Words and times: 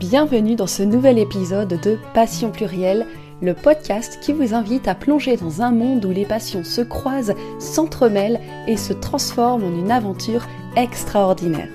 Bienvenue 0.00 0.56
dans 0.56 0.66
ce 0.66 0.82
nouvel 0.82 1.18
épisode 1.18 1.78
de 1.78 1.98
Passion 2.14 2.50
plurielle, 2.50 3.06
le 3.42 3.52
podcast 3.52 4.18
qui 4.22 4.32
vous 4.32 4.54
invite 4.54 4.88
à 4.88 4.94
plonger 4.94 5.36
dans 5.36 5.60
un 5.60 5.72
monde 5.72 6.02
où 6.06 6.10
les 6.10 6.24
passions 6.24 6.64
se 6.64 6.80
croisent, 6.80 7.34
s'entremêlent 7.58 8.40
et 8.66 8.78
se 8.78 8.94
transforment 8.94 9.64
en 9.64 9.78
une 9.78 9.90
aventure 9.90 10.48
extraordinaire. 10.74 11.68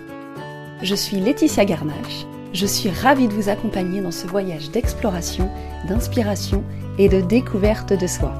Je 0.81 0.95
suis 0.95 1.17
Laetitia 1.17 1.65
Garnache. 1.65 2.25
Je 2.51 2.65
suis 2.65 2.89
ravie 2.89 3.27
de 3.27 3.33
vous 3.33 3.47
accompagner 3.47 4.01
dans 4.01 4.09
ce 4.09 4.25
voyage 4.25 4.71
d'exploration, 4.71 5.47
d'inspiration 5.87 6.63
et 6.97 7.09
de 7.09 7.21
découverte 7.21 7.93
de 7.93 8.07
soi. 8.07 8.33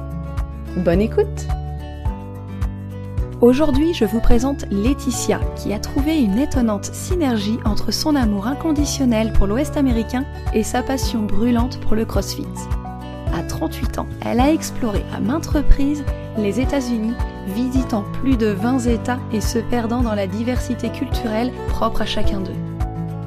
Bonne 0.78 1.00
écoute 1.00 1.46
Aujourd'hui, 3.42 3.92
je 3.92 4.06
vous 4.06 4.20
présente 4.20 4.64
Laetitia, 4.70 5.40
qui 5.56 5.74
a 5.74 5.78
trouvé 5.78 6.16
une 6.16 6.38
étonnante 6.38 6.86
synergie 6.86 7.58
entre 7.66 7.92
son 7.92 8.16
amour 8.16 8.46
inconditionnel 8.46 9.30
pour 9.34 9.46
l'Ouest 9.46 9.76
américain 9.76 10.24
et 10.54 10.62
sa 10.62 10.82
passion 10.82 11.20
brûlante 11.20 11.78
pour 11.80 11.94
le 11.94 12.06
CrossFit. 12.06 12.46
À 13.34 13.42
38 13.42 13.98
ans, 13.98 14.06
elle 14.24 14.40
a 14.40 14.50
exploré 14.50 15.04
à 15.14 15.20
maintes 15.20 15.48
reprises 15.48 16.02
les 16.38 16.60
États-Unis, 16.60 17.12
visitant 17.48 18.04
plus 18.22 18.38
de 18.38 18.46
20 18.46 18.86
États 18.86 19.20
et 19.30 19.42
se 19.42 19.58
perdant 19.58 20.00
dans 20.00 20.14
la 20.14 20.26
diversité 20.26 20.88
culturelle 20.88 21.52
propre 21.68 22.02
à 22.02 22.06
chacun 22.06 22.40
d'eux. 22.40 22.56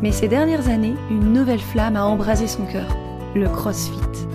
Mais 0.01 0.11
ces 0.11 0.27
dernières 0.27 0.69
années, 0.69 0.95
une 1.11 1.33
nouvelle 1.33 1.59
flamme 1.59 1.95
a 1.95 2.05
embrasé 2.05 2.47
son 2.47 2.65
cœur, 2.65 2.97
le 3.35 3.47
CrossFit. 3.47 4.25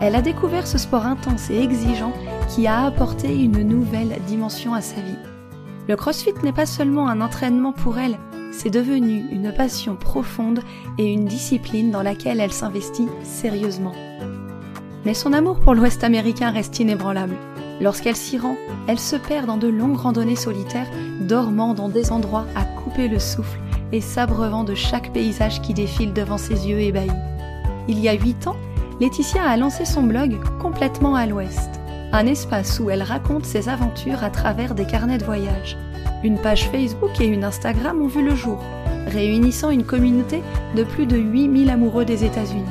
Elle 0.00 0.14
a 0.14 0.22
découvert 0.22 0.66
ce 0.66 0.78
sport 0.78 1.04
intense 1.04 1.50
et 1.50 1.60
exigeant 1.60 2.14
qui 2.54 2.66
a 2.66 2.84
apporté 2.84 3.34
une 3.34 3.62
nouvelle 3.62 4.18
dimension 4.26 4.74
à 4.74 4.82
sa 4.82 5.00
vie. 5.00 5.16
Le 5.88 5.96
CrossFit 5.96 6.34
n'est 6.42 6.52
pas 6.52 6.66
seulement 6.66 7.08
un 7.08 7.22
entraînement 7.22 7.72
pour 7.72 7.98
elle, 7.98 8.18
c'est 8.52 8.68
devenu 8.68 9.24
une 9.32 9.52
passion 9.52 9.96
profonde 9.96 10.60
et 10.98 11.10
une 11.10 11.24
discipline 11.24 11.90
dans 11.90 12.02
laquelle 12.02 12.40
elle 12.40 12.52
s'investit 12.52 13.08
sérieusement. 13.22 13.94
Mais 15.06 15.14
son 15.14 15.32
amour 15.32 15.60
pour 15.60 15.74
l'Ouest 15.74 16.04
américain 16.04 16.50
reste 16.50 16.78
inébranlable. 16.78 17.36
Lorsqu'elle 17.80 18.16
s'y 18.16 18.36
rend, 18.36 18.56
elle 18.86 19.00
se 19.00 19.16
perd 19.16 19.46
dans 19.46 19.56
de 19.56 19.68
longues 19.68 19.96
randonnées 19.96 20.36
solitaires, 20.36 20.90
dormant 21.22 21.72
dans 21.72 21.88
des 21.88 22.12
endroits 22.12 22.46
à 22.54 22.64
couper 22.64 23.08
le 23.08 23.18
souffle 23.18 23.58
et 23.92 24.02
s'abreuvant 24.02 24.62
de 24.62 24.74
chaque 24.74 25.10
paysage 25.14 25.62
qui 25.62 25.72
défile 25.72 26.12
devant 26.12 26.38
ses 26.38 26.68
yeux 26.68 26.80
ébahis. 26.80 27.08
Il 27.88 27.98
y 27.98 28.10
a 28.10 28.12
huit 28.12 28.46
ans, 28.46 28.56
Laetitia 29.00 29.42
a 29.42 29.56
lancé 29.56 29.86
son 29.86 30.02
blog 30.02 30.38
complètement 30.60 31.14
à 31.14 31.26
l'ouest, 31.26 31.81
un 32.12 32.26
espace 32.26 32.78
où 32.78 32.90
elle 32.90 33.02
raconte 33.02 33.46
ses 33.46 33.68
aventures 33.68 34.22
à 34.22 34.30
travers 34.30 34.74
des 34.74 34.84
carnets 34.84 35.18
de 35.18 35.24
voyage. 35.24 35.78
Une 36.22 36.38
page 36.38 36.68
Facebook 36.70 37.20
et 37.20 37.26
une 37.26 37.44
Instagram 37.44 38.00
ont 38.02 38.06
vu 38.06 38.22
le 38.22 38.34
jour, 38.34 38.62
réunissant 39.06 39.70
une 39.70 39.84
communauté 39.84 40.42
de 40.76 40.84
plus 40.84 41.06
de 41.06 41.16
8000 41.16 41.70
amoureux 41.70 42.04
des 42.04 42.24
États-Unis. 42.24 42.64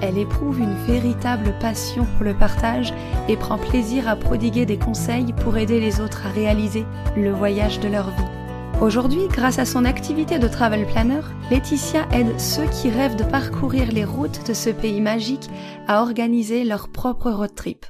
Elle 0.00 0.18
éprouve 0.18 0.60
une 0.60 0.76
véritable 0.86 1.54
passion 1.60 2.06
pour 2.16 2.24
le 2.24 2.34
partage 2.34 2.92
et 3.28 3.36
prend 3.36 3.58
plaisir 3.58 4.08
à 4.08 4.16
prodiguer 4.16 4.66
des 4.66 4.78
conseils 4.78 5.32
pour 5.32 5.56
aider 5.56 5.80
les 5.80 6.00
autres 6.00 6.26
à 6.26 6.30
réaliser 6.30 6.84
le 7.16 7.32
voyage 7.32 7.80
de 7.80 7.88
leur 7.88 8.10
vie. 8.10 8.80
Aujourd'hui, 8.80 9.28
grâce 9.28 9.58
à 9.58 9.64
son 9.64 9.84
activité 9.84 10.38
de 10.38 10.48
travel 10.48 10.86
planner, 10.86 11.22
Laetitia 11.50 12.06
aide 12.12 12.38
ceux 12.38 12.66
qui 12.66 12.90
rêvent 12.90 13.16
de 13.16 13.24
parcourir 13.24 13.90
les 13.92 14.04
routes 14.04 14.46
de 14.46 14.52
ce 14.52 14.70
pays 14.70 15.00
magique 15.00 15.48
à 15.88 16.02
organiser 16.02 16.64
leur 16.64 16.88
propre 16.88 17.30
road 17.30 17.54
trip. 17.54 17.86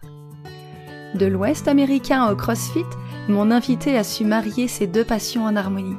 De 1.15 1.27
l'Ouest 1.27 1.69
américain 1.69 2.29
au 2.29 2.34
CrossFit, 2.34 2.84
mon 3.29 3.53
invité 3.53 3.97
a 3.97 4.03
su 4.03 4.25
marier 4.25 4.67
ces 4.67 4.89
deux 4.89 5.05
passions 5.05 5.45
en 5.45 5.55
harmonie. 5.55 5.97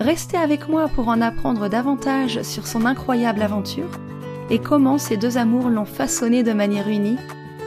Restez 0.00 0.38
avec 0.38 0.66
moi 0.66 0.88
pour 0.88 1.08
en 1.08 1.20
apprendre 1.20 1.68
davantage 1.68 2.40
sur 2.40 2.66
son 2.66 2.86
incroyable 2.86 3.42
aventure 3.42 3.90
et 4.48 4.58
comment 4.58 4.96
ces 4.96 5.18
deux 5.18 5.36
amours 5.36 5.68
l'ont 5.68 5.84
façonnée 5.84 6.42
de 6.42 6.54
manière 6.54 6.88
unie, 6.88 7.18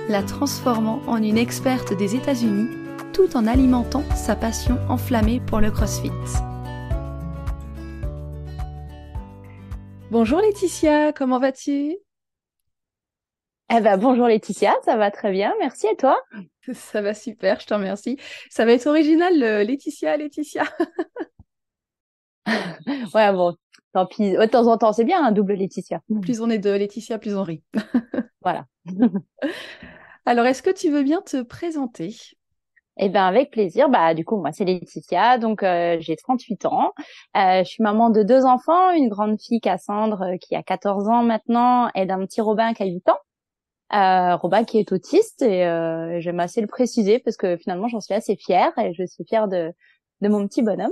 la 0.09 0.23
transformant 0.23 0.99
en 1.05 1.21
une 1.21 1.37
experte 1.37 1.95
des 1.95 2.15
États-Unis 2.15 2.69
tout 3.13 3.37
en 3.37 3.45
alimentant 3.45 4.03
sa 4.15 4.35
passion 4.35 4.79
enflammée 4.89 5.41
pour 5.45 5.59
le 5.59 5.69
CrossFit. 5.69 6.11
Bonjour 10.09 10.39
Laetitia, 10.39 11.13
comment 11.13 11.39
vas-tu? 11.39 11.97
Eh 13.75 13.81
ben, 13.81 13.97
bonjour 13.97 14.27
Laetitia, 14.27 14.75
ça 14.85 14.97
va 14.97 15.09
très 15.09 15.31
bien, 15.31 15.53
merci 15.59 15.87
et 15.87 15.95
toi? 15.95 16.19
Ça 16.73 17.01
va 17.01 17.13
super, 17.13 17.59
je 17.59 17.65
te 17.65 17.73
remercie. 17.73 18.17
Ça 18.49 18.65
va 18.65 18.73
être 18.73 18.85
original, 18.85 19.33
Laetitia, 19.37 20.15
Laetitia. 20.15 20.63
ouais, 23.15 23.33
bon, 23.33 23.55
tant 23.93 24.05
pis, 24.05 24.33
de 24.33 24.45
temps 24.45 24.67
en 24.67 24.77
temps, 24.77 24.93
c'est 24.93 25.05
bien 25.05 25.25
un 25.25 25.31
double 25.31 25.53
Laetitia. 25.53 26.01
Plus 26.21 26.41
on 26.41 26.49
est 26.49 26.59
de 26.59 26.69
Laetitia, 26.69 27.17
plus 27.17 27.35
on 27.35 27.43
rit. 27.43 27.63
voilà. 28.43 28.65
Alors, 30.25 30.45
est-ce 30.45 30.61
que 30.61 30.69
tu 30.69 30.91
veux 30.91 31.03
bien 31.03 31.21
te 31.21 31.41
présenter? 31.41 32.15
Eh 32.97 33.09
ben 33.09 33.23
avec 33.23 33.49
plaisir. 33.49 33.89
Bah 33.89 34.13
du 34.13 34.23
coup 34.23 34.37
moi 34.37 34.51
c'est 34.51 34.65
Laetitia, 34.65 35.39
donc 35.39 35.63
euh, 35.63 35.97
j'ai 35.99 36.15
38 36.15 36.65
ans. 36.67 36.93
Euh, 37.35 37.63
je 37.63 37.67
suis 37.67 37.81
maman 37.81 38.11
de 38.11 38.21
deux 38.21 38.45
enfants, 38.45 38.91
une 38.91 39.09
grande 39.09 39.41
fille 39.41 39.59
Cassandre 39.61 40.21
euh, 40.21 40.37
qui 40.37 40.55
a 40.55 40.61
14 40.61 41.07
ans 41.09 41.23
maintenant 41.23 41.89
et 41.95 42.05
d'un 42.05 42.19
petit 42.19 42.39
Robin 42.39 42.73
qui 42.75 42.83
a 42.83 42.85
8 42.85 43.09
ans. 43.09 43.17
Euh, 43.93 44.35
Robin 44.37 44.63
qui 44.63 44.79
est 44.79 44.91
autiste 44.91 45.41
et 45.43 45.65
euh, 45.65 46.19
j'aime 46.19 46.39
assez 46.39 46.61
le 46.61 46.67
préciser 46.67 47.19
parce 47.19 47.37
que 47.37 47.57
finalement 47.57 47.87
j'en 47.87 48.01
suis 48.01 48.13
assez 48.13 48.35
fière 48.35 48.71
et 48.79 48.93
je 48.93 49.05
suis 49.05 49.23
fière 49.23 49.47
de 49.47 49.71
de 50.21 50.29
mon 50.29 50.47
petit 50.47 50.61
bonhomme. 50.63 50.91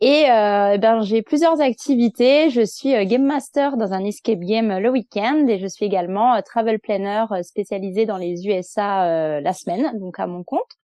Et 0.00 0.30
euh, 0.30 0.78
ben 0.78 1.02
j'ai 1.02 1.22
plusieurs 1.22 1.60
activités. 1.60 2.50
Je 2.50 2.62
suis 2.64 3.06
game 3.06 3.24
master 3.24 3.76
dans 3.76 3.92
un 3.92 4.04
escape 4.04 4.40
game 4.40 4.78
le 4.78 4.90
week-end 4.90 5.46
et 5.48 5.58
je 5.58 5.66
suis 5.66 5.84
également 5.86 6.40
travel 6.42 6.80
planner 6.80 7.26
spécialisé 7.42 8.06
dans 8.06 8.16
les 8.16 8.46
USA 8.46 9.40
la 9.40 9.52
semaine, 9.52 9.98
donc 10.00 10.18
à 10.18 10.26
mon 10.26 10.42
compte. 10.44 10.78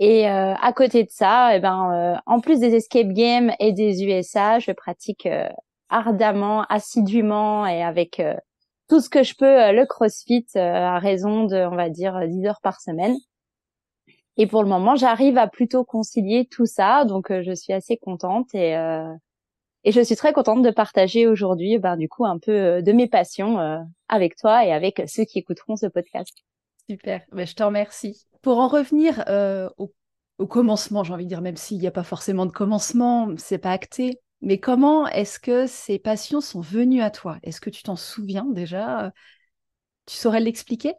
Et 0.00 0.28
euh, 0.28 0.54
à 0.54 0.72
côté 0.72 1.02
de 1.04 1.10
ça, 1.10 1.56
eh 1.56 1.60
ben, 1.60 1.92
euh, 1.92 2.20
en 2.26 2.40
plus 2.40 2.60
des 2.60 2.74
escape 2.74 3.08
games 3.08 3.52
et 3.58 3.72
des 3.72 4.04
USA, 4.04 4.60
je 4.60 4.70
pratique 4.70 5.26
euh, 5.26 5.48
ardemment, 5.88 6.62
assidûment 6.68 7.66
et 7.66 7.82
avec 7.82 8.22
tout 8.88 9.00
ce 9.00 9.08
que 9.08 9.22
je 9.22 9.34
peux 9.34 9.72
le 9.72 9.86
CrossFit 9.86 10.46
à 10.54 10.98
raison 10.98 11.44
de, 11.44 11.56
on 11.56 11.76
va 11.76 11.90
dire, 11.90 12.26
10 12.26 12.46
heures 12.46 12.60
par 12.62 12.80
semaine. 12.80 13.16
Et 14.36 14.46
pour 14.46 14.62
le 14.62 14.68
moment, 14.68 14.96
j'arrive 14.96 15.36
à 15.36 15.48
plutôt 15.48 15.84
concilier 15.84 16.46
tout 16.50 16.66
ça, 16.66 17.04
donc 17.04 17.28
je 17.30 17.52
suis 17.54 17.72
assez 17.72 17.96
contente 17.96 18.54
et 18.54 18.76
et 19.84 19.92
je 19.92 20.00
suis 20.00 20.16
très 20.16 20.32
contente 20.32 20.62
de 20.62 20.70
partager 20.70 21.26
aujourd'hui, 21.26 21.78
ben 21.78 21.96
du 21.96 22.08
coup, 22.08 22.26
un 22.26 22.38
peu 22.38 22.82
de 22.82 22.92
mes 22.92 23.08
passions 23.08 23.86
avec 24.08 24.36
toi 24.36 24.64
et 24.64 24.72
avec 24.72 25.02
ceux 25.06 25.24
qui 25.24 25.38
écouteront 25.38 25.76
ce 25.76 25.86
podcast. 25.86 26.34
Super, 26.90 27.22
ben, 27.32 27.46
je 27.46 27.54
te 27.54 27.62
remercie. 27.62 28.26
Pour 28.40 28.58
en 28.58 28.68
revenir 28.68 29.22
euh, 29.28 29.68
au, 29.76 30.46
commencement, 30.46 31.04
j'ai 31.04 31.12
envie 31.12 31.24
de 31.24 31.28
dire, 31.28 31.42
même 31.42 31.56
s'il 31.56 31.78
n'y 31.78 31.86
a 31.86 31.90
pas 31.90 32.02
forcément 32.02 32.46
de 32.46 32.50
commencement, 32.50 33.28
c'est 33.36 33.58
pas 33.58 33.72
acté, 33.72 34.20
mais 34.40 34.58
comment 34.58 35.06
est-ce 35.08 35.40
que 35.40 35.66
ces 35.66 35.98
passions 35.98 36.40
sont 36.40 36.60
venues 36.60 37.02
à 37.02 37.10
toi? 37.10 37.38
Est-ce 37.42 37.60
que 37.60 37.70
tu 37.70 37.82
t'en 37.82 37.96
souviens 37.96 38.44
déjà? 38.44 39.12
Tu 40.06 40.16
saurais 40.16 40.40
l'expliquer? 40.40 40.94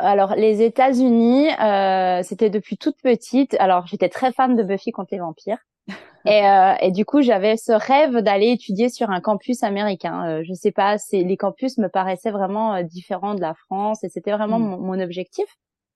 Alors 0.00 0.34
les 0.34 0.62
États-Unis, 0.62 1.48
euh, 1.60 2.22
c'était 2.22 2.50
depuis 2.50 2.76
toute 2.76 3.00
petite. 3.00 3.56
Alors 3.58 3.86
j'étais 3.86 4.08
très 4.08 4.32
fan 4.32 4.56
de 4.56 4.62
Buffy 4.62 4.92
contre 4.92 5.08
les 5.12 5.18
vampires. 5.18 5.58
Et, 6.26 6.46
euh, 6.46 6.74
et, 6.80 6.90
du 6.90 7.06
coup, 7.06 7.22
j'avais 7.22 7.56
ce 7.56 7.72
rêve 7.72 8.18
d'aller 8.18 8.50
étudier 8.50 8.90
sur 8.90 9.08
un 9.08 9.20
campus 9.20 9.62
américain. 9.62 10.42
je 10.42 10.52
sais 10.52 10.72
pas, 10.72 10.98
c'est 10.98 11.22
les 11.22 11.36
campus 11.38 11.78
me 11.78 11.88
paraissaient 11.88 12.32
vraiment 12.32 12.82
différents 12.82 13.34
de 13.34 13.40
la 13.40 13.54
France 13.54 14.04
et 14.04 14.10
c'était 14.10 14.32
vraiment 14.32 14.58
mmh. 14.58 14.80
mon, 14.80 15.00
objectif. 15.00 15.46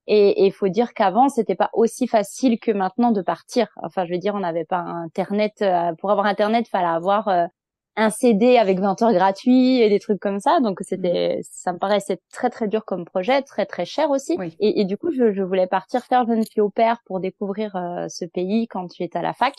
Et 0.06 0.44
il 0.46 0.52
faut 0.52 0.68
dire 0.68 0.94
qu'avant, 0.94 1.28
c'était 1.28 1.54
pas 1.54 1.70
aussi 1.72 2.06
facile 2.06 2.58
que 2.58 2.72
maintenant 2.72 3.12
de 3.12 3.22
partir. 3.22 3.68
Enfin, 3.82 4.04
je 4.04 4.12
veux 4.12 4.18
dire, 4.18 4.34
on 4.34 4.40
n'avait 4.40 4.64
pas 4.64 4.78
Internet. 4.78 5.62
Euh, 5.62 5.92
pour 5.98 6.10
avoir 6.10 6.26
Internet, 6.26 6.66
fallait 6.68 6.86
avoir 6.86 7.28
euh, 7.28 7.46
un 7.94 8.10
CD 8.10 8.56
avec 8.56 8.80
20 8.80 9.00
heures 9.02 9.12
gratuits 9.12 9.80
et 9.80 9.88
des 9.88 10.00
trucs 10.00 10.18
comme 10.18 10.40
ça. 10.40 10.58
Donc, 10.60 10.80
c'était, 10.80 11.40
ça 11.42 11.72
me 11.72 11.78
paraissait 11.78 12.18
très 12.32 12.50
très 12.50 12.66
dur 12.66 12.84
comme 12.84 13.04
projet, 13.04 13.42
très 13.42 13.64
très 13.64 13.84
cher 13.84 14.10
aussi. 14.10 14.36
Et, 14.58 14.80
et, 14.80 14.84
du 14.84 14.96
coup, 14.96 15.12
je, 15.12 15.32
je, 15.32 15.42
voulais 15.42 15.68
partir 15.68 16.02
faire 16.04 16.26
jeune 16.26 16.44
fille 16.44 16.62
au 16.62 16.70
père 16.70 16.98
pour 17.06 17.20
découvrir 17.20 17.76
euh, 17.76 18.06
ce 18.08 18.24
pays 18.24 18.66
quand 18.66 18.92
j'étais 18.92 19.18
à 19.18 19.22
la 19.22 19.34
fac. 19.34 19.54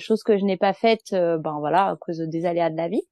chose 0.00 0.22
que 0.22 0.36
je 0.36 0.44
n'ai 0.44 0.58
pas 0.58 0.74
faite, 0.74 1.12
ben 1.12 1.56
voilà, 1.60 1.88
à 1.88 1.96
cause 1.96 2.18
des 2.18 2.44
aléas 2.44 2.68
de 2.70 2.76
la 2.76 2.88
vie. 2.88 3.02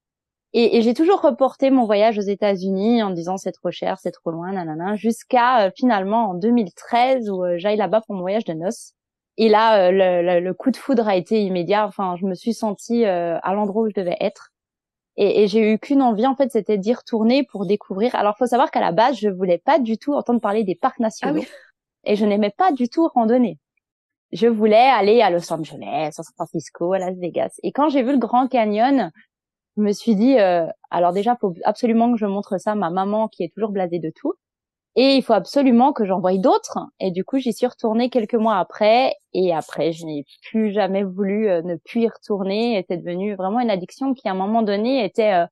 Et, 0.57 0.77
et 0.77 0.81
j'ai 0.81 0.93
toujours 0.93 1.19
reporté 1.19 1.69
mon 1.69 1.83
voyage 1.83 2.17
aux 2.17 2.21
États-Unis 2.21 3.03
en 3.03 3.09
disant 3.09 3.35
c'est 3.35 3.51
trop 3.51 3.71
cher, 3.71 3.99
c'est 3.99 4.11
trop 4.11 4.31
loin, 4.31 4.53
nanana, 4.53 4.95
jusqu'à 4.95 5.65
euh, 5.65 5.71
finalement 5.75 6.29
en 6.29 6.33
2013 6.33 7.29
où 7.29 7.43
euh, 7.43 7.57
j'aille 7.57 7.75
là-bas 7.75 7.99
pour 8.07 8.15
mon 8.15 8.21
voyage 8.21 8.45
de 8.45 8.53
noces. 8.53 8.93
Et 9.35 9.49
là, 9.49 9.89
euh, 9.89 9.91
le, 9.91 10.39
le, 10.39 10.53
coup 10.53 10.71
de 10.71 10.77
foudre 10.77 11.09
a 11.09 11.17
été 11.17 11.43
immédiat. 11.43 11.85
Enfin, 11.85 12.15
je 12.15 12.25
me 12.25 12.35
suis 12.35 12.53
sentie 12.53 13.03
à 13.03 13.53
l'endroit 13.53 13.83
où 13.83 13.89
je 13.89 13.99
devais 13.99 14.15
être. 14.21 14.53
Et, 15.17 15.43
et 15.43 15.47
j'ai 15.47 15.73
eu 15.73 15.77
qu'une 15.77 16.01
envie, 16.01 16.25
en 16.25 16.37
fait, 16.37 16.49
c'était 16.49 16.77
d'y 16.77 16.93
retourner 16.93 17.43
pour 17.43 17.65
découvrir. 17.65 18.15
Alors, 18.15 18.37
faut 18.37 18.45
savoir 18.45 18.71
qu'à 18.71 18.79
la 18.79 18.93
base, 18.93 19.17
je 19.17 19.27
voulais 19.27 19.57
pas 19.57 19.77
du 19.77 19.97
tout 19.97 20.13
entendre 20.13 20.39
parler 20.39 20.63
des 20.63 20.75
parcs 20.75 20.99
nationaux. 20.99 21.41
Ah 21.43 22.11
et 22.11 22.15
je 22.15 22.25
n'aimais 22.25 22.53
pas 22.55 22.71
du 22.71 22.87
tout 22.87 23.09
randonner. 23.13 23.57
Je 24.31 24.47
voulais 24.47 24.77
aller 24.77 25.21
à 25.21 25.29
Los 25.29 25.51
Angeles, 25.51 26.07
à 26.07 26.11
San 26.11 26.25
Francisco, 26.35 26.93
à 26.93 26.99
Las 26.99 27.17
Vegas. 27.17 27.59
Et 27.61 27.73
quand 27.73 27.89
j'ai 27.89 28.03
vu 28.03 28.13
le 28.13 28.19
Grand 28.19 28.47
Canyon, 28.47 29.11
je 29.77 29.81
me 29.81 29.91
suis 29.91 30.15
dit, 30.15 30.39
euh, 30.39 30.65
alors 30.89 31.11
déjà, 31.13 31.35
faut 31.35 31.53
absolument 31.63 32.11
que 32.11 32.17
je 32.17 32.25
montre 32.25 32.57
ça 32.59 32.71
à 32.71 32.75
ma 32.75 32.89
maman 32.89 33.27
qui 33.27 33.43
est 33.43 33.53
toujours 33.53 33.71
blasée 33.71 33.99
de 33.99 34.11
tout. 34.15 34.33
Et 34.97 35.15
il 35.15 35.23
faut 35.23 35.33
absolument 35.33 35.91
que 35.91 36.05
j'envoie 36.05 36.37
d'autres. 36.37 36.79
Et 37.01 37.11
du 37.11 37.25
coup, 37.25 37.37
j'y 37.37 37.51
suis 37.51 37.67
retournée 37.67 38.09
quelques 38.09 38.35
mois 38.35 38.57
après. 38.57 39.13
Et 39.33 39.53
après, 39.53 39.91
je 39.91 40.05
n'ai 40.05 40.25
plus 40.49 40.71
jamais 40.71 41.03
voulu 41.03 41.49
euh, 41.49 41.61
ne 41.63 41.75
plus 41.75 42.01
y 42.01 42.07
retourner. 42.07 42.79
Et 42.79 42.85
c'est 42.87 42.97
devenu 42.97 43.35
vraiment 43.35 43.59
une 43.59 43.69
addiction 43.69 44.13
qui, 44.13 44.29
à 44.29 44.31
un 44.31 44.35
moment 44.35 44.61
donné, 44.61 45.03
était 45.03 45.33
euh, 45.33 45.45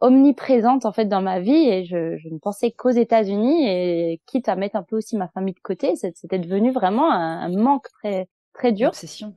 omniprésente 0.00 0.84
en 0.84 0.92
fait 0.92 1.06
dans 1.06 1.22
ma 1.22 1.40
vie. 1.40 1.54
Et 1.70 1.86
je, 1.86 2.18
je 2.18 2.28
ne 2.28 2.38
pensais 2.38 2.70
qu'aux 2.70 2.90
États-Unis. 2.90 3.66
Et 3.66 4.20
quitte 4.26 4.50
à 4.50 4.56
mettre 4.56 4.76
un 4.76 4.82
peu 4.82 4.98
aussi 4.98 5.16
ma 5.16 5.28
famille 5.28 5.54
de 5.54 5.60
côté, 5.60 5.96
c'était 5.96 6.38
devenu 6.38 6.70
vraiment 6.70 7.10
un, 7.10 7.40
un, 7.40 7.56
manque 7.56 7.88
très 8.00 8.28
très 8.52 8.72
dur. 8.72 8.88
Une 8.88 8.90
obsession. 8.90 9.34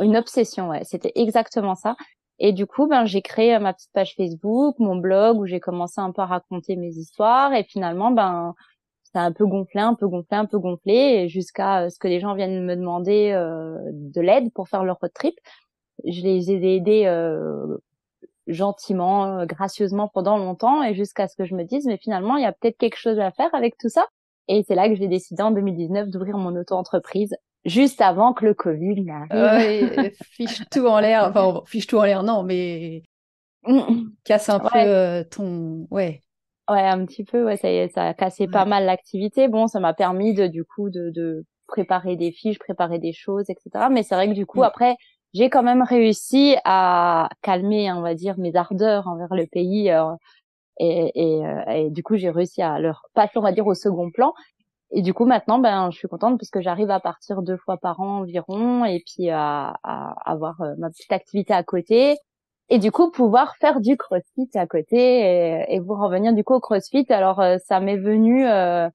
Une 0.00 0.16
obsession, 0.16 0.68
ouais. 0.68 0.84
C'était 0.84 1.12
exactement 1.14 1.74
ça. 1.74 1.96
Et 2.38 2.52
du 2.52 2.66
coup, 2.66 2.86
ben, 2.86 3.04
j'ai 3.04 3.22
créé 3.22 3.58
ma 3.58 3.72
petite 3.72 3.92
page 3.92 4.14
Facebook, 4.16 4.76
mon 4.78 4.96
blog 4.96 5.38
où 5.38 5.46
j'ai 5.46 5.60
commencé 5.60 6.00
un 6.00 6.12
peu 6.12 6.22
à 6.22 6.26
raconter 6.26 6.76
mes 6.76 6.90
histoires. 6.90 7.52
Et 7.54 7.64
finalement, 7.64 8.10
ben, 8.10 8.54
ça 9.04 9.20
a 9.22 9.24
un 9.24 9.32
peu 9.32 9.46
gonflé, 9.46 9.80
un 9.80 9.94
peu 9.94 10.08
gonflé, 10.08 10.36
un 10.36 10.46
peu 10.46 10.58
gonflé, 10.58 11.28
jusqu'à 11.28 11.84
euh, 11.84 11.90
ce 11.90 11.98
que 11.98 12.08
les 12.08 12.20
gens 12.20 12.34
viennent 12.34 12.64
me 12.64 12.76
demander 12.76 13.30
euh, 13.32 13.78
de 13.92 14.20
l'aide 14.20 14.52
pour 14.52 14.68
faire 14.68 14.84
leur 14.84 14.98
road 15.00 15.12
trip. 15.14 15.34
Je 16.04 16.22
les 16.22 16.50
ai 16.50 16.76
aidés 16.76 17.06
euh, 17.06 17.78
gentiment, 18.46 19.38
euh, 19.38 19.46
gracieusement 19.46 20.08
pendant 20.08 20.36
longtemps, 20.36 20.82
et 20.82 20.94
jusqu'à 20.94 21.28
ce 21.28 21.36
que 21.36 21.44
je 21.44 21.54
me 21.54 21.64
dise, 21.64 21.86
mais 21.86 21.96
finalement, 21.98 22.36
il 22.36 22.42
y 22.42 22.46
a 22.46 22.52
peut-être 22.52 22.78
quelque 22.78 22.98
chose 22.98 23.18
à 23.18 23.30
faire 23.30 23.54
avec 23.54 23.76
tout 23.78 23.88
ça. 23.88 24.06
Et 24.48 24.62
c'est 24.66 24.74
là 24.74 24.88
que 24.88 24.94
j'ai 24.94 25.08
décidé 25.08 25.42
en 25.42 25.50
2019 25.52 26.10
d'ouvrir 26.10 26.36
mon 26.36 26.54
auto-entreprise 26.56 27.34
juste 27.64 28.00
avant 28.00 28.32
que 28.32 28.44
le 28.44 28.54
Covid 28.54 29.02
n'arrive. 29.02 30.12
fiche 30.22 30.62
tout 30.70 30.86
en 30.86 31.00
l'air. 31.00 31.24
Enfin, 31.28 31.62
fiche 31.66 31.86
tout 31.86 31.98
en 31.98 32.04
l'air, 32.04 32.22
non, 32.22 32.42
mais 32.42 33.02
casse 34.24 34.48
un 34.48 34.60
peu 34.60 34.68
euh, 34.76 35.24
ton, 35.24 35.86
ouais. 35.90 36.20
Ouais, 36.68 36.80
un 36.80 37.04
petit 37.04 37.24
peu. 37.24 37.44
Ouais, 37.44 37.56
ça, 37.56 37.68
ça 37.88 38.08
a 38.08 38.14
cassé 38.14 38.46
pas 38.46 38.64
mal 38.64 38.86
l'activité. 38.86 39.48
Bon, 39.48 39.66
ça 39.66 39.80
m'a 39.80 39.92
permis 39.92 40.34
de, 40.34 40.46
du 40.46 40.64
coup, 40.64 40.88
de, 40.88 41.10
de 41.10 41.44
préparer 41.66 42.16
des 42.16 42.32
fiches, 42.32 42.58
préparer 42.58 42.98
des 42.98 43.12
choses, 43.12 43.50
etc. 43.50 43.86
Mais 43.90 44.02
c'est 44.02 44.14
vrai 44.14 44.28
que 44.28 44.34
du 44.34 44.46
coup, 44.46 44.60
mm. 44.60 44.64
après, 44.64 44.96
j'ai 45.34 45.50
quand 45.50 45.62
même 45.62 45.82
réussi 45.82 46.56
à 46.64 47.28
calmer, 47.42 47.92
on 47.92 48.00
va 48.00 48.14
dire, 48.14 48.38
mes 48.38 48.56
ardeurs 48.56 49.08
envers 49.08 49.34
le 49.34 49.46
pays. 49.46 49.90
Euh, 49.90 50.14
et, 50.80 51.12
et, 51.14 51.46
euh, 51.46 51.64
et, 51.68 51.90
du 51.90 52.02
coup, 52.02 52.16
j'ai 52.16 52.30
réussi 52.30 52.62
à 52.62 52.78
leur 52.78 53.02
passer, 53.14 53.32
on 53.36 53.42
va 53.42 53.52
dire, 53.52 53.66
au 53.66 53.74
second 53.74 54.10
plan. 54.10 54.32
Et 54.96 55.02
du 55.02 55.12
coup, 55.12 55.24
maintenant, 55.24 55.58
ben, 55.58 55.90
je 55.90 55.98
suis 55.98 56.06
contente 56.06 56.38
parce 56.38 56.50
que 56.50 56.60
j'arrive 56.60 56.90
à 56.90 57.00
partir 57.00 57.42
deux 57.42 57.56
fois 57.56 57.78
par 57.78 58.00
an 58.00 58.20
environ 58.20 58.84
et 58.84 59.02
puis 59.04 59.28
à, 59.28 59.74
à 59.82 60.14
avoir 60.24 60.60
euh, 60.60 60.74
ma 60.78 60.88
petite 60.88 61.10
activité 61.10 61.52
à 61.52 61.64
côté. 61.64 62.16
Et 62.68 62.78
du 62.78 62.92
coup, 62.92 63.10
pouvoir 63.10 63.56
faire 63.56 63.80
du 63.80 63.96
crossfit 63.96 64.48
à 64.54 64.68
côté 64.68 64.96
et, 64.96 65.74
et 65.74 65.80
vous 65.80 65.94
revenir 65.94 66.32
du 66.32 66.44
coup 66.44 66.54
au 66.54 66.60
crossfit. 66.60 67.04
Alors, 67.08 67.40
euh, 67.40 67.56
ça 67.66 67.80
m'est 67.80 67.96
venu 67.96 68.46
euh, 68.46 68.88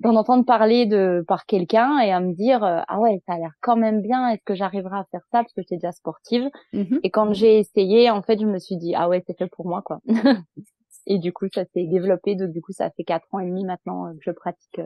d'en 0.00 0.16
entendre 0.16 0.44
parler 0.44 0.84
de 0.84 1.24
par 1.28 1.46
quelqu'un 1.46 2.00
et 2.00 2.10
à 2.10 2.18
me 2.18 2.32
dire 2.34 2.64
ah 2.64 2.98
ouais, 2.98 3.22
ça 3.26 3.34
a 3.34 3.38
l'air 3.38 3.52
quand 3.60 3.76
même 3.76 4.02
bien. 4.02 4.28
Est-ce 4.30 4.42
que 4.44 4.56
j'arriverai 4.56 4.96
à 4.96 5.04
faire 5.12 5.22
ça? 5.30 5.42
Parce 5.44 5.52
que 5.52 5.62
j'étais 5.62 5.76
déjà 5.76 5.92
sportive. 5.92 6.50
Mm-hmm. 6.74 7.00
Et 7.04 7.10
quand 7.10 7.32
j'ai 7.32 7.60
essayé, 7.60 8.10
en 8.10 8.20
fait, 8.20 8.40
je 8.40 8.46
me 8.46 8.58
suis 8.58 8.76
dit 8.76 8.96
ah 8.96 9.08
ouais, 9.08 9.22
c'est 9.24 9.38
fait 9.38 9.46
pour 9.46 9.68
moi 9.68 9.80
quoi. 9.82 10.00
et 11.06 11.18
du 11.20 11.32
coup, 11.32 11.46
ça 11.54 11.64
s'est 11.66 11.86
développé. 11.86 12.34
Donc 12.34 12.50
du 12.50 12.60
coup, 12.60 12.72
ça 12.72 12.90
fait 12.90 13.04
quatre 13.04 13.28
ans 13.30 13.38
et 13.38 13.46
demi 13.46 13.64
maintenant 13.64 14.12
que 14.12 14.22
je 14.22 14.32
pratique 14.32 14.80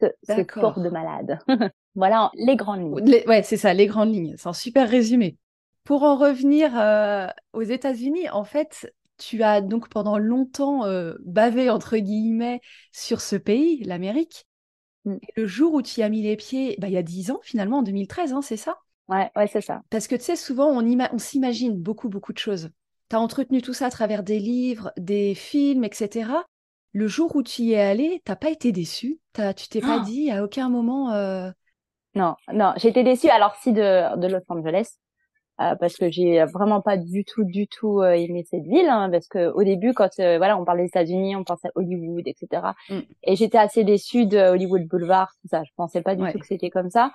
ce, 0.00 0.42
sport 0.42 0.80
de 0.80 0.88
malade. 0.88 1.38
voilà 1.94 2.30
les 2.34 2.56
grandes 2.56 2.80
lignes. 2.80 3.24
ouais, 3.26 3.42
c'est 3.42 3.56
ça, 3.56 3.74
les 3.74 3.86
grandes 3.86 4.12
lignes. 4.12 4.34
C'est 4.36 4.48
un 4.48 4.52
super 4.52 4.88
résumé. 4.88 5.36
Pour 5.84 6.02
en 6.02 6.16
revenir 6.16 6.78
euh, 6.78 7.26
aux 7.52 7.62
États-Unis, 7.62 8.28
en 8.30 8.44
fait, 8.44 8.92
tu 9.16 9.42
as 9.42 9.60
donc 9.60 9.88
pendant 9.88 10.18
longtemps 10.18 10.84
euh, 10.84 11.14
bavé 11.24 11.70
entre 11.70 11.96
guillemets 11.96 12.60
sur 12.92 13.20
ce 13.20 13.36
pays, 13.36 13.82
l'Amérique. 13.84 14.46
Mm. 15.04 15.16
Le 15.36 15.46
jour 15.46 15.74
où 15.74 15.82
tu 15.82 16.00
y 16.00 16.02
as 16.02 16.08
mis 16.08 16.22
les 16.22 16.36
pieds, 16.36 16.76
bah, 16.78 16.88
il 16.88 16.94
y 16.94 16.98
a 16.98 17.02
dix 17.02 17.30
ans 17.30 17.40
finalement, 17.42 17.78
en 17.78 17.82
2013, 17.82 18.32
hein, 18.32 18.42
c'est 18.42 18.56
ça? 18.56 18.78
Ouais, 19.08 19.30
ouais, 19.34 19.48
c'est 19.48 19.60
ça. 19.60 19.82
Parce 19.90 20.06
que 20.06 20.14
tu 20.14 20.22
sais, 20.22 20.36
souvent 20.36 20.68
on, 20.68 20.86
on 21.12 21.18
s'imagine 21.18 21.76
beaucoup, 21.76 22.08
beaucoup 22.08 22.32
de 22.32 22.38
choses. 22.38 22.70
Tu 23.08 23.16
as 23.16 23.20
entretenu 23.20 23.60
tout 23.60 23.74
ça 23.74 23.86
à 23.86 23.90
travers 23.90 24.22
des 24.22 24.38
livres, 24.38 24.92
des 24.96 25.34
films, 25.34 25.82
etc 25.82 26.30
le 26.92 27.06
jour 27.06 27.34
où 27.36 27.42
tu 27.42 27.62
y 27.62 27.72
es 27.72 27.80
allé, 27.80 28.22
t'as 28.24 28.36
pas 28.36 28.50
été 28.50 28.72
déçu 28.72 29.20
Tu 29.34 29.68
t'es 29.68 29.80
pas 29.80 29.98
ah! 30.00 30.04
dit 30.04 30.30
à 30.30 30.42
aucun 30.42 30.68
moment 30.68 31.12
euh... 31.12 31.50
Non, 32.14 32.34
non, 32.52 32.72
j'étais 32.76 33.04
déçue. 33.04 33.28
Alors 33.28 33.54
si 33.56 33.72
de, 33.72 34.16
de 34.18 34.26
Los 34.26 34.40
Angeles, 34.48 34.96
euh, 35.60 35.74
parce 35.76 35.96
que 35.96 36.10
j'ai 36.10 36.42
vraiment 36.46 36.80
pas 36.80 36.96
du 36.96 37.24
tout, 37.24 37.44
du 37.44 37.68
tout 37.68 38.00
euh, 38.00 38.12
aimé 38.12 38.44
cette 38.48 38.64
ville, 38.64 38.88
hein, 38.88 39.10
parce 39.10 39.28
que 39.28 39.52
au 39.52 39.62
début, 39.62 39.92
quand 39.92 40.08
euh, 40.18 40.38
voilà, 40.38 40.58
on 40.58 40.64
parlait 40.64 40.84
des 40.84 40.88
États-Unis, 40.88 41.36
on 41.36 41.44
pensait 41.44 41.68
à 41.68 41.72
Hollywood, 41.74 42.26
etc. 42.26 42.62
Mm. 42.88 43.00
Et 43.24 43.36
j'étais 43.36 43.58
assez 43.58 43.84
déçue 43.84 44.24
de 44.24 44.38
Hollywood 44.38 44.86
Boulevard, 44.88 45.30
tout 45.42 45.48
ça. 45.48 45.62
Je 45.62 45.70
pensais 45.76 46.00
pas 46.00 46.14
du 46.14 46.24
tout 46.32 46.38
que 46.38 46.46
c'était 46.46 46.70
comme 46.70 46.88
ça. 46.88 47.12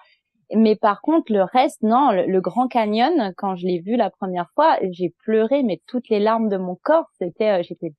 Mais 0.54 0.76
par 0.76 1.02
contre, 1.02 1.34
le 1.34 1.42
reste, 1.42 1.82
non, 1.82 2.12
le 2.12 2.40
Grand 2.40 2.68
Canyon, 2.68 3.34
quand 3.36 3.56
je 3.56 3.66
l'ai 3.66 3.80
vu 3.80 3.96
la 3.96 4.12
première 4.12 4.52
fois, 4.54 4.78
j'ai 4.92 5.12
pleuré, 5.24 5.64
mais 5.64 5.82
toutes 5.88 6.08
les 6.10 6.20
larmes 6.20 6.48
de 6.48 6.58
mon 6.58 6.76
corps, 6.76 7.10
c'était, 7.18 7.64
j'étais 7.64 7.94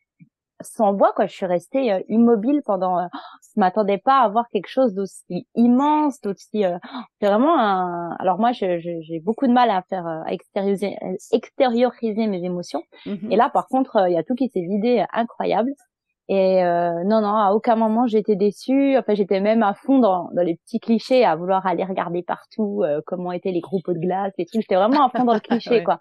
sans 0.60 0.92
voix 0.94 1.12
quoi. 1.14 1.26
Je 1.26 1.32
suis 1.32 1.46
restée 1.46 1.92
euh, 1.92 2.00
immobile 2.08 2.62
pendant 2.64 2.98
euh, 2.98 3.06
je 3.54 3.60
m'attendais 3.60 3.98
pas 3.98 4.20
à 4.20 4.28
voir 4.28 4.46
quelque 4.50 4.68
chose 4.68 4.94
d'aussi 4.94 5.46
immense 5.54 6.20
d'aussi 6.20 6.64
euh, 6.64 6.78
c'est 7.20 7.28
vraiment 7.28 7.58
un 7.58 8.14
alors 8.18 8.38
moi 8.38 8.52
j'ai 8.52 9.20
beaucoup 9.22 9.46
de 9.46 9.52
mal 9.52 9.70
à 9.70 9.82
faire 9.88 10.06
à 10.06 10.32
extérioriser 10.32 10.96
extérioriser 11.32 12.26
mes 12.26 12.42
émotions. 12.44 12.82
Mm-hmm. 13.06 13.32
et 13.32 13.36
là 13.36 13.50
par 13.50 13.66
contre 13.68 14.06
il 14.08 14.14
y 14.14 14.18
a 14.18 14.22
tout 14.22 14.34
qui 14.34 14.48
s'est 14.48 14.60
vidé 14.60 15.04
incroyable. 15.12 15.72
Et 16.28 16.60
non 16.60 17.20
non 17.20 17.36
à 17.36 17.52
aucun 17.52 17.76
moment 17.76 18.08
j'étais 18.08 18.34
déçue. 18.34 18.96
Enfin 18.98 19.14
j'étais 19.14 19.40
même 19.40 19.62
à 19.62 19.74
fond 19.74 20.00
dans, 20.00 20.28
dans, 20.32 20.42
les 20.42 20.56
petits 20.56 20.80
clichés 20.80 21.24
à 21.24 21.36
vouloir 21.36 21.64
aller 21.66 21.84
regarder 21.84 22.24
partout 22.24 22.82
comment 23.06 23.30
étaient 23.30 23.52
les 23.52 23.60
groupes 23.60 23.88
de 23.88 24.00
glace 24.00 24.32
et 24.36 24.44
tout 24.44 24.60
j'étais 24.60 24.74
vraiment 24.74 25.06
à 25.06 25.10
fond 25.10 25.24
dans 25.24 25.34
le 25.34 25.40
cliché 25.48 25.84
quoi 25.84 26.00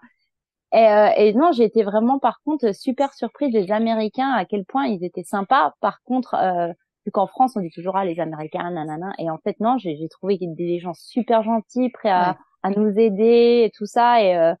et, 0.72 0.88
euh, 0.88 1.10
et 1.16 1.32
non, 1.34 1.52
j'ai 1.52 1.64
été 1.64 1.82
vraiment 1.82 2.18
par 2.18 2.40
contre 2.44 2.74
super 2.74 3.14
surprise 3.14 3.52
des 3.52 3.70
Américains 3.70 4.30
à 4.30 4.44
quel 4.44 4.64
point 4.64 4.86
ils 4.86 5.04
étaient 5.04 5.24
sympas. 5.24 5.74
Par 5.80 6.02
contre, 6.02 6.34
euh, 6.34 6.72
vu 7.04 7.12
qu'en 7.12 7.26
France 7.26 7.56
on 7.56 7.60
dit 7.60 7.70
toujours 7.70 7.96
ah 7.96 8.04
les 8.04 8.18
Américains 8.20 8.70
nanana 8.70 9.12
et 9.18 9.30
en 9.30 9.38
fait 9.38 9.58
non, 9.60 9.78
j'ai 9.78 9.96
trouvé 10.08 10.38
des 10.40 10.78
gens 10.80 10.94
super 10.94 11.42
gentils, 11.42 11.90
prêts 11.90 12.10
à, 12.10 12.36
à 12.62 12.70
nous 12.70 12.98
aider 12.98 13.64
et 13.66 13.70
tout 13.76 13.86
ça 13.86 14.22
et 14.22 14.36
euh, 14.36 14.54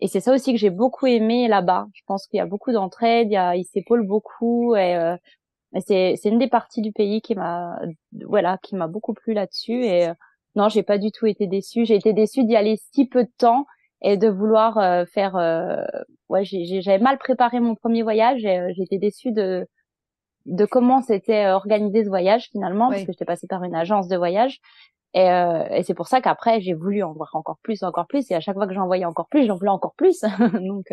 et 0.00 0.08
c'est 0.08 0.20
ça 0.20 0.34
aussi 0.34 0.52
que 0.52 0.58
j'ai 0.58 0.70
beaucoup 0.70 1.06
aimé 1.06 1.48
là-bas. 1.48 1.86
Je 1.94 2.02
pense 2.06 2.26
qu'il 2.26 2.38
y 2.38 2.40
a 2.40 2.46
beaucoup 2.46 2.72
d'entraide, 2.72 3.28
il 3.30 3.34
y 3.34 3.36
a, 3.36 3.56
ils 3.56 3.64
s'épaulent 3.64 4.06
beaucoup 4.06 4.74
et, 4.76 4.96
euh, 4.96 5.16
c'est 5.86 6.14
c'est 6.20 6.28
une 6.28 6.38
des 6.38 6.48
parties 6.48 6.82
du 6.82 6.92
pays 6.92 7.20
qui 7.22 7.34
m'a 7.34 7.78
voilà 8.26 8.58
qui 8.62 8.76
m'a 8.76 8.86
beaucoup 8.86 9.14
plu 9.14 9.34
là-dessus 9.34 9.84
et 9.84 10.08
euh, 10.08 10.14
non, 10.56 10.68
j'ai 10.68 10.82
pas 10.82 10.98
du 10.98 11.10
tout 11.10 11.26
été 11.26 11.46
déçue. 11.46 11.84
J'ai 11.84 11.96
été 11.96 12.12
déçue 12.12 12.44
d'y 12.44 12.56
aller 12.56 12.78
si 12.92 13.06
peu 13.06 13.24
de 13.24 13.30
temps 13.38 13.66
et 14.04 14.18
de 14.18 14.28
vouloir 14.28 14.78
euh, 14.78 15.04
faire 15.06 15.34
euh, 15.34 15.82
ouais 16.28 16.44
j'avais 16.44 16.98
mal 16.98 17.18
préparé 17.18 17.58
mon 17.58 17.74
premier 17.74 18.02
voyage 18.02 18.44
et 18.44 18.58
euh, 18.58 18.72
j'étais 18.76 18.98
déçue 18.98 19.32
de 19.32 19.66
de 20.44 20.66
comment 20.66 21.00
c'était 21.00 21.46
organisé 21.46 22.04
ce 22.04 22.10
voyage 22.10 22.50
finalement 22.52 22.90
parce 22.90 23.04
que 23.04 23.12
j'étais 23.12 23.24
passée 23.24 23.46
par 23.48 23.64
une 23.64 23.74
agence 23.74 24.08
de 24.08 24.16
voyage. 24.16 24.60
Et, 25.14 25.26
et 25.70 25.82
c'est 25.84 25.94
pour 25.94 26.06
ça 26.06 26.20
qu'après 26.20 26.60
j'ai 26.60 26.74
voulu 26.74 27.02
en 27.02 27.14
voir 27.14 27.30
encore 27.32 27.56
plus 27.62 27.82
encore 27.82 28.06
plus. 28.06 28.30
Et 28.30 28.34
à 28.34 28.40
chaque 28.40 28.56
fois 28.56 28.66
que 28.66 28.74
j'en 28.74 28.84
voyais 28.84 29.06
encore 29.06 29.28
plus 29.28 29.46
j'en 29.46 29.56
voulais 29.56 29.70
encore 29.70 29.94
plus. 29.94 30.20
Donc 30.52 30.84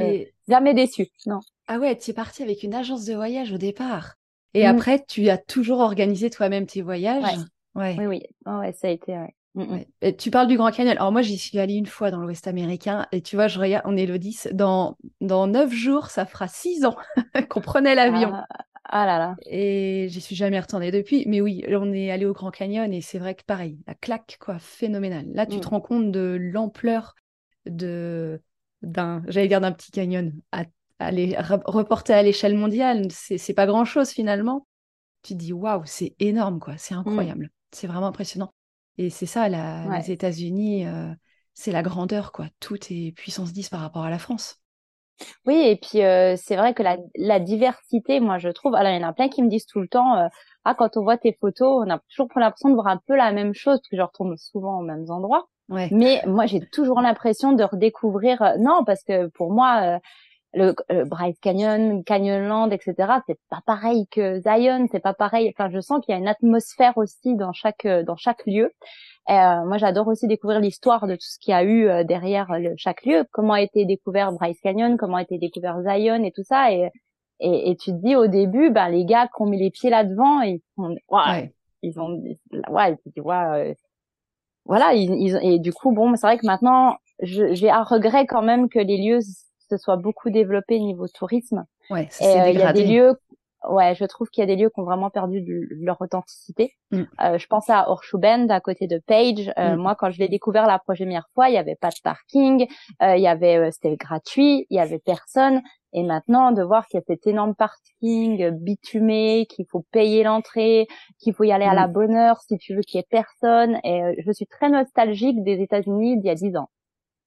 jamais 0.48 0.74
déçue 0.74 1.10
non. 1.26 1.42
Ah 1.68 1.80
ouais 1.80 1.98
tu 1.98 2.12
es 2.12 2.14
partie 2.14 2.44
avec 2.44 2.64
une 2.64 2.74
agence 2.74 3.04
de 3.04 3.14
voyage 3.14 3.52
au 3.52 3.58
départ. 3.58 4.16
Et 4.54 4.64
mm. 4.64 4.68
après 4.68 5.04
tu 5.06 5.28
as 5.28 5.38
toujours 5.38 5.80
organisé 5.80 6.30
toi-même 6.30 6.66
tes 6.66 6.82
voyages. 6.82 7.36
Ouais. 7.76 7.96
oui 8.00 8.06
oui. 8.06 8.24
Ouais 8.46 8.72
ça 8.72 8.88
a 8.88 8.92
été 8.92 9.18
Mm, 9.56 9.64
mm. 10.04 10.16
tu 10.18 10.32
parles 10.32 10.48
du 10.48 10.58
Grand 10.58 10.72
Canyon. 10.72 10.98
Alors 10.98 11.12
moi, 11.12 11.22
j'y 11.22 11.38
suis 11.38 11.60
allée 11.60 11.76
une 11.76 11.86
fois 11.86 12.12
dans 12.12 12.22
l'Ouest 12.22 12.48
américain 12.48 13.06
et 13.12 13.22
tu 13.22 13.36
vois, 13.36 13.48
je 13.48 13.60
regarde, 13.60 13.84
on 13.86 13.98
est 13.98 14.06
le 14.06 14.18
10. 14.18 14.50
Dans, 14.54 14.98
dans 15.20 15.48
9 15.48 15.72
jours, 15.72 16.08
ça 16.08 16.26
fera 16.26 16.48
6 16.48 16.86
ans 16.86 16.96
qu'on 17.50 17.62
prenait 17.62 17.96
l'avion. 17.96 18.32
Ah, 18.34 18.46
ah, 18.86 19.06
là 19.06 19.18
là. 19.18 19.36
Et 19.46 20.08
j'y 20.10 20.22
suis 20.22 20.36
jamais 20.36 20.60
retournée 20.60 20.92
depuis. 20.92 21.26
Mais 21.28 21.42
oui, 21.42 21.64
on 21.70 21.94
est 21.94 22.12
allé 22.12 22.26
au 22.26 22.34
Grand 22.34 22.52
Canyon 22.52 22.94
et 22.94 23.02
c'est 23.02 23.20
vrai 23.20 23.36
que 23.36 23.44
pareil, 23.44 23.78
la 23.88 23.96
claque, 23.96 24.38
quoi, 24.40 24.58
phénoménale. 24.60 25.28
Là, 25.34 25.46
tu 25.46 25.60
te 25.60 25.68
mm. 25.68 25.70
rends 25.70 25.82
compte 25.82 26.12
de 26.12 26.38
l'ampleur 26.40 27.16
de 27.66 28.42
d'un, 28.82 29.22
j'allais 29.28 29.48
dire 29.48 29.62
d'un 29.62 29.72
petit 29.72 29.92
canyon 29.92 30.34
à, 30.52 30.64
aller 30.98 31.36
reporter 31.38 32.14
à 32.14 32.24
l'échelle 32.24 32.56
mondiale. 32.56 33.08
C'est 33.12 33.54
pas 33.54 33.66
grand 33.66 33.86
chose 33.86 34.10
finalement. 34.10 34.68
Tu 35.24 35.34
te 35.34 35.40
dis, 35.40 35.54
waouh, 35.54 35.84
c'est 35.86 36.16
énorme, 36.20 36.60
quoi. 36.60 36.78
C'est 36.78 36.96
incroyable. 36.96 37.50
C'est 37.72 37.88
vraiment 37.88 38.08
impressionnant. 38.08 38.54
Et 39.02 39.10
c'est 39.10 39.26
ça, 39.26 39.50
les 39.50 40.12
États-Unis, 40.12 40.86
euh, 40.86 41.12
c'est 41.56 41.72
la 41.72 41.82
grandeur, 41.82 42.32
quoi. 42.32 42.46
Tout 42.60 42.78
est 42.92 43.12
puissance 43.18 43.52
10 43.52 43.70
par 43.70 43.80
rapport 43.80 44.04
à 44.04 44.12
la 44.12 44.20
France. 44.20 44.62
Oui, 45.48 45.56
et 45.56 45.76
puis 45.76 46.04
euh, 46.04 46.36
c'est 46.38 46.56
vrai 46.56 46.76
que 46.76 46.84
la, 46.84 47.40
diversité, 47.40 48.20
moi 48.20 48.38
je 48.38 48.50
trouve, 48.50 48.76
alors 48.76 48.92
il 48.92 49.02
y 49.02 49.04
en 49.04 49.08
a 49.08 49.14
plein 49.14 49.28
qui 49.28 49.42
me 49.42 49.50
disent 49.50 49.66
tout 49.66 49.80
le 49.80 49.88
temps, 49.88 50.18
euh, 50.18 50.28
ah 50.66 50.76
quand 50.76 50.98
on 50.98 51.04
voit 51.04 51.18
tes 51.18 51.36
photos, 51.40 51.84
on 51.84 51.90
a 51.90 52.00
toujours 52.10 52.30
l'impression 52.36 52.70
de 52.70 52.76
voir 52.76 52.88
un 52.88 53.02
peu 53.08 53.16
la 53.16 53.32
même 53.32 53.56
chose, 53.56 53.80
parce 53.80 53.90
que 53.90 53.98
je 53.98 54.02
retourne 54.04 54.38
souvent 54.38 54.80
aux 54.80 54.84
mêmes 54.84 55.10
endroits. 55.10 55.48
Mais 55.70 56.22
moi 56.28 56.46
j'ai 56.46 56.60
toujours 56.60 57.02
l'impression 57.02 57.54
de 57.54 57.64
redécouvrir, 57.64 58.56
non, 58.60 58.84
parce 58.84 59.04
que 59.04 59.28
pour 59.30 59.52
moi, 59.52 60.00
le, 60.54 60.74
Bryce 61.06 61.40
Canyon, 61.40 62.04
Canyonland, 62.04 62.72
etc. 62.72 62.94
C'est 63.28 63.40
pas 63.50 63.62
pareil 63.66 64.08
que 64.12 64.40
Zion, 64.42 64.88
c'est 64.92 65.00
pas 65.00 65.14
pareil. 65.14 65.54
Enfin, 65.56 65.70
je 65.72 65.80
sens 65.80 66.04
qu'il 66.04 66.14
y 66.14 66.16
a 66.16 66.20
une 66.20 66.28
atmosphère 66.28 66.98
aussi 66.98 67.36
dans 67.36 67.54
chaque 67.54 67.88
dans 67.88 68.16
chaque 68.18 68.46
lieu. 68.46 68.72
Euh, 69.30 69.66
moi, 69.66 69.78
j'adore 69.78 70.08
aussi 70.08 70.28
découvrir 70.28 70.60
l'histoire 70.60 71.08
de 71.08 71.14
tout 71.14 71.28
ce 71.28 71.38
qu'il 71.40 71.52
y 71.52 71.56
a 71.56 71.64
eu 71.64 71.88
euh, 71.88 72.04
derrière 72.04 72.48
chaque 72.78 73.06
lieu. 73.06 73.24
Comment 73.32 73.54
a 73.54 73.62
été 73.62 73.86
découvert 73.86 74.32
Bryce 74.32 74.60
Canyon, 74.62 74.98
comment 74.98 75.18
a 75.18 75.22
été 75.22 75.38
découvert 75.38 75.82
Zion 75.84 76.24
et 76.24 76.32
tout 76.32 76.44
ça. 76.44 76.72
Et, 76.72 76.90
et, 77.40 77.72
et 77.72 77.76
tu 77.76 77.92
te 77.92 77.98
dis 77.98 78.16
au 78.16 78.28
début, 78.28 78.72
ben 78.72 78.90
les 78.90 79.06
gars 79.06 79.28
qui 79.28 79.42
ont 79.42 79.46
mis 79.46 79.60
les 79.60 79.72
pieds 79.72 79.90
là-devant, 79.90 80.42
ils 80.42 80.62
sont, 80.76 80.96
ouais, 81.10 81.54
ils 81.82 82.00
ont, 82.00 82.22
ouais, 82.70 82.98
tu 83.16 83.22
vois, 83.22 83.58
euh, 83.58 83.74
voilà, 84.66 84.94
ils, 84.94 85.12
ils, 85.14 85.40
et 85.42 85.60
du 85.60 85.74
coup, 85.74 85.92
bon, 85.92 86.16
c'est 86.16 86.28
vrai 86.28 86.38
que 86.38 86.46
maintenant, 86.46 86.98
j'ai 87.22 87.70
un 87.70 87.84
regret 87.84 88.26
quand 88.26 88.42
même 88.42 88.70
que 88.70 88.80
les 88.80 88.98
lieux 88.98 89.20
se 89.78 89.78
soient 89.78 89.98
beaucoup 89.98 90.30
développés 90.30 90.80
niveau 90.80 91.08
tourisme. 91.08 91.66
Ouais, 91.90 92.08
ça 92.10 92.50
Il 92.50 92.60
y 92.60 92.62
a 92.62 92.74
des 92.74 92.86
lieux 92.86 93.16
ouais, 93.70 93.96
je 93.96 94.06
trouve 94.06 94.30
qu'il 94.30 94.42
y 94.42 94.44
a 94.44 94.48
des 94.48 94.56
lieux 94.56 94.70
qui 94.70 94.80
ont 94.80 94.84
vraiment 94.84 95.10
perdu 95.10 95.42
de, 95.42 95.68
leur 95.82 96.02
authenticité. 96.02 96.74
Mm. 96.92 97.04
Euh, 97.22 97.38
je 97.38 97.48
pense 97.48 97.70
à 97.70 97.90
Horseshoe 97.90 98.20
à 98.50 98.60
côté 98.60 98.88
de 98.88 99.00
Page. 99.06 99.52
Euh, 99.58 99.76
mm. 99.76 99.80
Moi, 99.80 99.96
quand 99.96 100.12
je 100.12 100.20
l'ai 100.20 100.30
découvert 100.30 100.68
la 100.68 100.80
première 100.80 101.28
fois, 101.34 101.50
il 101.50 101.56
y 101.56 101.58
avait 101.58 101.76
pas 101.76 101.90
de 101.90 102.02
parking, 102.04 102.68
euh, 103.02 103.16
il 103.16 103.22
y 103.22 103.28
avait, 103.28 103.58
euh, 103.58 103.70
c'était 103.72 103.96
gratuit, 103.96 104.66
il 104.70 104.78
y 104.78 104.80
avait 104.80 105.00
personne. 105.00 105.62
Et 105.94 106.04
maintenant, 106.04 106.54
de 106.54 106.64
voir 106.64 106.88
qu'il 106.88 107.00
y 107.00 107.02
a 107.02 107.06
cet 107.06 107.28
énorme 107.28 107.54
parking 107.54 108.50
bitumé, 108.52 109.46
qu'il 109.50 109.66
faut 109.70 109.86
payer 109.92 110.24
l'entrée, 110.24 110.88
qu'il 111.20 111.34
faut 111.34 111.44
y 111.44 111.52
aller 111.52 111.66
à 111.66 111.74
la 111.74 111.88
mm. 111.88 111.92
bonne 111.92 112.16
heure 112.16 112.40
si 112.48 112.58
tu 112.58 112.76
veux 112.76 112.82
qu'il 112.82 112.98
y 112.98 113.02
ait 113.02 113.08
personne. 113.10 113.78
Et 113.84 114.04
euh, 114.04 114.14
je 114.26 114.32
suis 114.32 114.48
très 114.48 114.70
nostalgique 114.70 115.44
des 115.44 115.62
États-Unis 115.62 116.18
d'il 116.18 116.28
y 116.28 116.30
a 116.30 116.36
dix 116.36 116.56
ans. 116.56 116.70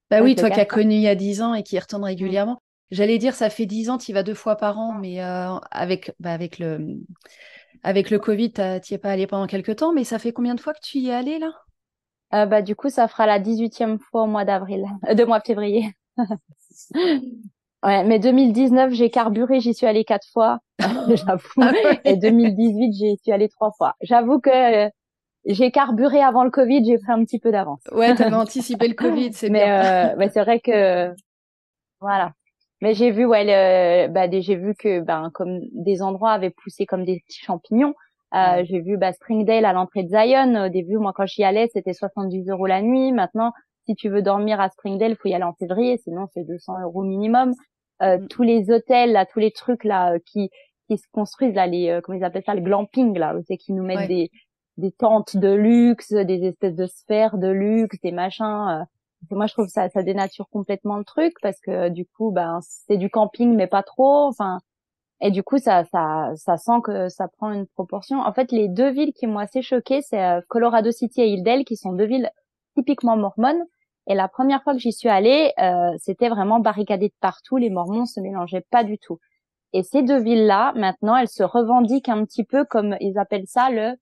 Bah 0.09 0.21
oui, 0.21 0.35
toi 0.35 0.49
qui 0.51 0.59
as 0.59 0.65
connu 0.65 0.95
il 0.95 1.01
y 1.01 1.07
a 1.07 1.15
dix 1.15 1.41
ans 1.41 1.53
et 1.53 1.63
qui 1.63 1.75
y 1.75 1.79
retourne 1.79 2.03
régulièrement. 2.03 2.59
J'allais 2.91 3.17
dire, 3.17 3.33
ça 3.33 3.49
fait 3.49 3.65
dix 3.65 3.89
ans, 3.89 3.97
tu 3.97 4.11
y 4.11 4.13
vas 4.13 4.23
deux 4.23 4.35
fois 4.35 4.55
par 4.55 4.77
an, 4.77 4.93
mais 4.93 5.21
euh, 5.23 5.55
avec, 5.71 6.13
bah, 6.19 6.31
avec, 6.33 6.59
le, 6.59 6.99
avec 7.83 8.09
le 8.11 8.19
Covid, 8.19 8.51
tu 8.53 8.61
n'y 8.61 8.95
es 8.95 8.97
pas 8.97 9.11
allé 9.11 9.27
pendant 9.27 9.47
quelques 9.47 9.77
temps, 9.77 9.93
mais 9.93 10.03
ça 10.03 10.19
fait 10.19 10.33
combien 10.33 10.55
de 10.55 10.61
fois 10.61 10.73
que 10.73 10.81
tu 10.81 10.99
y 10.99 11.09
es 11.09 11.13
allé 11.13 11.39
là? 11.39 11.51
Euh, 12.33 12.45
bah, 12.45 12.61
Du 12.61 12.75
coup, 12.75 12.89
ça 12.89 13.07
fera 13.07 13.25
la 13.25 13.39
18e 13.39 13.99
fois 13.99 14.23
au 14.23 14.27
mois 14.27 14.45
d'avril, 14.45 14.85
euh, 15.09 15.13
de 15.13 15.23
mois 15.23 15.39
de 15.39 15.45
février. 15.45 15.91
ouais, 17.83 18.03
mais 18.03 18.19
2019, 18.19 18.91
j'ai 18.93 19.09
carburé, 19.09 19.59
j'y 19.59 19.73
suis 19.73 19.85
allée 19.87 20.03
quatre 20.05 20.27
fois, 20.31 20.59
j'avoue. 21.09 21.47
Ah 21.59 21.73
Et 22.03 22.17
2018, 22.17 22.93
j'y 22.93 23.17
suis 23.21 23.31
allée 23.31 23.49
trois 23.49 23.71
fois. 23.71 23.95
J'avoue 24.01 24.39
que 24.39 24.89
j'ai 25.45 25.71
carburé 25.71 26.21
avant 26.21 26.43
le 26.43 26.51
Covid, 26.51 26.83
j'ai 26.85 26.97
pris 26.97 27.11
un 27.11 27.23
petit 27.23 27.39
peu 27.39 27.51
d'avance. 27.51 27.81
Ouais, 27.91 28.15
t'avais 28.15 28.35
anticipé 28.35 28.87
le 28.87 28.93
Covid, 28.93 29.33
c'est 29.33 29.49
mais, 29.49 29.69
euh, 29.69 30.15
mais 30.17 30.29
c'est 30.29 30.41
vrai 30.41 30.59
que 30.59 31.13
voilà, 32.01 32.33
mais 32.81 32.93
j'ai 32.93 33.11
vu, 33.11 33.25
ouais, 33.25 34.07
bah, 34.09 34.29
j'ai 34.29 34.55
vu 34.55 34.75
que, 34.75 34.99
ben, 34.99 35.29
comme 35.33 35.59
des 35.71 36.01
endroits 36.01 36.31
avaient 36.31 36.49
poussé 36.49 36.85
comme 36.85 37.05
des 37.05 37.21
petits 37.27 37.43
champignons. 37.43 37.93
Euh, 38.33 38.63
J'ai 38.65 38.81
vu 38.81 38.97
bah, 38.97 39.13
Springdale 39.13 39.65
à 39.65 39.71
l'entrée 39.71 40.03
de 40.03 40.09
Zion. 40.09 40.65
Au 40.65 40.69
début, 40.69 40.97
moi, 40.97 41.13
quand 41.15 41.25
j'y 41.25 41.43
allais, 41.43 41.69
c'était 41.71 41.93
70 41.93 42.49
euros 42.49 42.65
la 42.65 42.81
nuit. 42.81 43.13
Maintenant, 43.13 43.53
si 43.85 43.95
tu 43.95 44.09
veux 44.09 44.21
dormir 44.21 44.59
à 44.59 44.69
Springdale, 44.69 45.15
faut 45.15 45.29
y 45.29 45.33
aller 45.33 45.43
en 45.43 45.53
février, 45.53 45.97
sinon 45.97 46.27
c'est 46.33 46.43
200 46.43 46.81
euros 46.81 47.03
minimum. 47.03 47.53
Euh, 48.01 48.17
mm. 48.17 48.27
Tous 48.27 48.43
les 48.43 48.71
hôtels, 48.71 49.13
là, 49.13 49.25
tous 49.25 49.39
les 49.39 49.51
trucs 49.51 49.83
là 49.83 50.13
euh, 50.13 50.19
qui 50.25 50.49
qui 50.87 50.97
se 50.97 51.07
construisent 51.11 51.55
là, 51.55 51.65
les 51.65 51.89
euh, 51.89 52.01
comment 52.01 52.17
ils 52.17 52.23
appellent 52.23 52.43
ça, 52.45 52.53
le 52.53 52.61
glamping 52.61 53.17
là, 53.17 53.35
c'est 53.47 53.57
qui 53.57 53.73
nous 53.73 53.83
mettent 53.83 54.07
des 54.07 54.29
des 54.77 54.91
tentes 54.91 55.37
de 55.37 55.53
luxe, 55.53 56.11
des 56.11 56.45
espèces 56.45 56.75
de 56.75 56.85
sphères 56.87 57.37
de 57.37 57.47
luxe, 57.47 57.99
des 58.01 58.11
machins. 58.11 58.81
Euh, 58.81 58.83
moi 59.31 59.47
je 59.47 59.53
trouve 59.53 59.67
ça 59.67 59.89
ça 59.89 60.03
dénature 60.03 60.49
complètement 60.49 60.97
le 60.97 61.03
truc 61.03 61.33
parce 61.41 61.59
que 61.59 61.89
du 61.89 62.05
coup 62.05 62.31
ben 62.31 62.59
c'est 62.61 62.97
du 62.97 63.09
camping 63.09 63.55
mais 63.55 63.67
pas 63.67 63.83
trop. 63.83 64.27
Enfin 64.27 64.59
et 65.21 65.31
du 65.31 65.43
coup 65.43 65.57
ça 65.57 65.85
ça 65.85 66.31
ça 66.35 66.57
sent 66.57 66.81
que 66.83 67.09
ça 67.09 67.27
prend 67.27 67.51
une 67.51 67.67
proportion. 67.67 68.19
En 68.19 68.33
fait 68.33 68.51
les 68.51 68.67
deux 68.67 68.91
villes 68.91 69.13
qui 69.13 69.27
m'ont 69.27 69.39
assez 69.39 69.61
choquée 69.61 70.01
c'est 70.01 70.23
euh, 70.23 70.41
Colorado 70.49 70.91
City 70.91 71.21
et 71.21 71.29
Hildale 71.29 71.65
qui 71.65 71.77
sont 71.77 71.93
deux 71.93 72.05
villes 72.05 72.29
typiquement 72.75 73.17
mormones. 73.17 73.63
Et 74.07 74.15
la 74.15 74.27
première 74.27 74.61
fois 74.63 74.73
que 74.73 74.79
j'y 74.79 74.93
suis 74.93 75.09
allée 75.09 75.51
euh, 75.59 75.93
c'était 75.99 76.29
vraiment 76.29 76.59
barricadé 76.59 77.07
de 77.09 77.13
partout. 77.21 77.57
Les 77.57 77.69
mormons 77.69 78.05
se 78.05 78.19
mélangeaient 78.19 78.65
pas 78.69 78.83
du 78.83 78.99
tout. 78.99 79.19
Et 79.73 79.83
ces 79.83 80.03
deux 80.03 80.19
villes 80.21 80.45
là 80.45 80.73
maintenant 80.75 81.15
elles 81.17 81.29
se 81.29 81.43
revendiquent 81.43 82.09
un 82.09 82.25
petit 82.25 82.43
peu 82.43 82.65
comme 82.65 82.97
ils 83.01 83.17
appellent 83.17 83.47
ça 83.47 83.69
le 83.69 83.95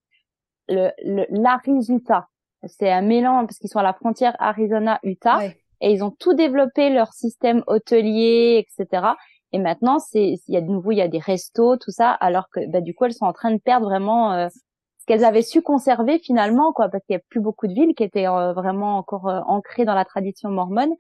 le 0.70 0.92
l'Arizona 1.30 2.28
c'est 2.68 2.92
un 2.92 3.02
mélange 3.02 3.48
parce 3.48 3.58
qu'ils 3.58 3.70
sont 3.70 3.80
à 3.80 3.84
la 3.84 3.94
frontière 3.94 4.36
Arizona-Utah 4.40 5.44
et 5.82 5.92
ils 5.92 6.04
ont 6.04 6.12
tout 6.12 6.34
développé 6.34 6.90
leur 6.90 7.12
système 7.14 7.64
hôtelier, 7.68 8.66
etc. 8.66 9.16
Et 9.52 9.60
maintenant, 9.60 10.00
c'est 10.00 10.40
il 10.48 10.54
y 10.54 10.58
a 10.58 10.62
de 10.62 10.68
nouveau 10.68 10.92
il 10.92 10.98
y 10.98 11.02
a 11.02 11.08
des 11.08 11.20
restos, 11.20 11.78
tout 11.78 11.92
ça, 11.92 12.12
alors 12.12 12.50
que 12.50 12.66
bah, 12.72 12.82
du 12.82 12.94
coup 12.94 13.06
elles 13.06 13.14
sont 13.14 13.26
en 13.26 13.34
train 13.34 13.52
de 13.52 13.60
perdre 13.60 13.88
vraiment 13.88 14.34
euh, 14.34 14.48
ce 14.50 15.06
qu'elles 15.06 15.26
avaient 15.26 15.42
su 15.42 15.62
conserver 15.62 16.20
finalement, 16.20 16.74
quoi, 16.74 16.90
parce 16.90 17.04
qu'il 17.06 17.14
y 17.14 17.18
a 17.18 17.22
plus 17.30 17.42
beaucoup 17.42 17.68
de 17.68 17.74
villes 17.74 17.94
qui 17.96 18.04
étaient 18.04 18.28
euh, 18.28 18.54
vraiment 18.54 18.98
encore 18.98 19.28
euh, 19.28 19.42
ancrées 19.46 19.86
dans 19.86 19.94
la 19.94 20.06
tradition 20.06 20.50
mormone. 20.50 20.92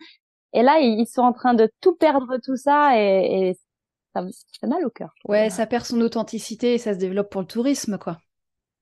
Et 0.51 0.61
là, 0.61 0.79
ils 0.79 1.07
sont 1.07 1.21
en 1.21 1.33
train 1.33 1.55
de 1.55 1.71
tout 1.81 1.95
perdre 1.95 2.37
tout 2.43 2.57
ça 2.57 2.99
et, 2.99 3.49
et 3.49 3.57
ça 4.13 4.23
fait 4.59 4.67
mal 4.67 4.85
au 4.85 4.91
cœur. 4.91 5.13
Ouais, 5.27 5.49
ça 5.49 5.65
perd 5.65 5.85
son 5.85 5.99
authenticité 6.01 6.75
et 6.75 6.77
ça 6.77 6.93
se 6.93 6.99
développe 6.99 7.31
pour 7.31 7.41
le 7.41 7.47
tourisme, 7.47 7.97
quoi. 7.97 8.17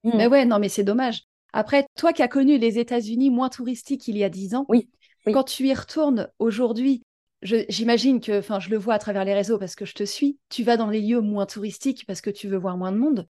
Mmh. 0.04 0.12
Mais 0.16 0.28
ouais, 0.28 0.46
non, 0.46 0.60
mais 0.60 0.70
c'est 0.70 0.84
dommage. 0.84 1.24
Après, 1.54 1.86
toi 1.98 2.14
qui 2.14 2.24
as 2.24 2.28
connu 2.28 2.58
les 2.58 2.80
États-Unis 2.80 3.30
moins 3.30 3.50
touristiques 3.50 4.08
il 4.08 4.18
y 4.18 4.24
a 4.24 4.30
dix 4.30 4.56
ans, 4.56 4.66
oui, 4.70 4.90
quand 5.26 5.44
tu 5.44 5.68
y 5.68 5.74
retournes 5.74 6.30
aujourd'hui, 6.40 7.04
j'imagine 7.42 8.22
que, 8.22 8.40
enfin, 8.40 8.60
je 8.60 8.70
le 8.70 8.78
vois 8.78 8.94
à 8.94 9.00
travers 9.00 9.26
les 9.26 9.34
réseaux 9.34 9.58
parce 9.58 9.76
que 9.76 9.86
je 9.86 9.94
te 9.94 10.04
suis, 10.04 10.38
tu 10.50 10.64
vas 10.64 10.78
dans 10.78 10.90
les 10.90 11.02
lieux 11.02 11.22
moins 11.22 11.46
touristiques 11.46 12.06
parce 12.08 12.22
que 12.22 12.30
tu 12.30 12.48
veux 12.48 12.58
voir 12.58 12.78
moins 12.78 12.92
de 12.92 12.98
monde. 12.98 13.28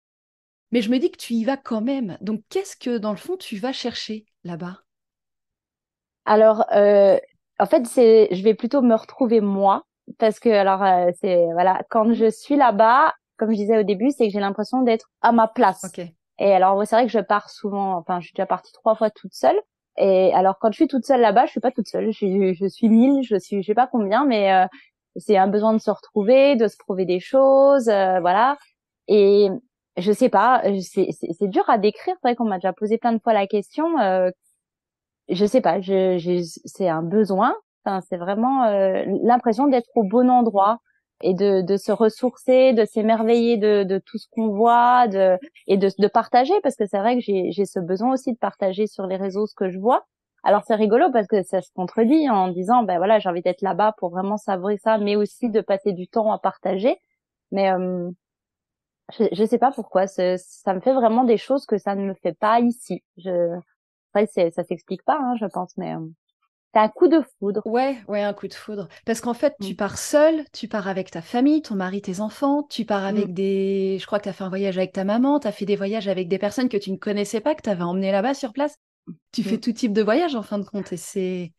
Mais 0.72 0.82
je 0.82 0.90
me 0.90 0.98
dis 0.98 1.10
que 1.10 1.16
tu 1.18 1.34
y 1.34 1.44
vas 1.44 1.56
quand 1.56 1.80
même. 1.80 2.16
Donc, 2.20 2.42
qu'est-ce 2.48 2.76
que, 2.76 2.98
dans 2.98 3.10
le 3.10 3.16
fond, 3.16 3.36
tu 3.36 3.56
vas 3.56 3.72
chercher 3.72 4.24
là-bas? 4.44 4.80
Alors, 6.26 6.64
euh, 6.72 7.18
en 7.58 7.66
fait, 7.66 7.86
c'est, 7.86 8.28
je 8.30 8.42
vais 8.42 8.54
plutôt 8.54 8.82
me 8.82 8.94
retrouver 8.94 9.40
moi 9.40 9.84
parce 10.18 10.38
que, 10.38 10.48
alors, 10.48 10.82
euh, 10.82 11.10
c'est 11.20 11.46
voilà, 11.52 11.82
quand 11.90 12.12
je 12.12 12.30
suis 12.30 12.56
là-bas, 12.56 13.14
comme 13.36 13.50
je 13.50 13.56
disais 13.56 13.78
au 13.78 13.82
début, 13.82 14.10
c'est 14.10 14.26
que 14.26 14.32
j'ai 14.32 14.40
l'impression 14.40 14.82
d'être 14.82 15.10
à 15.22 15.32
ma 15.32 15.48
place. 15.48 15.84
Okay. 15.84 16.14
Et 16.40 16.52
alors, 16.52 16.84
c'est 16.86 16.96
vrai 16.96 17.06
que 17.06 17.12
je 17.12 17.20
pars 17.20 17.50
souvent, 17.50 17.96
enfin, 17.96 18.20
je 18.20 18.26
suis 18.26 18.34
déjà 18.34 18.46
partie 18.46 18.72
trois 18.72 18.96
fois 18.96 19.10
toute 19.10 19.34
seule. 19.34 19.58
Et 19.98 20.32
alors, 20.34 20.58
quand 20.58 20.72
je 20.72 20.76
suis 20.76 20.88
toute 20.88 21.04
seule 21.04 21.20
là-bas, 21.20 21.46
je 21.46 21.52
suis 21.52 21.60
pas 21.60 21.70
toute 21.70 21.88
seule. 21.88 22.06
Je 22.06 22.12
suis, 22.12 22.54
je 22.54 22.66
suis 22.66 22.88
mille, 22.88 23.22
je 23.22 23.36
suis, 23.36 23.62
je 23.62 23.66
sais 23.68 23.74
pas 23.74 23.86
combien, 23.86 24.24
mais 24.26 24.52
euh, 24.52 24.66
c'est 25.16 25.36
un 25.36 25.48
besoin 25.48 25.72
de 25.74 25.78
se 25.78 25.90
retrouver, 25.90 26.56
de 26.56 26.68
se 26.68 26.76
prouver 26.78 27.04
des 27.04 27.20
choses, 27.20 27.88
euh, 27.88 28.20
voilà. 28.20 28.56
Et 29.08 29.48
je 29.96 30.12
sais 30.12 30.28
pas, 30.30 30.62
c'est 30.82 31.48
dur 31.48 31.68
à 31.68 31.78
décrire. 31.78 32.14
C'est 32.16 32.28
vrai 32.28 32.36
qu'on 32.36 32.44
m'a 32.46 32.56
déjà 32.58 32.72
posé 32.72 32.98
plein 32.98 33.12
de 33.12 33.20
fois 33.20 33.32
la 33.34 33.46
question. 33.46 33.98
Euh, 34.00 34.30
je 35.28 35.46
sais 35.46 35.60
pas, 35.60 35.80
je, 35.80 36.18
je 36.18 36.42
c'est 36.64 36.88
un 36.88 37.02
besoin. 37.02 37.54
Enfin, 37.84 38.00
c'est 38.08 38.16
vraiment 38.16 38.64
euh, 38.64 39.04
l'impression 39.22 39.66
d'être 39.68 39.88
au 39.94 40.04
bon 40.04 40.30
endroit, 40.30 40.78
et 41.22 41.34
de, 41.34 41.62
de 41.62 41.76
se 41.76 41.92
ressourcer, 41.92 42.72
de 42.72 42.84
s'émerveiller 42.84 43.56
de, 43.56 43.84
de 43.84 43.98
tout 43.98 44.18
ce 44.18 44.26
qu'on 44.30 44.48
voit, 44.48 45.06
de, 45.08 45.38
et 45.66 45.76
de, 45.76 45.88
de 45.98 46.08
partager, 46.08 46.54
parce 46.62 46.76
que 46.76 46.86
c'est 46.86 46.98
vrai 46.98 47.16
que 47.16 47.22
j'ai, 47.22 47.64
ce 47.64 47.80
besoin 47.80 48.12
aussi 48.12 48.32
de 48.32 48.38
partager 48.38 48.86
sur 48.86 49.06
les 49.06 49.16
réseaux 49.16 49.46
ce 49.46 49.54
que 49.54 49.70
je 49.70 49.78
vois. 49.78 50.06
Alors 50.42 50.62
c'est 50.66 50.74
rigolo 50.74 51.10
parce 51.12 51.26
que 51.26 51.42
ça 51.42 51.60
se 51.60 51.70
contredit 51.74 52.30
en 52.30 52.48
disant 52.48 52.82
ben 52.82 52.96
voilà 52.96 53.18
j'ai 53.18 53.28
envie 53.28 53.42
d'être 53.42 53.60
là-bas 53.60 53.94
pour 53.98 54.10
vraiment 54.10 54.38
savourer 54.38 54.78
ça, 54.78 54.96
mais 54.98 55.16
aussi 55.16 55.50
de 55.50 55.60
passer 55.60 55.92
du 55.92 56.08
temps 56.08 56.32
à 56.32 56.38
partager. 56.38 56.96
Mais 57.52 57.70
euh, 57.72 58.10
je, 59.18 59.24
je 59.32 59.44
sais 59.44 59.58
pas 59.58 59.72
pourquoi, 59.72 60.06
ça 60.06 60.74
me 60.74 60.80
fait 60.80 60.94
vraiment 60.94 61.24
des 61.24 61.36
choses 61.36 61.66
que 61.66 61.78
ça 61.78 61.94
ne 61.94 62.04
me 62.04 62.14
fait 62.14 62.32
pas 62.32 62.60
ici. 62.60 63.02
Je, 63.18 63.58
après 64.12 64.26
ça 64.50 64.64
s'explique 64.64 65.04
pas, 65.04 65.18
hein, 65.20 65.34
je 65.40 65.46
pense, 65.46 65.76
mais 65.76 65.94
euh, 65.94 66.00
c'est 66.72 66.80
un 66.80 66.88
coup 66.88 67.08
de 67.08 67.20
foudre. 67.38 67.62
Ouais, 67.64 67.98
ouais, 68.06 68.22
un 68.22 68.32
coup 68.32 68.46
de 68.46 68.54
foudre. 68.54 68.88
Parce 69.04 69.20
qu'en 69.20 69.34
fait, 69.34 69.54
tu 69.60 69.72
mm. 69.72 69.76
pars 69.76 69.98
seul, 69.98 70.44
tu 70.52 70.68
pars 70.68 70.86
avec 70.86 71.10
ta 71.10 71.20
famille, 71.20 71.62
ton 71.62 71.74
mari, 71.74 72.00
tes 72.00 72.20
enfants, 72.20 72.62
tu 72.62 72.84
pars 72.84 73.04
avec 73.04 73.28
mm. 73.28 73.32
des. 73.32 73.98
Je 74.00 74.06
crois 74.06 74.18
que 74.18 74.24
tu 74.24 74.28
as 74.28 74.32
fait 74.32 74.44
un 74.44 74.48
voyage 74.48 74.78
avec 74.78 74.92
ta 74.92 75.04
maman, 75.04 75.40
tu 75.40 75.48
as 75.48 75.52
fait 75.52 75.64
des 75.64 75.76
voyages 75.76 76.08
avec 76.08 76.28
des 76.28 76.38
personnes 76.38 76.68
que 76.68 76.76
tu 76.76 76.92
ne 76.92 76.96
connaissais 76.96 77.40
pas, 77.40 77.54
que 77.54 77.62
tu 77.62 77.70
avais 77.70 77.82
emmenées 77.82 78.12
là-bas 78.12 78.34
sur 78.34 78.52
place. 78.52 78.76
Tu 79.32 79.42
fais 79.42 79.56
mm. 79.56 79.60
tout 79.60 79.72
type 79.72 79.92
de 79.92 80.02
voyage 80.02 80.36
en 80.36 80.42
fin 80.42 80.58
de 80.58 80.64
compte 80.64 80.92
et 80.92 80.96
c'est. 80.96 81.52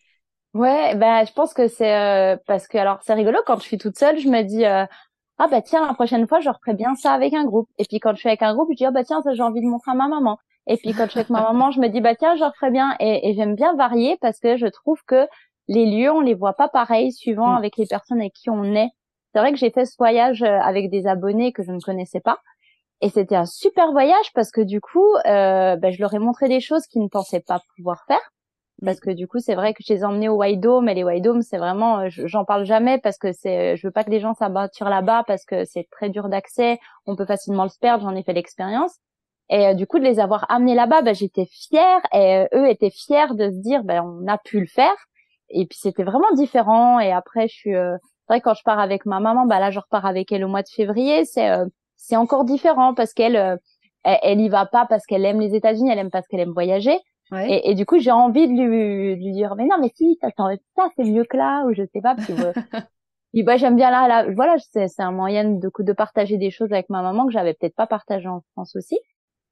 Ouais, 0.53 0.96
ben 0.96 1.25
je 1.25 1.32
pense 1.32 1.53
que 1.53 1.68
c'est 1.68 1.96
euh, 1.96 2.38
parce 2.46 2.68
que 2.68 2.77
alors 2.77 3.00
c'est 3.03 3.13
rigolo 3.13 3.39
quand 3.46 3.58
je 3.58 3.63
suis 3.63 3.77
toute 3.77 3.98
seule, 3.98 4.18
je 4.18 4.27
me 4.27 4.44
dis 4.44 4.65
euh, 4.65 4.86
ah 5.38 5.48
bah 5.48 5.62
tiens 5.62 5.88
la 5.88 5.94
prochaine 5.94 6.27
fois 6.27 6.41
je 6.41 6.50
referai 6.50 6.74
bien 6.74 6.94
ça 6.96 7.13
avec 7.13 7.34
un 7.34 7.46
groupe. 7.46 7.70
Et 7.77 7.86
puis 7.86 8.00
quand 8.00 8.13
je 8.13 8.20
suis 8.20 8.30
avec 8.30 8.41
un 8.41 8.53
groupe, 8.53 8.68
je 8.72 8.75
dis 8.77 8.86
ah 8.86 8.91
bah 8.91 9.03
tiens 9.03 9.22
ça 9.22 9.34
j'ai 9.34 9.44
envie 9.44 9.62
de 9.62 9.68
montrer 9.68 9.91
à 9.91 9.96
ma 9.96 10.08
maman. 10.08 10.38
Et 10.71 10.77
puis 10.77 10.93
quand 10.93 11.05
je 11.05 11.11
suis 11.11 11.19
avec 11.19 11.29
ma 11.29 11.41
maman, 11.41 11.71
je 11.71 11.81
me 11.81 11.89
dis 11.89 11.99
bah 11.99 12.15
tiens, 12.15 12.35
j'en 12.37 12.51
ferais 12.53 12.71
bien. 12.71 12.95
Et, 12.99 13.29
et 13.29 13.33
j'aime 13.33 13.55
bien 13.55 13.75
varier 13.75 14.17
parce 14.21 14.39
que 14.39 14.55
je 14.55 14.67
trouve 14.67 14.99
que 15.05 15.27
les 15.67 15.85
lieux, 15.85 16.11
on 16.11 16.21
les 16.21 16.33
voit 16.33 16.53
pas 16.53 16.69
pareil 16.69 17.11
suivant 17.11 17.49
mm. 17.53 17.57
avec 17.57 17.77
les 17.77 17.85
personnes 17.85 18.19
avec 18.19 18.33
qui 18.33 18.49
on 18.49 18.63
est. 18.63 18.89
C'est 19.33 19.39
vrai 19.39 19.51
que 19.51 19.57
j'ai 19.57 19.71
fait 19.71 19.85
ce 19.85 19.95
voyage 19.97 20.43
euh, 20.43 20.59
avec 20.59 20.89
des 20.89 21.07
abonnés 21.07 21.51
que 21.53 21.63
je 21.63 21.71
ne 21.71 21.79
connaissais 21.79 22.19
pas. 22.19 22.39
Et 23.01 23.09
c'était 23.09 23.35
un 23.35 23.45
super 23.45 23.91
voyage 23.91 24.31
parce 24.33 24.51
que 24.51 24.61
du 24.61 24.79
coup, 24.79 25.07
euh, 25.25 25.75
bah, 25.75 25.91
je 25.91 25.99
leur 25.99 26.13
ai 26.13 26.19
montré 26.19 26.47
des 26.47 26.59
choses 26.59 26.85
qu'ils 26.87 27.01
ne 27.01 27.07
pensaient 27.07 27.41
pas 27.41 27.61
pouvoir 27.75 28.03
faire. 28.07 28.21
parce 28.83 28.99
que 28.99 29.11
du 29.11 29.27
coup 29.27 29.39
c'est 29.39 29.55
vrai 29.55 29.73
que 29.73 29.83
je 29.85 29.93
les 29.93 29.99
ai 30.01 30.03
emmenés 30.03 30.29
au 30.29 30.37
White 30.37 30.59
Dome 30.59 30.89
et 30.89 30.93
les 30.95 31.03
White 31.03 31.23
Dome 31.23 31.41
c'est 31.41 31.57
vraiment 31.57 31.99
euh, 31.99 32.09
j'en 32.09 32.45
parle 32.45 32.65
jamais 32.65 32.97
parce 32.99 33.17
que 33.17 33.31
c'est 33.31 33.77
je 33.77 33.87
veux 33.87 33.91
pas 33.91 34.03
que 34.03 34.09
les 34.09 34.19
gens 34.19 34.33
s'abattent 34.33 34.79
là-bas 34.79 35.23
parce 35.27 35.45
que 35.45 35.65
c'est 35.65 35.87
très 35.91 36.09
dur 36.09 36.29
d'accès 36.29 36.79
on 37.05 37.15
peut 37.15 37.25
facilement 37.25 37.63
le 37.63 37.69
perdre 37.79 38.03
j'en 38.05 38.15
ai 38.15 38.23
fait 38.23 38.33
l'expérience 38.33 38.97
et 39.51 39.67
euh, 39.67 39.74
du 39.75 39.86
coup 39.86 40.00
de 40.00 40.03
les 40.03 40.20
avoir 40.20 40.46
amenés 40.50 40.74
là-bas 40.74 41.03
bah, 41.03 41.13
j'étais 41.13 41.46
fière 41.46 42.01
et 42.12 42.48
eux 42.55 42.67
étaient 42.67 42.89
fiers 42.89 43.36
de 43.36 43.51
se 43.51 43.62
dire 43.62 43.84
ben 43.84 44.01
on 44.03 44.27
a 44.27 44.39
pu 44.39 44.60
le 44.60 44.67
faire 44.67 44.96
et 45.50 45.67
puis 45.67 45.77
c'était 45.79 46.03
vraiment 46.03 46.31
différent 46.34 47.00
et 47.00 47.12
après 47.12 47.48
je 47.48 47.53
suis 47.53 47.72
c'est 47.74 48.34
vrai 48.34 48.41
quand 48.41 48.55
je 48.55 48.63
pars 48.63 48.79
avec 48.79 49.05
ma 49.05 49.20
maman 49.20 49.46
bah 49.46 49.60
là 49.60 49.70
je 49.70 49.79
repars 49.79 50.05
avec 50.05 50.31
elle 50.31 50.43
au 50.43 50.48
mois 50.48 50.63
de 50.63 50.70
février 50.70 51.25
c'est 51.25 51.50
c'est 51.96 52.15
encore 52.15 52.46
différent 52.46 52.96
parce 52.96 53.13
qu'elle 53.13 53.60
elle, 54.03 54.20
elle 54.24 54.39
y 54.39 54.50
va 54.50 54.65
pas 54.65 54.86
parce 54.86 55.05
qu'elle 55.05 55.25
aime 55.25 55.39
les 55.39 55.55
États-Unis, 55.55 55.89
elle 55.91 56.00
aime 56.00 56.10
parce 56.10 56.27
qu'elle 56.27 56.39
aime 56.39 56.51
voyager. 56.51 56.98
Ouais. 57.31 57.50
Et, 57.50 57.72
et, 57.72 57.75
du 57.75 57.86
coup, 57.86 57.98
j'ai 58.00 58.12
envie 58.12 58.48
de 58.48 58.53
lui, 58.53 59.15
de 59.15 59.24
lui 59.24 59.31
dire, 59.31 59.55
mais 59.55 59.65
non, 59.65 59.77
mais 59.79 59.91
si, 59.96 60.17
ça, 60.20 60.29
ça 60.36 60.89
c'est 60.96 61.03
mieux 61.03 61.24
que 61.24 61.38
là, 61.38 61.65
ou 61.65 61.74
je 61.74 61.84
sais 61.93 62.01
pas. 62.01 62.15
Puis, 62.15 62.34
puis 63.34 63.43
bah, 63.43 63.55
j'aime 63.55 63.77
bien 63.77 63.89
là, 63.89 64.08
là. 64.08 64.25
Voilà, 64.34 64.55
c'est, 64.72 64.89
c'est 64.89 65.01
un 65.01 65.12
moyen 65.12 65.46
de, 65.46 65.72
de 65.79 65.93
partager 65.93 66.38
des 66.38 66.51
choses 66.51 66.74
avec 66.74 66.89
ma 66.89 67.01
maman 67.01 67.25
que 67.25 67.31
j'avais 67.31 67.53
peut-être 67.53 67.75
pas 67.75 67.88
partagé 67.88 68.27
en 68.27 68.41
France 68.51 68.75
aussi 68.75 69.00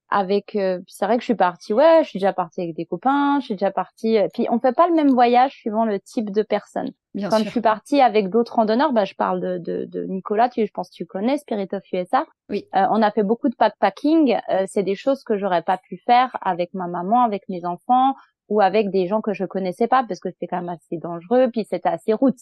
avec 0.09 0.55
euh, 0.55 0.79
c'est 0.87 1.05
vrai 1.05 1.17
que 1.17 1.21
je 1.21 1.25
suis 1.25 1.35
partie 1.35 1.73
ouais 1.73 2.03
je 2.03 2.09
suis 2.09 2.19
déjà 2.19 2.33
partie 2.33 2.61
avec 2.61 2.75
des 2.75 2.85
copains 2.85 3.39
je 3.39 3.45
suis 3.45 3.53
déjà 3.55 3.71
partie 3.71 4.17
euh, 4.17 4.27
puis 4.33 4.47
on 4.49 4.59
fait 4.59 4.73
pas 4.73 4.87
le 4.87 4.95
même 4.95 5.09
voyage 5.09 5.53
suivant 5.53 5.85
le 5.85 5.99
type 5.99 6.31
de 6.31 6.41
personne. 6.41 6.91
Bien 7.13 7.29
quand 7.29 7.39
je 7.39 7.49
suis 7.49 7.61
partie 7.61 8.01
avec 8.01 8.29
d'autres 8.29 8.55
randonneurs 8.55 8.91
bah 8.91 9.05
je 9.05 9.13
parle 9.13 9.39
de, 9.39 9.57
de, 9.57 9.85
de 9.85 10.05
Nicolas 10.05 10.49
tu 10.49 10.65
je 10.65 10.71
pense 10.71 10.89
que 10.89 10.95
tu 10.95 11.05
connais 11.05 11.37
Spirit 11.37 11.67
of 11.73 11.83
USA 11.93 12.25
oui. 12.49 12.65
Euh, 12.75 12.85
on 12.89 13.01
a 13.01 13.11
fait 13.11 13.23
beaucoup 13.23 13.49
de 13.49 13.55
backpacking 13.57 14.37
euh, 14.49 14.65
c'est 14.67 14.83
des 14.83 14.95
choses 14.95 15.23
que 15.23 15.37
j'aurais 15.37 15.61
pas 15.61 15.77
pu 15.77 15.97
faire 16.05 16.35
avec 16.41 16.73
ma 16.73 16.87
maman 16.87 17.21
avec 17.21 17.47
mes 17.47 17.65
enfants 17.65 18.15
ou 18.47 18.61
avec 18.61 18.89
des 18.89 19.05
gens 19.07 19.21
que 19.21 19.33
je 19.33 19.45
connaissais 19.45 19.87
pas 19.87 20.03
parce 20.07 20.19
que 20.19 20.29
c'était 20.31 20.47
quand 20.47 20.61
même 20.61 20.69
assez 20.69 20.97
dangereux 20.97 21.49
puis 21.51 21.65
c'était 21.69 21.89
assez 21.89 22.13
route 22.13 22.39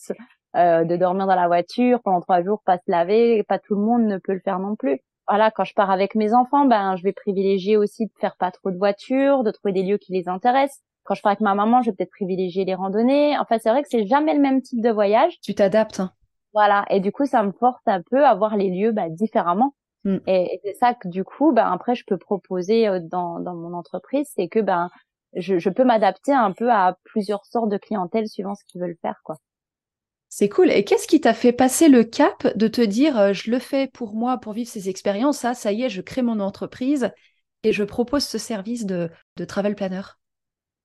de 0.56 0.96
dormir 0.96 1.28
dans 1.28 1.36
la 1.36 1.48
voiture 1.48 2.02
pendant 2.02 2.22
trois 2.22 2.42
jours 2.42 2.62
pas 2.66 2.78
se 2.78 2.90
laver 2.90 3.44
pas 3.44 3.60
tout 3.60 3.76
le 3.76 3.82
monde 3.82 4.04
ne 4.04 4.18
peut 4.18 4.34
le 4.34 4.40
faire 4.40 4.60
non 4.60 4.76
plus 4.76 5.02
voilà, 5.28 5.52
quand 5.52 5.64
je 5.64 5.74
pars 5.74 5.92
avec 5.92 6.16
mes 6.16 6.34
enfants, 6.34 6.66
ben 6.66 6.96
je 6.96 7.04
vais 7.04 7.14
privilégier 7.14 7.78
aussi 7.78 8.06
de 8.06 8.12
faire 8.20 8.36
pas 8.38 8.52
trop 8.52 8.72
de 8.72 8.78
voitures, 8.78 9.44
de 9.44 9.52
trouver 9.52 9.74
des 9.74 9.84
lieux 9.84 9.98
qui 9.98 10.14
les 10.14 10.30
intéressent. 10.30 10.82
Quand 11.04 11.16
je 11.16 11.22
pars 11.22 11.32
avec 11.32 11.42
ma 11.42 11.56
maman, 11.56 11.82
je 11.82 11.90
vais 11.90 11.96
peut-être 11.96 12.12
privilégier 12.12 12.66
les 12.66 12.76
randonnées. 12.76 13.38
Enfin, 13.38 13.58
c'est 13.60 13.70
vrai 13.70 13.82
que 13.82 13.90
c'est 13.90 14.06
jamais 14.06 14.34
le 14.34 14.42
même 14.42 14.62
type 14.62 14.82
de 14.82 14.90
voyage. 14.90 15.40
Tu 15.42 15.54
t'adaptes. 15.54 16.00
Hein. 16.00 16.12
Voilà, 16.54 16.86
et 16.90 17.00
du 17.00 17.12
coup, 17.12 17.26
ça 17.26 17.44
me 17.44 17.52
force 17.52 17.82
un 17.86 18.02
peu 18.10 18.26
à 18.26 18.34
voir 18.36 18.58
les 18.58 18.70
lieux 18.70 18.92
ben, 18.92 19.14
différemment. 19.14 19.74
Mm. 20.06 20.18
Et, 20.28 20.60
c'est 20.64 20.74
ça 20.74 20.94
que 20.94 21.08
du 21.08 21.24
coup, 21.24 21.52
ben 21.52 21.72
après, 21.72 21.96
je 21.96 22.04
peux 22.06 22.18
proposer 22.18 22.88
euh, 22.88 23.00
dans, 23.02 23.40
dans 23.40 23.54
mon 23.54 23.74
entreprise, 23.74 24.30
c'est 24.36 24.48
que 24.48 24.60
ben 24.60 24.90
je, 25.36 25.60
je 25.60 25.70
peux 25.70 25.84
m'adapter 25.84 26.34
un 26.34 26.52
peu 26.52 26.72
à 26.72 26.98
plusieurs 27.04 27.46
sortes 27.46 27.70
de 27.70 27.78
clientèle 27.78 28.28
suivant 28.28 28.56
ce 28.56 28.64
qu'ils 28.66 28.82
veulent 28.82 28.98
faire, 29.02 29.20
quoi. 29.24 29.36
C'est 30.30 30.50
cool. 30.50 30.72
Et 30.72 30.84
qu'est-ce 30.84 31.08
qui 31.08 31.22
t'a 31.22 31.34
fait 31.34 31.54
passer 31.54 31.88
le 31.88 32.04
cap 32.04 32.56
de 32.56 32.68
te 32.68 32.82
dire 32.82 33.18
euh, 33.18 33.34
je 33.34 33.50
le 33.50 33.60
fais 33.60 33.88
pour 33.88 34.14
moi, 34.14 34.38
pour 34.38 34.54
vivre 34.54 34.70
ces 34.70 34.90
expériences, 34.90 35.40
ça, 35.40 35.54
ça 35.54 35.72
y 35.72 35.84
est, 35.84 35.90
je 35.90 36.02
crée 36.02 36.22
mon 36.22 36.40
entreprise 36.40 37.12
et 37.64 37.74
je 37.74 37.84
propose 37.84 38.24
ce 38.24 38.38
service 38.38 38.86
de, 38.86 39.10
de 39.36 39.46
travel 39.46 39.76
planner 39.76 40.02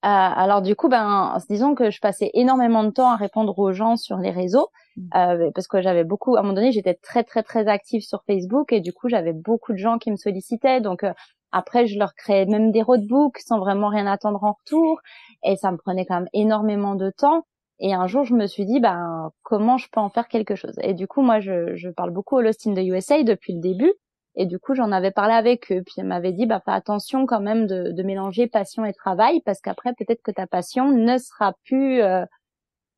euh, 0.05 0.09
alors 0.09 0.63
du 0.63 0.75
coup, 0.75 0.89
ben, 0.89 1.39
disons 1.49 1.77
que 1.77 1.93
je 1.93 2.01
passais 2.01 2.33
énormément 2.35 2.83
de 2.83 2.91
temps 2.91 3.13
à 3.13 3.15
répondre 3.15 3.57
aux 3.57 3.73
gens 3.73 3.97
sur 3.97 4.17
les 4.17 4.33
réseaux 4.33 4.69
mmh. 4.97 5.03
euh, 5.15 5.51
parce 5.55 5.69
que 5.69 5.81
j'avais 5.81 6.03
beaucoup. 6.03 6.35
À 6.35 6.41
un 6.41 6.43
moment 6.43 6.55
donné, 6.55 6.73
j'étais 6.73 6.95
très 6.95 7.23
très 7.23 7.45
très 7.45 7.69
active 7.69 8.03
sur 8.03 8.25
Facebook 8.27 8.73
et 8.73 8.81
du 8.81 8.93
coup, 8.93 9.09
j'avais 9.09 9.33
beaucoup 9.33 9.73
de 9.73 9.79
gens 9.79 9.99
qui 9.99 10.11
me 10.11 10.17
sollicitaient. 10.17 10.81
Donc 10.81 11.05
après, 11.53 11.87
je 11.87 12.01
leur 12.01 12.15
créais 12.15 12.47
même 12.47 12.73
des 12.73 12.83
roadbooks 12.83 13.39
sans 13.39 13.61
vraiment 13.61 13.91
rien 13.91 14.09
attendre 14.09 14.43
en 14.43 14.55
retour 14.55 15.01
et 15.45 15.55
ça 15.55 15.71
me 15.71 15.77
prenait 15.77 16.05
quand 16.05 16.17
même 16.17 16.29
énormément 16.33 16.97
de 16.97 17.11
temps. 17.11 17.45
Et 17.83 17.95
un 17.95 18.07
jour, 18.07 18.25
je 18.25 18.35
me 18.35 18.47
suis 18.47 18.65
dit, 18.65 18.79
ben, 18.79 19.33
comment 19.43 19.77
je 19.77 19.89
peux 19.91 19.99
en 20.01 20.09
faire 20.09 20.29
quelque 20.29 20.55
chose? 20.55 20.79
Et 20.83 20.95
du 20.95 21.09
coup, 21.09 21.21
moi, 21.21 21.41
je, 21.41 21.75
je 21.75 21.89
parle 21.91 22.11
beaucoup 22.13 22.37
au 22.37 22.41
Lost 22.41 22.65
in 22.67 22.75
the 22.75 22.87
USA 22.87 23.25
depuis 23.25 23.55
le 23.55 23.61
début. 23.61 23.93
Et 24.37 24.47
du 24.47 24.61
coup, 24.61 24.75
j'en 24.75 24.93
avais 24.93 25.11
parlé 25.11 25.35
avec 25.35 25.71
eux. 25.73 25.83
Puis 25.85 25.95
ils 25.99 26.05
m'avaient 26.05 26.33
dit, 26.33 26.47
bah, 26.47 26.63
fais 26.65 26.71
attention 26.71 27.27
quand 27.27 27.41
même 27.41 27.67
de, 27.67 27.91
de 27.91 28.03
mélanger 28.05 28.47
passion 28.47 28.85
et 28.85 28.93
travail, 28.95 29.41
parce 29.45 29.61
qu'après, 29.61 29.95
peut-être 29.95 30.23
que 30.23 30.31
ta 30.31 30.47
passion 30.47 30.91
ne 30.93 31.19
sera 31.19 31.55
plus, 31.65 32.01
euh, 32.03 32.25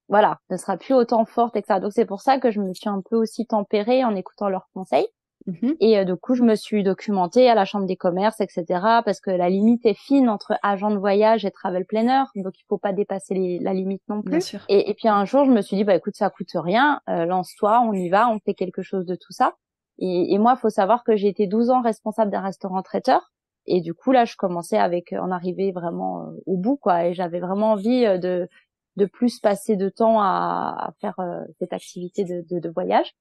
voilà, 0.09 0.38
ne 0.51 0.57
sera 0.59 0.77
plus 0.77 0.94
autant 0.94 1.25
forte, 1.25 1.57
etc. 1.57 1.81
Donc 1.81 1.92
c'est 1.92 2.07
pour 2.07 2.20
ça 2.20 2.38
que 2.38 2.51
je 2.51 2.61
me 2.61 2.75
suis 2.75 2.90
un 2.90 3.01
peu 3.09 3.16
aussi 3.16 3.47
tempérée 3.47 4.05
en 4.05 4.14
écoutant 4.14 4.51
leurs 4.51 4.68
conseils. 4.75 5.09
Mmh 5.46 5.72
et 5.80 5.98
euh, 5.98 6.04
du 6.04 6.16
coup, 6.16 6.35
je 6.35 6.42
me 6.42 6.54
suis 6.54 6.83
documentée 6.83 7.50
à 7.50 7.54
la 7.54 7.64
chambre 7.64 7.87
des 7.87 7.96
commerces, 7.96 8.40
etc. 8.40 8.64
Parce 9.04 9.20
que 9.20 9.30
la 9.30 9.50
limite 9.50 9.85
est 9.85 9.94
fine 9.94 10.28
entre 10.28 10.54
agent 10.62 10.90
de 10.90 10.96
voyage 10.96 11.44
et 11.44 11.50
travel 11.50 11.85
planner, 11.85 12.24
donc 12.37 12.59
il 12.59 12.64
faut 12.68 12.78
pas 12.78 12.92
dépasser 12.92 13.59
la 13.61 13.74
limite 13.74 14.02
non 14.09 14.22
plus. 14.22 14.57
Et, 14.68 14.90
et, 14.90 14.94
puis 14.94 15.09
un 15.09 15.24
jour, 15.24 15.44
je 15.44 15.50
me 15.50 15.61
suis 15.61 15.76
dit, 15.76 15.85
bah 15.85 15.94
écoute, 15.94 16.16
ça 16.16 16.30
coûte 16.30 16.52
rien, 16.54 17.00
euh, 17.09 17.26
lance-toi, 17.26 17.80
on 17.80 17.92
y 17.92 18.09
va, 18.09 18.30
on 18.30 18.38
fait 18.38 18.54
quelque 18.54 18.83
chose 18.83 19.04
de 19.04 19.16
tout 19.16 19.33
ça. 19.33 19.54
Et, 19.98 20.33
et 20.33 20.38
moi, 20.38 20.57
faut 20.57 20.70
savoir 20.70 21.04
que 21.04 21.14
j'ai 21.14 21.28
été 21.28 21.46
12 21.46 21.70
ans 21.70 21.83
responsable 21.83 22.30
d'un 22.30 22.40
restaurant 22.40 22.83
traiteur. 22.83 23.33
Et 23.66 23.80
du 23.80 23.94
coup, 23.94 24.12
là, 24.12 24.24
je 24.24 24.37
commençais 24.37 24.78
avec 24.78 25.12
en 25.12 25.30
arriver 25.30 25.72
vraiment 25.72 26.22
euh, 26.22 26.42
au 26.46 26.57
bout, 26.57 26.76
quoi. 26.76 27.07
Et 27.07 27.14
j'avais 27.14 27.40
vraiment 27.40 27.72
envie 27.72 28.04
de 28.18 28.48
de 28.96 29.07
plus 29.07 29.40
passer 29.40 29.74
de 29.74 29.88
temps 29.88 30.20
à, 30.20 30.76
à 30.78 30.92
faire 31.00 31.16
cette 31.59 31.72
activité 31.72 32.22
de, 32.22 32.44
de, 32.48 32.61
de 32.61 32.68
voyage. 32.68 33.12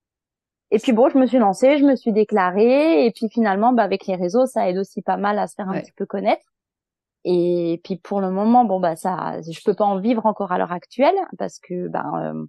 Et 0.72 0.80
puis 0.80 0.92
bon, 0.92 1.10
je 1.10 1.18
me 1.18 1.28
suis 1.28 1.38
lancée, 1.38 1.78
je 1.78 1.84
me 1.84 1.96
suis 1.96 2.12
déclarée, 2.12 3.06
et 3.06 3.12
puis 3.12 3.30
finalement, 3.30 3.74
bah, 3.74 3.84
avec 3.84 4.08
les 4.08 4.16
réseaux, 4.16 4.46
ça 4.46 4.70
aide 4.70 4.78
aussi 4.78 5.02
pas 5.02 5.18
mal 5.18 5.38
à 5.38 5.48
se 5.48 5.54
faire 5.56 5.70
un 5.70 5.80
petit 5.80 5.92
peu 5.92 6.06
connaître. 6.06 6.44
Et 7.26 7.80
puis 7.84 7.96
pour 7.98 8.22
le 8.22 8.32
moment, 8.32 8.66
bon 8.66 8.80
bah 8.80 8.96
ça, 8.96 9.40
je 9.42 9.60
peux 9.64 9.74
pas 9.74 9.86
en 9.86 10.00
vivre 10.00 10.26
encore 10.26 10.52
à 10.52 10.58
l'heure 10.58 10.74
actuelle 10.74 11.16
parce 11.38 11.60
que 11.60 11.88
ben 11.88 12.12
euh, 12.22 12.46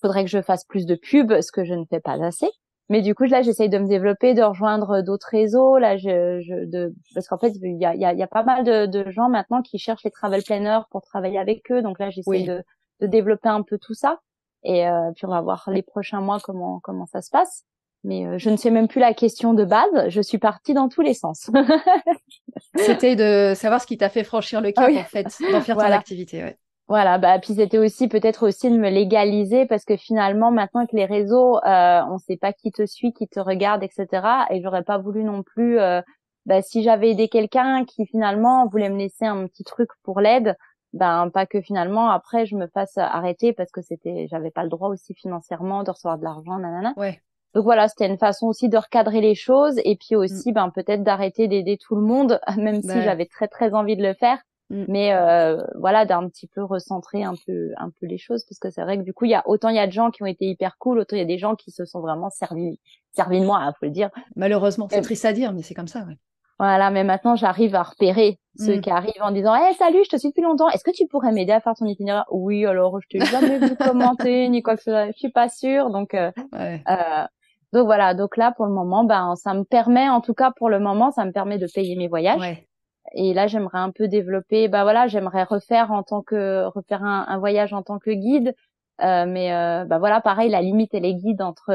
faudrait 0.00 0.24
que 0.24 0.30
je 0.30 0.42
fasse 0.42 0.64
plus 0.64 0.86
de 0.86 0.94
pubs, 0.94 1.40
ce 1.40 1.50
que 1.50 1.64
je 1.64 1.74
ne 1.74 1.84
fais 1.86 2.00
pas 2.00 2.22
assez. 2.24 2.48
Mais 2.88 3.02
du 3.02 3.14
coup 3.14 3.24
là, 3.24 3.42
j'essaye 3.42 3.68
de 3.68 3.78
me 3.78 3.88
développer, 3.88 4.34
de 4.34 4.42
rejoindre 4.42 5.02
d'autres 5.02 5.28
réseaux. 5.30 5.78
Là, 5.78 5.96
je, 5.96 6.40
je 6.40 6.66
de 6.66 6.94
parce 7.14 7.26
qu'en 7.26 7.38
fait, 7.38 7.52
il 7.62 7.80
y 7.80 7.86
a, 7.86 7.96
y, 7.96 8.04
a, 8.04 8.12
y 8.12 8.22
a 8.22 8.26
pas 8.28 8.44
mal 8.44 8.64
de, 8.64 8.86
de, 8.86 9.10
gens 9.10 9.28
maintenant 9.28 9.62
qui 9.62 9.78
cherchent 9.78 10.04
les 10.04 10.10
travel 10.10 10.42
planners 10.44 10.80
pour 10.90 11.02
travailler 11.02 11.38
avec 11.38 11.70
eux. 11.72 11.82
Donc 11.82 11.98
là, 11.98 12.10
j'essaye 12.10 12.44
de, 12.44 12.62
de 13.00 13.06
développer 13.06 13.48
un 13.48 13.62
peu 13.62 13.78
tout 13.78 13.94
ça. 13.94 14.20
Et 14.64 14.86
euh, 14.86 15.10
puis 15.14 15.26
on 15.26 15.30
va 15.30 15.40
voir 15.40 15.68
les 15.68 15.82
prochains 15.82 16.20
mois 16.20 16.38
comment 16.40 16.80
comment 16.80 17.06
ça 17.06 17.22
se 17.22 17.30
passe. 17.30 17.64
Mais 18.04 18.26
euh, 18.26 18.38
je 18.38 18.50
ne 18.50 18.56
sais 18.56 18.70
même 18.70 18.88
plus 18.88 19.00
la 19.00 19.14
question 19.14 19.54
de 19.54 19.64
base. 19.64 20.08
Je 20.08 20.20
suis 20.20 20.38
partie 20.38 20.74
dans 20.74 20.88
tous 20.88 21.02
les 21.02 21.14
sens. 21.14 21.50
c'était 22.76 23.16
de 23.16 23.54
savoir 23.54 23.80
ce 23.80 23.86
qui 23.86 23.96
t'a 23.96 24.08
fait 24.08 24.24
franchir 24.24 24.60
le 24.60 24.72
cap 24.72 24.90
en 24.90 25.04
fait, 25.04 25.26
d'en 25.50 25.60
faire 25.60 25.76
ton 25.76 25.82
activité. 25.82 26.42
Ouais. 26.42 26.56
Voilà, 26.88 27.16
bah 27.16 27.38
puis 27.38 27.54
c'était 27.54 27.78
aussi 27.78 28.08
peut-être 28.08 28.46
aussi 28.46 28.68
de 28.68 28.76
me 28.76 28.90
légaliser 28.90 29.66
parce 29.66 29.84
que 29.84 29.96
finalement 29.96 30.50
maintenant 30.50 30.80
avec 30.80 30.92
les 30.92 31.06
réseaux, 31.06 31.56
euh, 31.64 32.02
on 32.10 32.18
sait 32.18 32.36
pas 32.36 32.52
qui 32.52 32.70
te 32.72 32.84
suit, 32.84 33.12
qui 33.12 33.28
te 33.28 33.40
regarde, 33.40 33.82
etc. 33.82 34.06
Et 34.50 34.60
j'aurais 34.60 34.82
pas 34.82 34.98
voulu 34.98 35.24
non 35.24 35.42
plus, 35.42 35.78
euh, 35.78 36.02
bah, 36.44 36.60
si 36.60 36.82
j'avais 36.82 37.10
aidé 37.10 37.28
quelqu'un 37.28 37.84
qui 37.86 38.04
finalement 38.04 38.66
voulait 38.66 38.90
me 38.90 38.98
laisser 38.98 39.24
un 39.24 39.46
petit 39.46 39.64
truc 39.64 39.88
pour 40.02 40.20
l'aide, 40.20 40.56
ben 40.92 41.30
pas 41.30 41.46
que 41.46 41.60
finalement. 41.60 42.10
Après 42.10 42.46
je 42.46 42.56
me 42.56 42.66
fasse 42.66 42.96
arrêter 42.98 43.52
parce 43.52 43.70
que 43.70 43.82
c'était 43.82 44.26
j'avais 44.28 44.50
pas 44.50 44.62
le 44.62 44.68
droit 44.68 44.88
aussi 44.88 45.14
financièrement 45.14 45.82
de 45.82 45.90
recevoir 45.90 46.18
de 46.18 46.24
l'argent 46.24 46.58
nanana. 46.58 46.92
Ouais. 46.96 47.20
Donc 47.54 47.64
voilà 47.64 47.88
c'était 47.88 48.06
une 48.06 48.18
façon 48.18 48.46
aussi 48.46 48.68
de 48.68 48.76
recadrer 48.76 49.20
les 49.20 49.34
choses 49.34 49.78
et 49.84 49.96
puis 49.96 50.16
aussi 50.16 50.50
mm. 50.50 50.54
ben 50.54 50.70
peut-être 50.70 51.02
d'arrêter 51.02 51.48
d'aider 51.48 51.78
tout 51.78 51.94
le 51.94 52.02
monde 52.02 52.40
même 52.56 52.82
si 52.82 53.02
j'avais 53.02 53.26
très 53.26 53.48
très 53.48 53.74
envie 53.74 53.96
de 53.96 54.02
le 54.02 54.14
faire. 54.14 54.38
Mm. 54.70 54.84
mais 54.88 55.12
euh, 55.12 55.62
voilà 55.74 56.06
d'un 56.06 56.28
petit 56.28 56.46
peu 56.46 56.62
recentrer 56.62 57.24
un 57.24 57.34
peu 57.46 57.72
un 57.76 57.90
peu 57.90 58.06
les 58.06 58.16
choses 58.16 58.44
parce 58.44 58.58
que 58.58 58.70
c'est 58.70 58.82
vrai 58.82 58.96
que 58.96 59.02
du 59.02 59.12
coup 59.12 59.26
il 59.26 59.30
y 59.30 59.34
a 59.34 59.42
autant 59.46 59.68
il 59.68 59.76
y 59.76 59.80
a 59.80 59.86
de 59.86 59.92
gens 59.92 60.10
qui 60.10 60.22
ont 60.22 60.26
été 60.26 60.46
hyper 60.46 60.78
cool 60.78 60.98
autant 60.98 61.16
il 61.16 61.18
y 61.18 61.22
a 61.22 61.26
des 61.26 61.38
gens 61.38 61.56
qui 61.56 61.70
se 61.70 61.84
sont 61.84 62.00
vraiment 62.00 62.30
servis 62.30 62.80
servis 63.12 63.40
de 63.40 63.44
moi 63.44 63.58
hein, 63.58 63.74
faut 63.78 63.86
le 63.86 63.92
dire. 63.92 64.10
Malheureusement 64.36 64.88
c'est 64.90 65.02
triste 65.02 65.24
à 65.24 65.32
dire 65.32 65.52
mais 65.52 65.62
c'est 65.62 65.74
comme 65.74 65.88
ça 65.88 66.00
ouais 66.06 66.16
voilà, 66.62 66.90
mais 66.90 67.02
maintenant 67.02 67.34
j'arrive 67.34 67.74
à 67.74 67.82
repérer 67.82 68.38
ceux 68.56 68.76
mm. 68.76 68.80
qui 68.82 68.90
arrivent 68.90 69.20
en 69.20 69.32
disant 69.32 69.52
"Eh 69.56 69.74
salut, 69.74 69.98
je 70.04 70.10
te 70.10 70.16
suis 70.16 70.28
depuis 70.28 70.42
longtemps. 70.42 70.68
Est-ce 70.68 70.84
que 70.84 70.92
tu 70.92 71.08
pourrais 71.08 71.32
m'aider 71.32 71.50
à 71.50 71.58
faire 71.58 71.74
ton 71.74 71.86
itinéraire? 71.86 72.24
Oui, 72.30 72.64
alors 72.66 73.00
je 73.00 73.08
t'ai 73.08 73.18
jamais 73.26 73.58
vu 73.58 73.74
commenter 73.76 74.48
ni 74.48 74.62
quoi 74.62 74.76
que 74.76 74.82
ce 74.84 74.92
soit. 74.92 75.06
Je 75.08 75.18
suis 75.18 75.32
pas 75.32 75.48
sûre." 75.48 75.90
Donc 75.90 76.14
euh, 76.14 76.30
euh, 76.54 77.24
donc 77.72 77.86
voilà, 77.86 78.14
donc 78.14 78.36
là 78.36 78.52
pour 78.52 78.66
le 78.66 78.72
moment 78.72 79.02
ben 79.02 79.34
ça 79.34 79.54
me 79.54 79.64
permet 79.64 80.08
en 80.08 80.20
tout 80.20 80.34
cas 80.34 80.52
pour 80.56 80.70
le 80.70 80.78
moment, 80.78 81.10
ça 81.10 81.24
me 81.24 81.32
permet 81.32 81.58
de 81.58 81.66
payer 81.66 81.96
mes 81.96 82.06
voyages. 82.06 82.62
Et 83.14 83.34
là, 83.34 83.48
j'aimerais 83.48 83.80
un 83.80 83.90
peu 83.90 84.06
développer 84.06 84.68
bah 84.68 84.84
voilà, 84.84 85.08
j'aimerais 85.08 85.42
refaire 85.42 85.90
en 85.90 86.04
tant 86.04 86.22
que 86.22 86.66
refaire 86.66 87.02
un, 87.02 87.24
un 87.26 87.38
voyage 87.38 87.72
en 87.72 87.82
tant 87.82 87.98
que 87.98 88.12
guide. 88.12 88.54
Euh, 89.02 89.26
mais 89.26 89.52
euh, 89.52 89.84
bah 89.84 89.98
voilà, 89.98 90.20
pareil, 90.20 90.48
la 90.48 90.62
limite 90.62 90.94
elle 90.94 91.06
est 91.06 91.14
guide 91.14 91.42
entre 91.42 91.72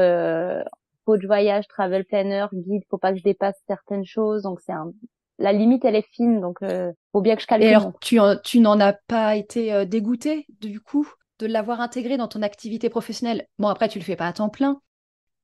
coach 1.08 1.24
voyage, 1.24 1.66
travel 1.68 2.04
planner, 2.04 2.46
guide, 2.52 2.84
faut 2.90 2.98
pas 3.04 3.12
que 3.12 3.18
je 3.18 3.24
dépasse 3.32 3.58
certaines 3.66 4.04
choses. 4.04 4.42
Donc 4.42 4.60
c'est 4.64 4.76
un... 4.82 4.92
la 5.38 5.52
limite, 5.52 5.84
elle 5.86 5.96
est 5.96 6.08
fine, 6.12 6.40
donc 6.40 6.58
euh, 6.62 6.92
faut 7.12 7.22
bien 7.22 7.34
que 7.36 7.42
je 7.42 7.46
calcule. 7.46 7.70
Et 7.70 7.74
alors, 7.74 7.92
tu, 8.00 8.18
tu 8.44 8.60
n'en 8.60 8.78
as 8.80 8.92
pas 8.92 9.36
été 9.36 9.72
euh, 9.72 9.84
dégoûté 9.84 10.46
du 10.60 10.80
coup 10.80 11.08
de 11.38 11.46
l'avoir 11.46 11.80
intégré 11.80 12.16
dans 12.16 12.28
ton 12.28 12.42
activité 12.42 12.90
professionnelle? 12.90 13.46
Bon, 13.58 13.68
après, 13.68 13.88
tu 13.88 13.98
le 13.98 14.04
fais 14.04 14.16
pas 14.16 14.26
à 14.26 14.32
temps 14.32 14.50
plein, 14.50 14.80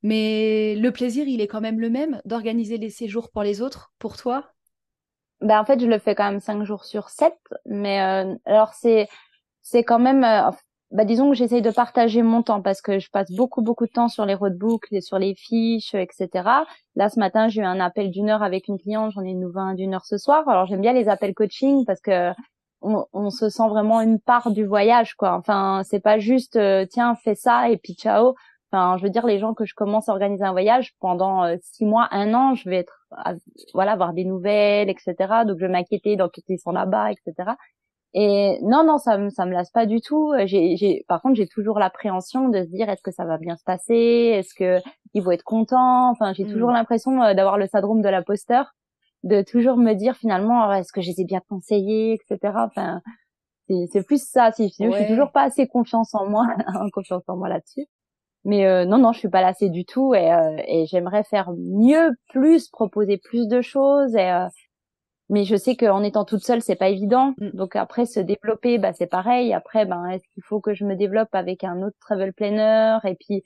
mais 0.02 0.74
le 0.74 0.90
plaisir, 0.90 1.24
il 1.26 1.40
est 1.40 1.46
quand 1.46 1.62
même 1.62 1.80
le 1.80 1.88
même 1.88 2.20
d'organiser 2.24 2.78
les 2.78 2.90
séjours 2.90 3.30
pour 3.30 3.42
les 3.42 3.62
autres, 3.62 3.92
pour 3.98 4.16
toi? 4.16 4.50
Ben, 5.40 5.60
en 5.60 5.64
fait, 5.64 5.80
je 5.80 5.86
le 5.86 5.98
fais 5.98 6.14
quand 6.14 6.30
même 6.30 6.40
cinq 6.40 6.64
jours 6.64 6.84
sur 6.84 7.08
sept, 7.08 7.38
mais 7.64 8.02
euh, 8.02 8.34
alors 8.44 8.74
c'est 8.74 9.08
c'est 9.62 9.84
quand 9.84 10.00
même, 10.00 10.24
euh, 10.24 10.50
bah, 10.90 11.04
disons 11.04 11.30
que 11.30 11.36
j'essaye 11.36 11.62
de 11.62 11.70
partager 11.70 12.22
mon 12.22 12.42
temps 12.42 12.62
parce 12.62 12.80
que 12.80 12.98
je 12.98 13.10
passe 13.10 13.32
beaucoup 13.32 13.62
beaucoup 13.62 13.86
de 13.86 13.90
temps 13.90 14.08
sur 14.08 14.26
les 14.26 14.34
roadbooks, 14.34 14.86
sur 15.00 15.18
les 15.18 15.34
fiches, 15.34 15.94
etc. 15.94 16.28
Là 16.94 17.08
ce 17.08 17.18
matin 17.18 17.48
j'ai 17.48 17.62
eu 17.62 17.64
un 17.64 17.80
appel 17.80 18.10
d'une 18.10 18.30
heure 18.30 18.42
avec 18.42 18.68
une 18.68 18.78
cliente, 18.78 19.12
j'en 19.12 19.22
ai 19.22 19.30
une 19.30 19.40
nouvelle 19.40 19.76
d'une 19.76 19.94
heure 19.94 20.04
ce 20.04 20.18
soir. 20.18 20.48
Alors 20.48 20.66
j'aime 20.66 20.80
bien 20.80 20.92
les 20.92 21.08
appels 21.08 21.34
coaching 21.34 21.84
parce 21.84 22.00
que 22.00 22.30
on, 22.82 23.30
se 23.30 23.48
sent 23.48 23.68
vraiment 23.68 24.02
une 24.02 24.20
part 24.20 24.50
du 24.50 24.64
voyage 24.66 25.14
quoi. 25.14 25.34
Enfin 25.34 25.82
c'est 25.84 26.00
pas 26.00 26.18
juste 26.18 26.56
euh, 26.56 26.86
tiens 26.88 27.14
fais 27.16 27.34
ça 27.34 27.70
et 27.70 27.78
puis 27.78 27.94
ciao. 27.94 28.34
Enfin 28.70 28.96
je 28.98 29.02
veux 29.04 29.10
dire 29.10 29.26
les 29.26 29.38
gens 29.38 29.54
que 29.54 29.64
je 29.64 29.74
commence 29.74 30.08
à 30.08 30.12
organiser 30.12 30.44
un 30.44 30.52
voyage 30.52 30.94
pendant 31.00 31.44
euh, 31.44 31.56
six 31.62 31.84
mois, 31.84 32.08
un 32.12 32.34
an, 32.34 32.54
je 32.54 32.68
vais 32.68 32.76
être 32.76 33.08
voilà 33.72 33.92
avoir 33.92 34.12
des 34.12 34.24
nouvelles, 34.24 34.90
etc. 34.90 35.14
Donc 35.46 35.58
je 35.58 35.66
vais 35.66 35.72
m'inquiéter 35.72 36.16
dans 36.16 36.28
ils 36.48 36.58
sont 36.58 36.72
là-bas, 36.72 37.10
etc. 37.10 37.52
Et 38.14 38.58
non, 38.62 38.84
non, 38.84 38.98
ça 38.98 39.18
me 39.18 39.28
ça 39.28 39.44
me 39.44 39.52
lasse 39.52 39.70
pas 39.70 39.86
du 39.86 40.00
tout. 40.00 40.32
J'ai, 40.46 40.76
j'ai, 40.76 41.04
par 41.08 41.20
contre, 41.20 41.34
j'ai 41.34 41.48
toujours 41.48 41.80
l'appréhension 41.80 42.48
de 42.48 42.62
se 42.62 42.68
dire 42.68 42.88
est-ce 42.88 43.02
que 43.02 43.10
ça 43.10 43.24
va 43.24 43.38
bien 43.38 43.56
se 43.56 43.64
passer, 43.64 43.94
est-ce 43.94 44.54
que 44.54 44.80
ils 45.14 45.22
vont 45.22 45.32
être 45.32 45.42
contents. 45.44 46.10
Enfin, 46.10 46.32
j'ai 46.32 46.44
toujours 46.44 46.70
mmh. 46.70 46.74
l'impression 46.74 47.22
euh, 47.22 47.34
d'avoir 47.34 47.58
le 47.58 47.66
syndrome 47.66 48.02
de 48.02 48.08
l'imposteur, 48.08 48.74
de 49.22 49.42
toujours 49.42 49.76
me 49.76 49.94
dire 49.94 50.16
finalement 50.16 50.72
est-ce 50.72 50.92
que 50.92 51.00
je 51.00 51.10
les 51.10 51.22
ai 51.22 51.24
bien 51.24 51.40
conseillés, 51.48 52.14
etc. 52.14 52.52
Enfin, 52.56 53.00
c'est, 53.68 54.06
plus 54.06 54.22
ça. 54.22 54.52
Si 54.52 54.68
je 54.68 54.90
suis 54.90 55.06
toujours 55.08 55.32
pas 55.32 55.42
assez 55.42 55.66
confiance 55.66 56.14
en 56.14 56.28
moi, 56.28 56.46
confiance 56.92 57.22
en 57.28 57.36
moi 57.36 57.48
là-dessus. 57.48 57.86
Mais 58.44 58.66
euh, 58.66 58.84
non, 58.84 58.98
non, 58.98 59.12
je 59.12 59.20
suis 59.20 59.30
pas 59.30 59.40
lassée 59.40 59.70
du 59.70 59.86
tout 59.86 60.14
et, 60.14 60.30
euh, 60.32 60.56
et 60.68 60.84
j'aimerais 60.86 61.24
faire 61.24 61.50
mieux, 61.56 62.10
plus, 62.28 62.68
proposer 62.68 63.16
plus 63.16 63.48
de 63.48 63.62
choses 63.62 64.14
et 64.14 64.30
mais 65.30 65.44
je 65.44 65.56
sais 65.56 65.76
qu'en 65.76 66.02
étant 66.02 66.24
toute 66.24 66.44
seule 66.44 66.62
c'est 66.62 66.76
pas 66.76 66.88
évident 66.88 67.34
mm. 67.38 67.50
donc 67.54 67.76
après 67.76 68.06
se 68.06 68.20
développer 68.20 68.78
bah 68.78 68.92
c'est 68.92 69.06
pareil 69.06 69.52
après 69.54 69.86
ben 69.86 70.06
est-ce 70.06 70.24
qu'il 70.32 70.42
faut 70.42 70.60
que 70.60 70.74
je 70.74 70.84
me 70.84 70.94
développe 70.94 71.34
avec 71.34 71.64
un 71.64 71.82
autre 71.82 71.96
travel 72.00 72.32
planner? 72.32 72.98
Et 73.04 73.14
puis 73.14 73.42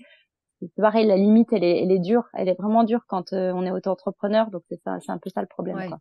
c'est 0.61 0.75
pareil 0.77 1.07
la 1.07 1.17
limite 1.17 1.53
elle 1.53 1.65
est 1.65 1.83
elle 1.83 1.93
est 1.93 2.01
dure 2.01 2.25
elle 2.35 2.49
est 2.49 2.59
vraiment 2.59 2.85
dure 2.85 3.03
quand 3.07 3.33
euh, 3.33 3.53
on 3.55 3.65
est 3.65 3.71
auto-entrepreneur 3.71 4.51
donc 4.51 4.63
c'est 4.69 4.81
ça 4.83 4.99
c'est 5.01 5.13
un 5.13 5.19
peu 5.19 5.31
ça 5.31 5.41
le 5.41 5.47
problème 5.47 5.89
quoi. 5.89 5.99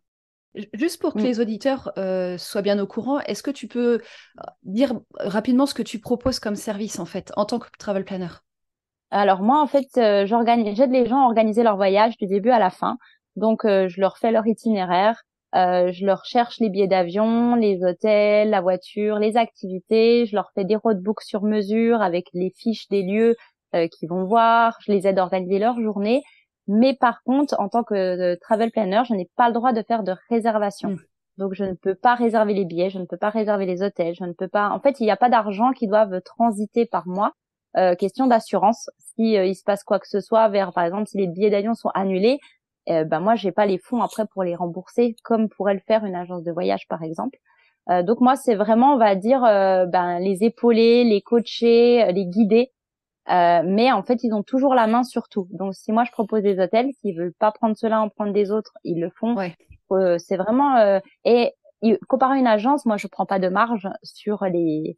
Juste 0.72 1.00
pour 1.00 1.12
que 1.12 1.20
mm. 1.20 1.24
les 1.24 1.40
auditeurs 1.40 1.92
euh, 1.98 2.38
soient 2.38 2.62
bien 2.62 2.78
au 2.80 2.86
courant, 2.86 3.20
est-ce 3.20 3.42
que 3.42 3.50
tu 3.50 3.68
peux 3.68 4.00
euh, 4.00 4.42
dire 4.64 4.94
rapidement 5.20 5.66
ce 5.66 5.74
que 5.74 5.82
tu 5.82 6.00
proposes 6.00 6.40
comme 6.40 6.56
service 6.56 6.98
en 6.98 7.04
fait 7.04 7.30
en 7.36 7.44
tant 7.44 7.58
que 7.58 7.68
travel 7.78 8.04
planner? 8.04 8.28
Alors 9.10 9.42
moi 9.42 9.62
en 9.62 9.66
fait 9.66 9.88
j'organise 10.26 10.76
j'aide 10.76 10.90
les 10.90 11.06
gens 11.06 11.22
à 11.22 11.26
organiser 11.26 11.62
leur 11.62 11.76
voyage 11.76 12.16
du 12.16 12.26
début 12.26 12.50
à 12.50 12.58
la 12.58 12.70
fin. 12.70 12.98
Donc 13.36 13.60
je 13.64 14.00
leur 14.00 14.18
fais 14.18 14.32
leur 14.32 14.46
itinéraire, 14.46 15.22
euh, 15.54 15.90
je 15.92 16.04
leur 16.04 16.24
cherche 16.24 16.58
les 16.60 16.68
billets 16.68 16.88
d'avion, 16.88 17.54
les 17.54 17.82
hôtels, 17.82 18.50
la 18.50 18.60
voiture, 18.60 19.18
les 19.18 19.36
activités. 19.36 20.26
Je 20.26 20.34
leur 20.34 20.50
fais 20.54 20.64
des 20.64 20.76
roadbooks 20.76 21.22
sur 21.22 21.42
mesure 21.42 22.02
avec 22.02 22.26
les 22.34 22.50
fiches 22.50 22.88
des 22.88 23.02
lieux 23.02 23.36
euh, 23.74 23.88
qu'ils 23.88 24.08
vont 24.08 24.24
voir. 24.24 24.76
Je 24.84 24.92
les 24.92 25.06
aide 25.06 25.18
à 25.18 25.22
organiser 25.22 25.58
leur 25.58 25.80
journée. 25.80 26.22
Mais 26.66 26.94
par 26.94 27.22
contre, 27.22 27.58
en 27.58 27.68
tant 27.68 27.82
que 27.82 27.94
euh, 27.94 28.36
travel 28.40 28.70
planner, 28.70 29.02
je 29.08 29.14
n'ai 29.14 29.30
pas 29.36 29.48
le 29.48 29.54
droit 29.54 29.72
de 29.72 29.82
faire 29.82 30.02
de 30.02 30.14
réservation. 30.28 30.90
Mmh. 30.90 30.98
Donc, 31.38 31.54
je 31.54 31.64
ne 31.64 31.74
peux 31.74 31.94
pas 31.94 32.14
réserver 32.14 32.52
les 32.52 32.64
billets, 32.64 32.90
je 32.90 32.98
ne 32.98 33.06
peux 33.06 33.16
pas 33.16 33.30
réserver 33.30 33.64
les 33.64 33.82
hôtels, 33.82 34.14
je 34.14 34.24
ne 34.24 34.32
peux 34.32 34.48
pas. 34.48 34.70
En 34.70 34.80
fait, 34.80 35.00
il 35.00 35.04
n'y 35.04 35.10
a 35.10 35.16
pas 35.16 35.30
d'argent 35.30 35.70
qui 35.70 35.86
doivent 35.86 36.20
transiter 36.22 36.84
par 36.84 37.06
moi. 37.06 37.32
Euh, 37.76 37.94
question 37.94 38.26
d'assurance. 38.26 38.90
Si 38.98 39.34
il 39.34 39.54
se 39.54 39.62
passe 39.62 39.84
quoi 39.84 39.98
que 40.00 40.08
ce 40.08 40.20
soit, 40.20 40.48
vers 40.48 40.72
par 40.72 40.84
exemple 40.84 41.06
si 41.06 41.16
les 41.16 41.28
billets 41.28 41.50
d'avion 41.50 41.74
sont 41.74 41.90
annulés, 41.94 42.38
euh, 42.90 43.04
ben 43.04 43.20
moi 43.20 43.34
j'ai 43.34 43.52
pas 43.52 43.66
les 43.66 43.78
fonds 43.78 44.00
après 44.02 44.26
pour 44.26 44.42
les 44.42 44.54
rembourser 44.54 45.16
comme 45.22 45.48
pourrait 45.48 45.74
le 45.74 45.80
faire 45.80 46.04
une 46.04 46.14
agence 46.14 46.42
de 46.42 46.52
voyage 46.52 46.86
par 46.88 47.02
exemple. 47.02 47.38
Euh, 47.90 48.02
donc 48.02 48.20
moi 48.20 48.36
c'est 48.36 48.54
vraiment 48.54 48.94
on 48.94 48.98
va 48.98 49.14
dire 49.14 49.44
euh, 49.44 49.86
ben 49.86 50.18
les 50.18 50.44
épauler, 50.44 51.04
les 51.04 51.20
coacher, 51.20 52.10
les 52.12 52.26
guider. 52.26 52.72
mais 53.28 53.92
en 53.92 54.02
fait 54.02 54.22
ils 54.24 54.32
ont 54.32 54.42
toujours 54.42 54.74
la 54.74 54.86
main 54.86 55.02
sur 55.02 55.28
tout. 55.28 55.48
Donc 55.50 55.74
si 55.74 55.92
moi 55.92 56.04
je 56.04 56.12
propose 56.12 56.42
des 56.42 56.58
hôtels, 56.58 56.90
s'ils 57.00 57.16
veulent 57.16 57.34
pas 57.38 57.52
prendre 57.52 57.76
cela 57.76 58.00
en 58.00 58.08
prendre 58.08 58.32
des 58.32 58.50
autres, 58.50 58.72
ils 58.84 59.00
le 59.00 59.10
font. 59.10 59.36
Ouais. 59.36 59.54
c'est 60.18 60.36
vraiment 60.36 61.00
et 61.24 61.52
comparé 62.08 62.36
à 62.36 62.38
une 62.38 62.46
agence, 62.46 62.86
moi 62.86 62.96
je 62.96 63.06
prends 63.06 63.26
pas 63.26 63.38
de 63.38 63.48
marge 63.48 63.88
sur 64.02 64.44
les 64.44 64.96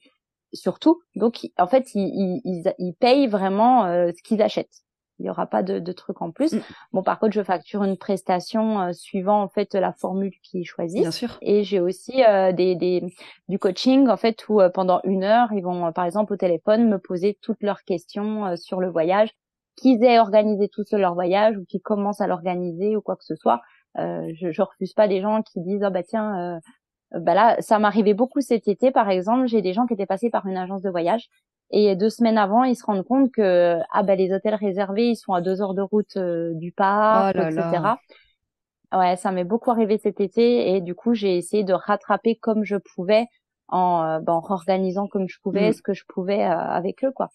sur 0.53 0.79
tout. 0.79 1.01
Donc 1.17 1.49
en 1.59 1.67
fait 1.67 1.95
ils, 1.95 2.41
ils, 2.45 2.75
ils 2.79 2.95
payent 2.95 3.27
vraiment 3.27 3.85
ce 3.85 4.23
qu'ils 4.23 4.43
achètent 4.43 4.85
il 5.21 5.27
y 5.27 5.31
aura 5.31 5.47
pas 5.47 5.63
de, 5.63 5.79
de 5.79 5.93
trucs 5.93 6.23
en 6.23 6.31
plus. 6.31 6.55
Mm. 6.55 6.61
Bon, 6.93 7.03
par 7.03 7.19
contre, 7.19 7.35
je 7.35 7.43
facture 7.43 7.85
une 7.85 7.97
prestation 7.97 8.81
euh, 8.81 8.93
suivant 8.93 9.43
en 9.43 9.49
fait 9.49 9.75
la 9.75 9.93
formule 9.93 10.33
qu'ils 10.43 10.67
choisissent. 10.67 11.03
Bien 11.03 11.11
sûr. 11.11 11.39
Et 11.43 11.63
j'ai 11.63 11.81
aussi 11.81 12.25
euh, 12.25 12.53
des, 12.53 12.75
des, 12.75 13.05
du 13.49 13.59
coaching 13.59 14.09
en 14.09 14.17
fait 14.17 14.49
où 14.49 14.61
euh, 14.61 14.71
pendant 14.71 15.01
une 15.05 15.23
heure, 15.23 15.53
ils 15.53 15.63
vont 15.63 15.93
par 15.93 16.07
exemple 16.07 16.33
au 16.33 16.37
téléphone 16.37 16.89
me 16.89 16.99
poser 16.99 17.39
toutes 17.43 17.63
leurs 17.63 17.85
questions 17.85 18.57
sur 18.57 18.81
le 18.81 18.89
voyage, 18.89 19.31
qu'ils 19.77 20.03
aient 20.03 20.19
organisé 20.19 20.69
tout 20.69 20.85
seul 20.85 21.03
leur 21.03 21.15
voyage 21.15 21.57
ou 21.57 21.65
qu'ils 21.67 21.83
commencent 21.83 22.21
à 22.21 22.27
l'organiser 22.27 22.97
ou 22.97 23.03
quoi 23.03 23.17
que 23.17 23.25
ce 23.25 23.37
soit. 23.37 23.61
je, 23.97 24.51
je 24.51 24.63
refuse 24.63 24.95
pas 24.95 25.09
des 25.09 25.21
gens 25.21 25.43
qui 25.43 25.61
disent 25.61 25.83
ah 25.83 25.91
bah 25.91 26.03
tiens 26.03 26.61
bah 27.13 27.35
là 27.35 27.57
ça 27.61 27.79
m'arrivait 27.79 28.15
beaucoup 28.15 28.41
cet 28.41 28.69
été 28.69 28.91
par 28.91 29.11
exemple 29.11 29.47
j'ai 29.47 29.63
des 29.63 29.73
gens 29.73 29.87
qui 29.87 29.95
étaient 29.95 30.07
passés 30.07 30.31
par 30.31 30.47
une 30.47 30.57
agence 30.57 30.83
de 30.83 30.91
voyage 30.91 31.29
et 31.71 31.95
deux 31.95 32.11
semaines 32.11 32.39
avant, 32.39 32.65
ils 32.65 32.75
se 32.75 32.85
rendent 32.85 33.05
compte 33.05 33.31
que 33.31 33.79
ah 33.93 34.03
ben 34.03 34.19
les 34.19 34.33
hôtels 34.33 34.57
réservés, 34.57 35.11
ils 35.11 35.17
sont 35.17 35.33
à 35.33 35.41
deux 35.41 35.63
heures 35.63 35.75
de 35.75 35.83
route 35.83 36.17
euh, 36.17 36.53
du 36.55 36.73
parc, 36.73 37.37
oh 37.39 37.43
etc. 37.43 37.95
Ouais, 38.93 39.15
ça 39.15 39.31
m'est 39.31 39.45
beaucoup 39.45 39.71
arrivé 39.71 39.99
cet 39.99 40.21
été 40.21 40.75
et 40.75 40.81
du 40.81 40.97
coup 40.97 41.15
j'ai 41.15 41.37
essayé 41.37 41.63
de 41.63 41.73
rattraper 41.73 42.35
comme 42.35 42.65
je 42.65 42.75
pouvais 42.77 43.27
en, 43.69 44.03
euh, 44.03 44.19
ben, 44.19 44.33
organisant 44.33 45.07
comme 45.07 45.29
je 45.29 45.39
pouvais 45.41 45.71
mm. 45.71 45.73
ce 45.75 45.83
que 45.83 45.95
je 45.95 46.03
pouvais 46.09 46.45
euh, 46.45 46.59
avec 46.59 47.05
eux 47.05 47.13
quoi. 47.13 47.29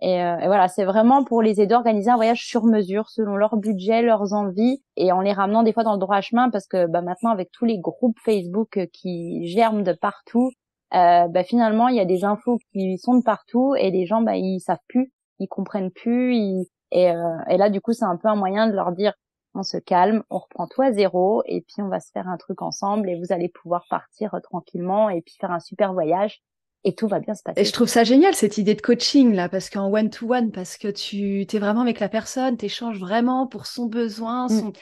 Et, 0.00 0.16
et 0.16 0.46
voilà, 0.46 0.66
c'est 0.66 0.84
vraiment 0.84 1.22
pour 1.22 1.42
les 1.42 1.60
aider 1.60 1.74
à 1.74 1.76
organiser 1.76 2.10
un 2.10 2.16
voyage 2.16 2.44
sur 2.44 2.64
mesure 2.64 3.08
selon 3.08 3.36
leur 3.36 3.56
budget, 3.56 4.02
leurs 4.02 4.32
envies 4.32 4.82
et 4.96 5.12
en 5.12 5.20
les 5.20 5.32
ramenant 5.32 5.62
des 5.62 5.72
fois 5.72 5.84
dans 5.84 5.92
le 5.92 6.00
droit 6.00 6.20
chemin 6.20 6.50
parce 6.50 6.66
que 6.66 6.88
bah, 6.88 7.02
maintenant 7.02 7.30
avec 7.30 7.52
tous 7.52 7.66
les 7.66 7.78
groupes 7.78 8.18
Facebook 8.24 8.88
qui 8.92 9.46
germent 9.46 9.84
de 9.84 9.92
partout, 9.92 10.50
euh, 10.94 11.28
bah, 11.28 11.44
finalement 11.44 11.88
il 11.88 11.96
y 11.96 12.00
a 12.00 12.04
des 12.04 12.24
infos 12.24 12.58
qui 12.72 12.98
sont 12.98 13.14
de 13.14 13.22
partout 13.22 13.74
et 13.76 13.90
les 13.90 14.06
gens 14.06 14.22
bah 14.22 14.36
ils 14.36 14.60
savent 14.60 14.78
plus, 14.88 15.12
ils 15.38 15.48
comprennent 15.48 15.90
plus, 15.90 16.34
et, 16.90 17.10
euh, 17.10 17.38
et 17.48 17.56
là 17.56 17.70
du 17.70 17.80
coup 17.80 17.92
c'est 17.92 18.04
un 18.04 18.16
peu 18.16 18.28
un 18.28 18.36
moyen 18.36 18.66
de 18.66 18.72
leur 18.72 18.92
dire 18.92 19.14
on 19.54 19.62
se 19.62 19.76
calme, 19.76 20.22
on 20.30 20.38
reprend 20.38 20.66
tout 20.66 20.82
à 20.82 20.92
zéro 20.92 21.42
et 21.46 21.60
puis 21.60 21.82
on 21.82 21.88
va 21.88 22.00
se 22.00 22.10
faire 22.10 22.28
un 22.28 22.36
truc 22.36 22.62
ensemble 22.62 23.10
et 23.10 23.18
vous 23.18 23.32
allez 23.32 23.48
pouvoir 23.48 23.84
partir 23.90 24.34
euh, 24.34 24.40
tranquillement 24.40 25.10
et 25.10 25.20
puis 25.20 25.34
faire 25.38 25.50
un 25.50 25.60
super 25.60 25.92
voyage 25.92 26.42
et 26.84 26.94
tout 26.94 27.06
va 27.06 27.20
bien 27.20 27.34
se 27.34 27.42
passer. 27.42 27.60
Et 27.60 27.64
je 27.64 27.72
trouve 27.72 27.88
ça 27.88 28.04
génial 28.04 28.34
cette 28.34 28.58
idée 28.58 28.74
de 28.74 28.80
coaching 28.80 29.34
là 29.34 29.48
parce 29.48 29.70
qu'en 29.70 29.92
one 29.92 30.10
to 30.10 30.32
one 30.32 30.50
parce 30.52 30.76
que 30.76 30.88
tu 30.88 31.42
es 31.42 31.58
vraiment 31.58 31.82
avec 31.82 32.00
la 32.00 32.08
personne, 32.08 32.56
tu 32.56 32.66
échanges 32.66 32.98
vraiment 32.98 33.46
pour 33.46 33.66
son 33.66 33.86
besoin, 33.86 34.46
mm. 34.46 34.48
son... 34.48 34.72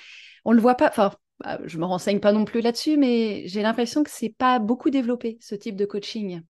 on 0.44 0.52
le 0.52 0.60
voit 0.60 0.76
pas 0.76 0.88
enfin 0.88 1.12
bah, 1.42 1.58
je 1.64 1.78
me 1.78 1.84
renseigne 1.86 2.20
pas 2.20 2.32
non 2.32 2.44
plus 2.44 2.60
là-dessus, 2.60 2.96
mais 2.96 3.46
j'ai 3.46 3.62
l'impression 3.62 4.02
que 4.02 4.10
c'est 4.10 4.34
pas 4.36 4.58
beaucoup 4.58 4.90
développé 4.90 5.38
ce 5.40 5.54
type 5.54 5.76
de 5.76 5.86
coaching. 5.86 6.42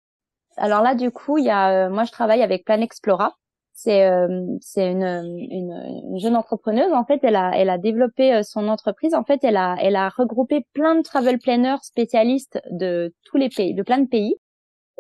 Alors 0.57 0.83
là, 0.83 0.94
du 0.94 1.11
coup, 1.11 1.38
il 1.38 1.44
y 1.44 1.50
a, 1.50 1.87
euh, 1.87 1.90
moi, 1.90 2.05
je 2.05 2.11
travaille 2.12 2.42
avec 2.42 2.64
Plan 2.64 2.81
Explora. 2.81 3.35
C'est 3.72 4.05
euh, 4.11 4.44
c'est 4.61 4.90
une, 4.90 5.05
une, 5.05 6.18
jeune 6.18 6.37
entrepreneuse. 6.37 6.92
En 6.92 7.05
fait, 7.05 7.20
elle 7.22 7.37
a 7.37 7.53
elle 7.55 7.70
a 7.70 7.79
développé 7.79 8.35
euh, 8.35 8.42
son 8.42 8.68
entreprise. 8.68 9.14
En 9.14 9.24
fait, 9.24 9.42
elle 9.44 9.57
a 9.57 9.76
elle 9.81 9.96
a 9.96 10.09
regroupé 10.11 10.66
plein 10.74 10.96
de 10.96 11.03
travel 11.03 11.38
planners 11.38 11.79
spécialistes 11.83 12.61
de 12.70 13.14
tous 13.24 13.38
les 13.38 13.48
pays, 13.48 13.74
de 13.74 13.83
plein 13.83 13.98
de 13.98 14.09
pays. 14.09 14.35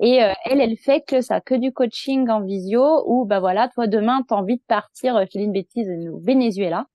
Et 0.02 0.14
elle, 0.46 0.60
elle 0.62 0.76
fait 0.78 1.02
que 1.06 1.20
ça, 1.20 1.40
que 1.42 1.54
du 1.54 1.72
coaching 1.72 2.30
en 2.30 2.40
visio. 2.42 3.04
Ou 3.06 3.26
bah 3.26 3.40
voilà, 3.40 3.68
toi 3.68 3.86
demain, 3.86 4.22
t'as 4.26 4.36
envie 4.36 4.56
de 4.56 4.62
partir, 4.66 5.20
je 5.20 5.26
te 5.26 5.38
dis 5.38 5.44
une 5.44 5.52
bêtise, 5.52 5.88
au 6.10 6.20
Venezuela 6.20 6.86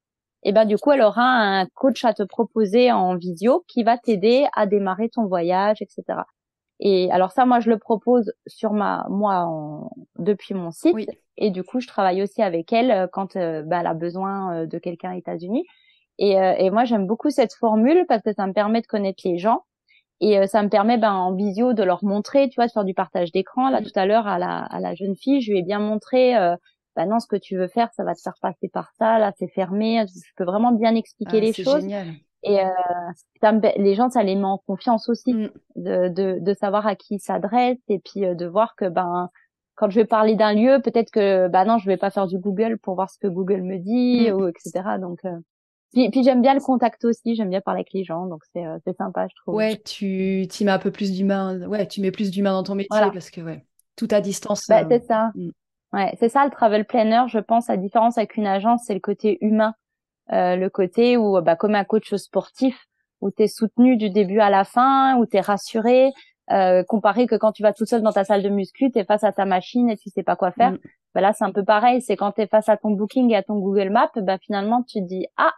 et 0.45 0.51
ben 0.53 0.65
du 0.65 0.77
coup 0.77 0.91
elle 0.91 1.01
aura 1.01 1.23
un 1.23 1.65
coach 1.65 2.05
à 2.05 2.13
te 2.13 2.23
proposer 2.23 2.91
en 2.91 3.17
visio 3.17 3.65
qui 3.67 3.83
va 3.83 3.97
t'aider 3.97 4.45
à 4.53 4.67
démarrer 4.67 5.09
ton 5.09 5.25
voyage, 5.25 5.81
etc. 5.81 6.19
Et 6.79 7.09
alors 7.11 7.31
ça, 7.31 7.45
moi 7.45 7.59
je 7.59 7.69
le 7.69 7.79
propose 7.79 8.31
sur 8.45 8.71
ma 8.73 9.07
moi 9.09 9.49
depuis 10.19 10.53
mon 10.53 10.71
site 10.71 11.09
et 11.37 11.49
du 11.49 11.63
coup 11.63 11.79
je 11.79 11.87
travaille 11.87 12.21
aussi 12.21 12.43
avec 12.43 12.71
elle 12.71 12.91
euh, 12.91 13.07
quand 13.11 13.35
euh, 13.35 13.63
bah, 13.63 13.79
elle 13.79 13.87
a 13.87 13.93
besoin 13.93 14.53
euh, 14.53 14.65
de 14.67 14.77
quelqu'un 14.77 15.13
aux 15.13 15.17
États-Unis. 15.17 15.65
Et, 16.17 16.31
et 16.31 16.69
moi 16.69 16.85
j'aime 16.85 17.07
beaucoup 17.07 17.29
cette 17.29 17.53
formule 17.53 18.05
parce 18.07 18.21
que 18.21 18.31
ça 18.31 18.47
me 18.47 18.53
permet 18.53 18.79
de 18.79 18.87
connaître 18.87 19.21
les 19.25 19.37
gens 19.37 19.63
et 20.21 20.47
ça 20.47 20.63
me 20.63 20.69
permet 20.69 20.97
ben 20.97 21.11
en 21.11 21.33
visio 21.35 21.73
de 21.73 21.83
leur 21.83 22.05
montrer, 22.05 22.47
tu 22.47 22.55
vois, 22.55 22.69
sur 22.69 22.85
du 22.85 22.93
partage 22.93 23.33
d'écran. 23.33 23.69
Là 23.69 23.81
tout 23.81 23.91
à 23.95 24.05
l'heure 24.05 24.25
à 24.25 24.39
la, 24.39 24.59
à 24.59 24.79
la 24.79 24.95
jeune 24.95 25.17
fille, 25.17 25.41
je 25.41 25.51
lui 25.51 25.59
ai 25.59 25.61
bien 25.61 25.79
montré 25.79 26.33
bah 26.95 27.05
non, 27.05 27.19
ce 27.19 27.27
que 27.27 27.35
tu 27.35 27.57
veux 27.57 27.67
faire, 27.67 27.89
ça 27.93 28.03
va 28.03 28.15
te 28.15 28.21
faire 28.21 28.37
passer 28.41 28.69
par 28.69 28.91
ça, 28.97 29.19
là 29.19 29.33
c'est 29.37 29.47
fermé. 29.47 30.05
Je 30.07 30.31
peux 30.35 30.45
vraiment 30.45 30.71
bien 30.71 30.95
expliquer 30.95 31.37
ah, 31.37 31.41
les 31.41 31.53
choses. 31.53 31.81
Génial. 31.81 32.07
Et 32.43 32.59
euh, 32.59 33.61
les 33.77 33.95
gens, 33.95 34.09
ça 34.09 34.21
les 34.21 34.35
met 34.35 34.43
en 34.43 34.59
confiance 34.59 35.09
aussi 35.09 35.33
mm. 35.33 35.49
de, 35.77 36.07
de, 36.09 36.37
de, 36.39 36.53
savoir 36.53 36.85
à 36.85 36.95
qui 36.95 37.17
s'adresse 37.19 37.79
et 37.89 37.99
puis 37.99 38.23
euh, 38.23 38.35
de 38.35 38.45
voir 38.45 38.75
que 38.75 38.87
ben 38.87 39.29
quand 39.73 39.89
je 39.89 39.99
vais 39.99 40.05
parler 40.05 40.35
d'un 40.35 40.53
lieu, 40.53 40.79
peut-être 40.81 41.11
que 41.11 41.47
bah 41.47 41.65
non, 41.65 41.79
je 41.79 41.87
vais 41.87 41.97
pas 41.97 42.11
faire 42.11 42.27
du 42.27 42.37
Google 42.37 42.77
pour 42.77 42.95
voir 42.95 43.09
ce 43.09 43.17
que 43.17 43.27
Google 43.27 43.63
me 43.63 43.77
dit 43.77 44.29
mm. 44.29 44.33
ou 44.33 44.47
etc. 44.47 44.83
Donc 45.01 45.19
euh, 45.25 45.37
puis, 45.91 46.09
puis 46.11 46.23
j'aime 46.23 46.41
bien 46.41 46.53
le 46.53 46.59
contact 46.59 47.03
aussi, 47.05 47.35
j'aime 47.35 47.49
bien 47.49 47.61
parler 47.61 47.79
avec 47.79 47.93
les 47.93 48.03
gens, 48.03 48.27
donc 48.27 48.43
c'est 48.53 48.65
euh, 48.65 48.77
c'est 48.85 48.95
sympa, 48.95 49.27
je 49.27 49.35
trouve. 49.41 49.55
Ouais, 49.55 49.77
tu 49.77 50.47
tu 50.51 50.65
mets 50.65 50.71
un 50.71 50.79
peu 50.79 50.91
plus 50.91 51.11
d'humain, 51.11 51.67
ouais, 51.67 51.87
tu 51.87 51.99
mets 51.99 52.11
plus 52.11 52.29
d'humain 52.29 52.51
dans 52.51 52.63
ton 52.63 52.75
métier 52.75 52.99
parce 53.11 53.31
que 53.31 53.41
ouais. 53.41 53.65
tout 53.95 54.07
à 54.11 54.21
distance. 54.21 54.67
Bah, 54.69 54.85
c'est 54.87 55.03
ça. 55.05 55.31
Mm. 55.35 55.49
Ouais, 55.95 56.13
c'est 56.19 56.27
ça 56.27 56.43
le 56.43 56.51
travel 56.51 56.83
planner, 56.83 57.23
je 57.27 57.39
pense, 57.39 57.69
à 57.69 57.77
différence 57.77 58.17
avec 58.17 58.35
une 58.35 58.47
agence, 58.47 58.83
c'est 58.85 58.93
le 58.93 58.99
côté 58.99 59.37
humain, 59.39 59.75
euh, 60.33 60.57
le 60.57 60.69
côté 60.69 61.15
où, 61.15 61.39
bah, 61.41 61.55
comme 61.55 61.73
un 61.73 61.85
coach 61.85 62.13
sportif, 62.15 62.87
où 63.21 63.31
tu 63.31 63.43
es 63.43 63.47
soutenu 63.47 63.95
du 63.95 64.09
début 64.09 64.41
à 64.41 64.49
la 64.49 64.65
fin, 64.65 65.15
où 65.15 65.25
tu 65.25 65.37
es 65.37 65.39
rassuré, 65.39 66.11
euh, 66.51 66.83
comparé 66.83 67.27
que 67.27 67.35
quand 67.35 67.53
tu 67.53 67.63
vas 67.63 67.71
tout 67.71 67.85
seul 67.85 68.01
dans 68.01 68.11
ta 68.11 68.25
salle 68.25 68.43
de 68.43 68.49
muscu, 68.49 68.91
tu 68.91 68.99
es 68.99 69.05
face 69.05 69.23
à 69.23 69.31
ta 69.31 69.45
machine 69.45 69.89
et 69.89 69.95
tu 69.95 70.09
sais 70.09 70.21
pas 70.21 70.35
quoi 70.35 70.51
faire. 70.51 70.73
Mm. 70.73 70.79
Bah 71.13 71.21
là, 71.21 71.31
c'est 71.31 71.45
un 71.45 71.53
peu 71.53 71.63
pareil, 71.63 72.01
c'est 72.01 72.17
quand 72.17 72.33
tu 72.33 72.41
es 72.41 72.47
face 72.47 72.67
à 72.67 72.75
ton 72.75 72.91
booking 72.91 73.31
et 73.31 73.37
à 73.37 73.43
ton 73.43 73.57
Google 73.57 73.89
Maps, 73.89 74.11
bah 74.17 74.37
finalement 74.37 74.83
tu 74.83 74.99
te 74.99 75.05
dis 75.05 75.27
ah, 75.37 75.53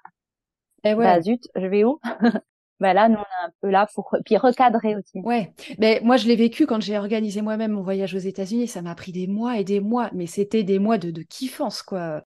eh 0.84 0.94
ouais. 0.94 1.04
bah 1.04 1.20
zut, 1.20 1.50
je 1.56 1.66
vais 1.66 1.84
où? 1.84 2.00
bah 2.80 2.94
là, 2.94 3.10
nous 3.10 3.18
on 3.18 3.22
est 3.22 3.46
un 3.48 3.52
peu 3.62 3.70
là 3.70 3.88
pour 3.94 4.16
puis 4.26 4.38
recadrer 4.38 4.96
aussi. 4.96 5.20
Ouais, 5.24 5.54
mais 5.80 6.00
moi 6.04 6.18
je 6.18 6.28
l'ai 6.28 6.36
vécu 6.36 6.66
quand 6.66 6.82
j'ai 6.82 6.98
organisé 6.98 7.42
moi-même 7.42 7.72
mon 7.72 7.82
voyage 7.82 8.14
aux 8.14 8.20
États-Unis, 8.20 8.68
ça 8.68 8.82
m'a 8.82 8.96
pris 8.96 9.12
des 9.12 9.28
mois 9.28 9.58
et 9.60 9.64
des 9.64 9.80
mois, 9.80 10.10
mais 10.14 10.28
c'était 10.28 10.64
des 10.64 10.80
mois 10.80 10.98
de, 10.98 11.12
de 11.12 11.22
kiffance 11.22 11.82
quoi. 11.82 12.24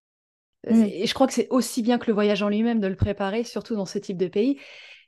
Mm. 0.67 0.83
Et 0.83 1.05
je 1.07 1.13
crois 1.13 1.27
que 1.27 1.33
c'est 1.33 1.47
aussi 1.49 1.81
bien 1.81 1.97
que 1.97 2.07
le 2.07 2.13
voyage 2.13 2.43
en 2.43 2.49
lui-même 2.49 2.79
de 2.79 2.87
le 2.87 2.95
préparer, 2.95 3.43
surtout 3.43 3.75
dans 3.75 3.85
ce 3.85 3.97
type 3.99 4.17
de 4.17 4.27
pays. 4.27 4.59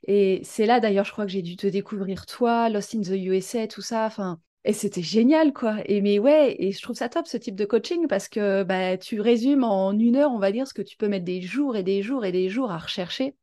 Et 0.06 0.40
c'est 0.44 0.66
là 0.66 0.80
d'ailleurs, 0.80 1.04
je 1.04 1.12
crois 1.12 1.24
que 1.24 1.30
j'ai 1.32 1.42
dû 1.42 1.56
te 1.56 1.66
découvrir 1.66 2.26
toi, 2.26 2.68
Lost 2.68 2.94
in 2.94 3.00
the 3.02 3.16
USA, 3.16 3.66
tout 3.66 3.82
ça. 3.82 4.06
Enfin, 4.06 4.38
et 4.64 4.72
c'était 4.72 5.02
génial, 5.02 5.52
quoi. 5.52 5.76
Et 5.86 6.00
mais 6.00 6.18
ouais, 6.18 6.56
et 6.58 6.72
je 6.72 6.82
trouve 6.82 6.96
ça 6.96 7.08
top 7.08 7.26
ce 7.26 7.36
type 7.36 7.54
de 7.54 7.64
coaching 7.64 8.06
parce 8.08 8.28
que 8.28 8.62
bah, 8.62 8.96
tu 8.96 9.20
résumes 9.20 9.64
en 9.64 9.92
une 9.92 10.16
heure, 10.16 10.32
on 10.32 10.38
va 10.38 10.52
dire, 10.52 10.66
ce 10.66 10.74
que 10.74 10.82
tu 10.82 10.96
peux 10.96 11.08
mettre 11.08 11.24
des 11.24 11.42
jours 11.42 11.76
et 11.76 11.82
des 11.82 12.02
jours 12.02 12.24
et 12.24 12.32
des 12.32 12.48
jours 12.48 12.70
à 12.70 12.78
rechercher. 12.78 13.34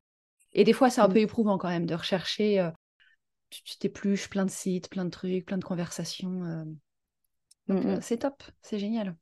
Et 0.54 0.64
des 0.64 0.74
fois, 0.74 0.90
c'est 0.90 1.02
un 1.02 1.08
mmh. 1.08 1.14
peu 1.14 1.20
éprouvant 1.20 1.58
quand 1.58 1.70
même 1.70 1.86
de 1.86 1.96
rechercher. 1.96 2.60
Euh, 2.60 2.72
tu 3.50 3.78
t'épluches 3.78 4.30
plein 4.30 4.46
de 4.46 4.50
sites, 4.50 4.90
plein 4.90 5.06
de 5.06 5.10
trucs, 5.10 5.46
plein 5.46 5.58
de 5.58 5.64
conversations. 5.64 6.44
Euh. 6.44 6.64
Donc, 7.68 7.84
mmh 7.84 7.88
euh, 7.90 7.98
c'est 8.02 8.18
top, 8.18 8.44
c'est 8.62 8.80
génial. 8.80 9.16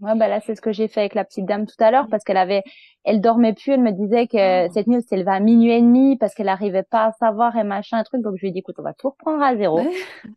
Ouais, 0.00 0.14
bah 0.14 0.28
là, 0.28 0.40
c'est 0.40 0.54
ce 0.54 0.60
que 0.60 0.72
j'ai 0.72 0.88
fait 0.88 1.00
avec 1.00 1.14
la 1.14 1.24
petite 1.24 1.46
dame 1.46 1.64
tout 1.64 1.82
à 1.82 1.90
l'heure 1.90 2.06
parce 2.10 2.22
qu'elle 2.22 2.36
avait, 2.36 2.62
elle 3.04 3.22
dormait 3.22 3.54
plus. 3.54 3.72
Elle 3.72 3.82
me 3.82 3.92
disait 3.92 4.26
que 4.26 4.66
oh. 4.66 4.70
cette 4.74 4.88
nuit, 4.88 5.02
elle 5.10 5.24
va 5.24 5.34
à 5.34 5.40
minuit 5.40 5.72
et 5.72 5.80
demi 5.80 6.18
parce 6.18 6.34
qu'elle 6.34 6.50
arrivait 6.50 6.82
pas 6.82 7.06
à 7.06 7.12
savoir 7.12 7.56
et 7.56 7.64
machin, 7.64 7.96
un 7.96 8.04
truc. 8.04 8.20
Donc, 8.20 8.34
je 8.36 8.42
lui 8.42 8.48
ai 8.48 8.52
dit, 8.52 8.58
écoute, 8.58 8.74
on 8.78 8.82
va 8.82 8.92
tout 8.92 9.08
reprendre 9.08 9.42
à 9.42 9.56
zéro. 9.56 9.80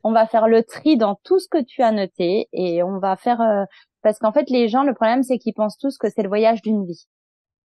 On 0.04 0.14
va 0.14 0.28
faire 0.28 0.48
le 0.48 0.64
tri 0.64 0.96
dans 0.96 1.20
tout 1.24 1.40
ce 1.40 1.50
que 1.50 1.62
tu 1.62 1.82
as 1.82 1.92
noté 1.92 2.48
et 2.54 2.84
on 2.84 3.00
va 3.00 3.18
faire, 3.18 3.42
euh, 3.42 3.66
parce 4.02 4.18
qu'en 4.18 4.32
fait, 4.32 4.50
les 4.50 4.70
gens, 4.70 4.84
le 4.84 4.94
problème, 4.94 5.24
c'est 5.24 5.40
qu'ils 5.40 5.54
pensent 5.54 5.78
tous 5.78 5.98
que 5.98 6.10
c'est 6.10 6.24
le 6.24 6.30
voyage 6.30 6.62
d'une 6.62 6.86
vie. 6.86 7.06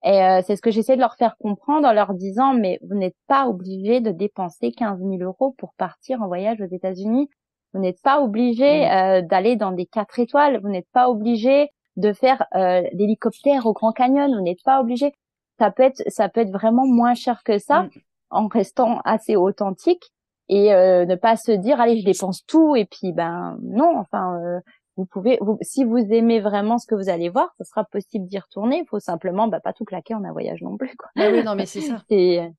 Et 0.04 0.22
euh, 0.22 0.42
c'est 0.46 0.56
ce 0.56 0.62
que 0.62 0.70
j'essaie 0.70 0.96
de 0.96 1.00
leur 1.00 1.16
faire 1.16 1.36
comprendre 1.38 1.88
en 1.88 1.92
leur 1.92 2.12
disant, 2.14 2.52
mais 2.52 2.78
vous 2.82 2.94
n'êtes 2.94 3.16
pas 3.26 3.48
obligé 3.48 4.00
de 4.00 4.10
dépenser 4.10 4.70
15 4.72 4.98
000 4.98 5.22
euros 5.22 5.54
pour 5.58 5.72
partir 5.74 6.20
en 6.20 6.26
voyage 6.26 6.60
aux 6.60 6.72
États-Unis. 6.72 7.28
Vous 7.72 7.80
n'êtes 7.80 8.00
pas 8.02 8.20
obligé 8.20 8.90
euh, 8.90 9.22
d'aller 9.22 9.56
dans 9.56 9.72
des 9.72 9.86
quatre 9.86 10.18
étoiles. 10.18 10.60
Vous 10.60 10.68
n'êtes 10.68 10.88
pas 10.92 11.08
obligé 11.08 11.70
de 11.96 12.12
faire 12.12 12.46
euh, 12.54 12.82
l'hélicoptère 12.92 13.66
au 13.66 13.72
Grand 13.72 13.92
Canyon. 13.92 14.34
Vous 14.34 14.42
n'êtes 14.42 14.62
pas 14.62 14.80
obligé. 14.80 15.12
Ça 15.58 15.70
peut 15.70 15.82
être, 15.82 16.02
ça 16.08 16.28
peut 16.28 16.42
être 16.42 16.52
vraiment 16.52 16.86
moins 16.86 17.14
cher 17.14 17.42
que 17.42 17.58
ça, 17.58 17.84
mm. 17.84 17.90
en 18.30 18.48
restant 18.48 19.00
assez 19.04 19.36
authentique 19.36 20.12
et 20.48 20.74
euh, 20.74 21.06
ne 21.06 21.14
pas 21.14 21.36
se 21.36 21.52
dire 21.52 21.80
allez 21.80 22.00
je 22.00 22.04
dépense 22.04 22.44
tout 22.46 22.76
et 22.76 22.84
puis 22.84 23.12
ben 23.12 23.58
non. 23.62 23.96
Enfin, 23.98 24.38
euh, 24.40 24.60
vous 24.96 25.06
pouvez, 25.06 25.38
vous, 25.40 25.58
si 25.60 25.84
vous 25.84 25.98
aimez 25.98 26.40
vraiment 26.40 26.78
ce 26.78 26.86
que 26.86 26.94
vous 26.94 27.08
allez 27.08 27.28
voir, 27.28 27.52
ce 27.58 27.64
sera 27.64 27.84
possible 27.84 28.26
d'y 28.26 28.38
retourner. 28.38 28.78
Il 28.78 28.86
faut 28.86 29.00
simplement 29.00 29.48
bah, 29.48 29.60
pas 29.60 29.72
tout 29.72 29.84
claquer 29.84 30.14
en 30.14 30.24
un 30.24 30.32
voyage 30.32 30.62
non 30.62 30.76
plus. 30.76 30.94
Quoi. 30.96 31.10
Ah 31.16 31.28
oui, 31.32 31.42
non 31.42 31.54
mais 31.54 31.66
c'est 31.66 31.80
ça. 31.80 32.02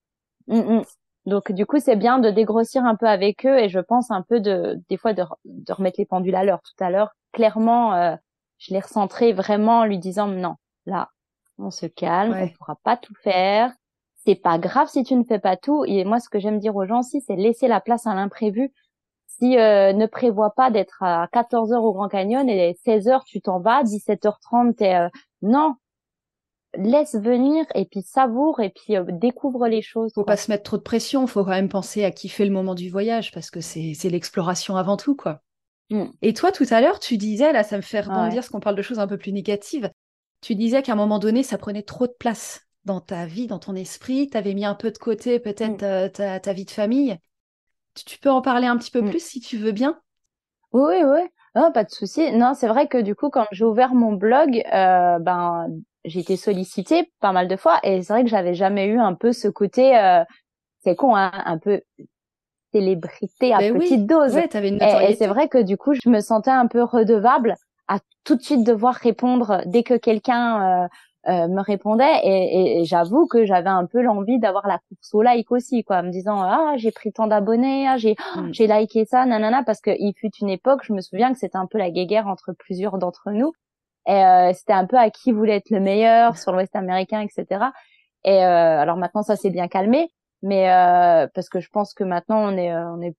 Mm, 0.48 0.60
mm. 0.60 0.84
Donc 1.26 1.52
du 1.52 1.66
coup, 1.66 1.80
c'est 1.80 1.96
bien 1.96 2.20
de 2.20 2.30
dégrossir 2.30 2.86
un 2.86 2.96
peu 2.96 3.08
avec 3.08 3.48
eux 3.48 3.58
et 3.58 3.68
je 3.68 3.80
pense 3.80 4.12
un 4.12 4.22
peu 4.22 4.40
de 4.40 4.80
des 4.90 4.98
fois 4.98 5.14
de, 5.14 5.24
de 5.46 5.74
remettre 5.74 6.00
les 6.00 6.06
pendules 6.06 6.36
à 6.36 6.44
l'heure. 6.44 6.62
Tout 6.62 6.84
à 6.84 6.92
l'heure, 6.92 7.16
clairement, 7.32 7.96
euh, 7.96 8.16
je 8.60 8.72
l'ai 8.72 8.80
recentré 8.80 9.34
vraiment 9.34 9.80
en 9.80 9.86
lui 9.86 9.98
disant 9.98 10.28
non, 10.28 10.54
là, 10.86 11.10
on 11.58 11.72
se 11.72 11.88
calme, 11.88 12.36
on 12.40 12.48
pourra 12.50 12.76
pas 12.84 12.96
tout 12.96 13.16
faire. 13.16 13.74
C'est 14.24 14.36
pas 14.36 14.60
grave 14.60 14.88
si 14.88 15.04
tu 15.04 15.16
ne 15.16 15.24
fais 15.24 15.40
pas 15.40 15.58
tout. 15.58 15.84
Et 15.86 16.04
moi, 16.04 16.20
ce 16.20 16.30
que 16.30 16.40
j'aime 16.40 16.60
dire 16.60 16.76
aux 16.76 16.86
gens 16.86 17.00
aussi, 17.00 17.22
c'est 17.22 17.36
laisser 17.36 17.68
la 17.68 17.82
place 17.82 18.06
à 18.06 18.14
l'imprévu. 18.14 18.72
Si 19.38 19.58
euh, 19.58 19.92
ne 19.92 20.06
prévois 20.06 20.52
pas 20.52 20.72
d'être 20.72 21.04
à 21.04 21.28
14 21.32 21.74
heures 21.74 21.84
au 21.84 21.94
Grand 21.94 22.08
Canyon 22.08 22.48
et 22.48 22.78
16 22.86 23.08
heures 23.10 23.24
tu 23.26 23.42
t'en 23.42 23.60
vas, 23.60 23.84
17h30 23.84 24.76
t'es 24.76 24.96
euh... 24.96 25.10
non, 25.42 25.76
laisse 26.78 27.16
venir 27.16 27.66
et 27.76 27.86
puis 27.86 28.02
savoure 28.02 28.62
et 28.62 28.70
puis 28.70 28.96
euh, 28.96 29.04
découvre 29.08 29.68
les 29.68 29.82
choses. 29.82 30.12
Faut 30.14 30.24
pas 30.24 30.38
se 30.38 30.50
mettre 30.50 30.64
trop 30.64 30.78
de 30.78 30.84
pression, 30.84 31.28
faut 31.28 31.44
quand 31.44 31.52
même 31.52 31.70
penser 31.70 32.04
à 32.06 32.12
kiffer 32.12 32.46
le 32.46 32.52
moment 32.52 32.76
du 32.76 32.90
voyage 32.90 33.32
parce 33.32 33.52
que 33.52 33.60
c'est 33.60 33.94
c'est 33.94 34.10
l'exploration 34.10 34.78
avant 34.78 34.96
tout 34.96 35.16
quoi. 35.16 35.42
Mm. 35.90 36.06
Et 36.22 36.34
toi 36.34 36.52
tout 36.52 36.66
à 36.70 36.80
l'heure 36.80 37.00
tu 37.00 37.18
disais 37.18 37.52
là 37.52 37.64
ça 37.64 37.76
me 37.76 37.82
fait 37.82 38.02
rebondir 38.02 38.44
ce 38.44 38.50
qu'on 38.50 38.62
parle 38.62 38.76
de 38.76 38.82
choses 38.82 39.00
un 39.00 39.08
peu 39.08 39.18
plus 39.18 39.34
négatives. 39.34 39.90
Tu 40.42 40.56
disais 40.56 40.82
qu'à 40.82 40.94
un 40.94 40.98
moment 40.98 41.20
donné 41.20 41.44
ça 41.44 41.58
prenait 41.58 41.84
trop 41.84 42.08
de 42.08 42.16
place 42.18 42.62
dans 42.86 43.02
ta 43.02 43.26
vie, 43.26 43.48
dans 43.48 43.60
ton 43.60 43.76
esprit, 43.76 44.30
tu 44.30 44.38
avais 44.38 44.54
mis 44.54 44.64
un 44.64 44.76
peu 44.76 44.92
de 44.92 44.98
côté 44.98 45.40
peut-être 45.40 45.84
mm. 45.84 46.12
ta, 46.12 46.40
ta, 46.40 46.54
vie 46.54 46.66
de 46.66 46.72
famille. 46.72 47.18
Tu, 47.96 48.20
peux 48.20 48.30
en 48.30 48.42
parler 48.42 48.68
un 48.68 48.78
petit 48.78 48.92
peu 48.92 49.02
mm. 49.02 49.10
plus 49.10 49.24
si 49.24 49.40
tu 49.40 49.58
veux 49.58 49.72
bien 49.72 50.00
Oui 50.74 50.96
oui. 51.04 51.22
Non, 51.56 51.72
pas 51.72 51.86
de 51.86 51.90
souci. 51.90 52.34
Non, 52.34 52.54
c'est 52.54 52.68
vrai 52.68 52.88
que 52.88 52.98
du 52.98 53.16
coup, 53.16 53.30
quand 53.30 53.46
j'ai 53.52 53.64
ouvert 53.64 53.94
mon 53.94 54.12
blog, 54.12 54.62
euh, 54.74 55.20
ben, 55.20 55.68
j'ai 56.04 56.20
été 56.20 56.36
sollicitée 56.36 57.12
pas 57.22 57.32
mal 57.32 57.48
de 57.48 57.56
fois 57.56 57.80
et 57.84 58.02
c'est 58.02 58.12
vrai 58.12 58.24
que 58.24 58.30
j'avais 58.30 58.54
jamais 58.54 58.86
eu 58.86 59.00
un 59.00 59.14
peu 59.14 59.32
ce 59.32 59.48
côté 59.48 59.98
euh, 59.98 60.24
c'est 60.86 60.96
con 60.96 61.16
hein, 61.16 61.32
un 61.34 61.58
peu 61.58 61.82
célébrité 62.74 63.54
à 63.54 63.60
ben 63.60 63.78
petite 63.78 64.06
dose. 64.06 64.36
Ouais, 64.36 64.56
avais 64.56 64.70
une 64.70 64.82
et, 64.82 65.16
c'est 65.16 65.28
vrai 65.28 65.48
que 65.48 65.62
du 65.62 65.78
coup, 65.78 65.94
je 65.94 66.10
me 66.10 66.20
sentais 66.20 66.52
un 66.52 66.68
peu 66.68 66.84
redevable 66.84 67.56
à 67.88 68.00
tout 68.24 68.36
de 68.36 68.42
suite 68.42 68.64
devoir 68.64 68.96
répondre 68.96 69.62
dès 69.66 69.84
que 69.84 69.96
quelqu'un 69.96 70.84
euh, 70.84 70.88
euh, 71.28 71.48
me 71.48 71.62
répondait 71.62 72.20
et, 72.24 72.80
et, 72.80 72.86
j'avoue 72.86 73.26
que 73.28 73.46
j'avais 73.46 73.70
un 73.70 73.86
peu 73.86 74.02
l'envie 74.02 74.40
d'avoir 74.40 74.68
la 74.68 74.78
course 74.78 75.14
au 75.14 75.22
like 75.22 75.52
aussi 75.52 75.84
quoi 75.84 76.04
me 76.04 76.12
disant 76.12 76.42
ah 76.42 76.74
j'ai 76.78 76.92
pris 76.92 77.12
tant 77.12 77.28
d'abonnés 77.28 77.88
ah, 77.88 77.98
j'ai 77.98 78.16
mm. 78.36 78.54
j'ai 78.54 78.68
liké 78.68 79.06
ça 79.06 79.26
nanana 79.26 79.64
parce 79.64 79.82
que 79.82 79.92
il 79.98 80.14
fut 80.18 80.30
une 80.42 80.50
époque 80.50 80.82
je 80.84 80.94
me 80.94 81.02
souviens 81.02 81.34
que 81.34 81.40
c'était 81.40 81.58
un 81.58 81.66
peu 81.66 81.80
la 81.80 81.90
guéguerre 81.90 82.28
entre 82.28 82.54
plusieurs 82.54 83.00
d'entre 83.00 83.32
nous 83.32 83.54
et 84.08 84.12
euh, 84.12 84.54
c'était 84.54 84.74
un 84.74 84.86
peu 84.86 84.98
à 84.98 85.10
qui 85.10 85.32
voulait 85.32 85.58
être 85.58 85.70
le 85.72 85.80
meilleur 85.80 86.38
sur 86.38 86.52
l'Ouest 86.52 86.76
américain, 86.76 87.22
etc. 87.22 87.66
Et 88.24 88.44
euh, 88.44 88.80
alors 88.80 88.98
maintenant 88.98 89.24
ça 89.24 89.36
s'est 89.36 89.50
bien 89.50 89.68
calmé, 89.68 90.12
mais 90.42 90.72
euh, 90.72 91.28
parce 91.34 91.50
que 91.50 91.60
je 91.60 91.70
pense 91.70 91.94
que 91.94 92.04
maintenant 92.04 92.38
on 92.38 92.58
est, 92.58 92.76
on 92.76 93.02
est, 93.02 93.16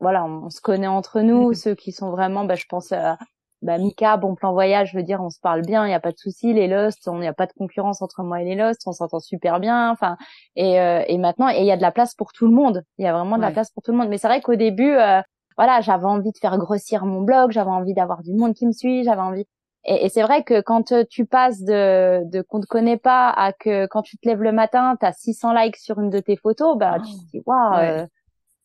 voilà, 0.00 0.24
on, 0.24 0.50
se 0.50 0.60
connaît 0.60 0.86
entre 0.86 1.20
nous. 1.20 1.52
Mm-hmm. 1.52 1.62
Ceux 1.62 1.74
qui 1.74 1.92
sont 1.92 2.10
vraiment, 2.10 2.44
bah, 2.44 2.56
je 2.56 2.66
pense 2.68 2.92
à 2.92 3.18
bah, 3.62 3.78
Mika, 3.78 4.16
bon 4.16 4.34
plan 4.34 4.52
voyage, 4.52 4.92
je 4.92 4.96
veux 4.96 5.02
dire, 5.02 5.20
on 5.20 5.30
se 5.30 5.40
parle 5.40 5.62
bien, 5.62 5.84
il 5.84 5.88
n'y 5.88 5.94
a 5.94 6.00
pas 6.00 6.12
de 6.12 6.18
souci. 6.18 6.52
Les 6.52 6.68
Lost, 6.68 7.08
on 7.08 7.18
n'y 7.18 7.26
a 7.26 7.32
pas 7.32 7.46
de 7.46 7.52
concurrence 7.52 8.02
entre 8.02 8.22
moi 8.22 8.40
et 8.40 8.44
les 8.44 8.54
Lost, 8.54 8.82
on 8.86 8.92
s'entend 8.92 9.20
super 9.20 9.60
bien. 9.60 9.90
Enfin, 9.90 10.16
et, 10.56 10.80
euh, 10.80 11.02
et 11.08 11.18
maintenant, 11.18 11.48
et 11.48 11.58
il 11.58 11.66
y 11.66 11.72
a 11.72 11.76
de 11.76 11.82
la 11.82 11.92
place 11.92 12.14
pour 12.14 12.32
tout 12.32 12.46
le 12.46 12.52
monde. 12.52 12.84
Il 12.98 13.04
y 13.04 13.08
a 13.08 13.12
vraiment 13.12 13.36
de 13.36 13.42
la 13.42 13.50
place 13.50 13.70
pour 13.70 13.82
tout 13.82 13.92
le 13.92 13.98
monde. 13.98 14.08
Mais 14.08 14.18
c'est 14.18 14.28
vrai 14.28 14.40
qu'au 14.40 14.54
début, 14.54 14.92
euh, 14.94 15.20
voilà, 15.56 15.80
j'avais 15.80 16.04
envie 16.04 16.30
de 16.30 16.38
faire 16.38 16.56
grossir 16.56 17.04
mon 17.04 17.20
blog, 17.22 17.50
j'avais 17.50 17.70
envie 17.70 17.94
d'avoir 17.94 18.22
du 18.22 18.32
monde 18.32 18.54
qui 18.54 18.66
me 18.66 18.72
suit, 18.72 19.02
j'avais 19.02 19.20
envie. 19.20 19.44
Et, 19.84 20.04
et 20.04 20.08
c'est 20.08 20.22
vrai 20.22 20.44
que 20.44 20.60
quand 20.60 20.92
euh, 20.92 21.04
tu 21.08 21.26
passes 21.26 21.62
de, 21.62 22.22
de 22.30 22.42
qu'on 22.42 22.60
te 22.60 22.66
connaît 22.66 22.96
pas 22.96 23.30
à 23.30 23.52
que 23.52 23.86
quand 23.86 24.02
tu 24.02 24.18
te 24.18 24.28
lèves 24.28 24.42
le 24.42 24.52
matin, 24.52 24.96
tu 25.00 25.06
as 25.06 25.12
600 25.12 25.52
likes 25.54 25.76
sur 25.76 25.98
une 25.98 26.10
de 26.10 26.20
tes 26.20 26.36
photos, 26.36 26.76
bah 26.76 26.98
tu 27.00 27.12
te 27.12 27.30
dis 27.32 27.42
waouh, 27.46 27.74
euh, 27.78 28.06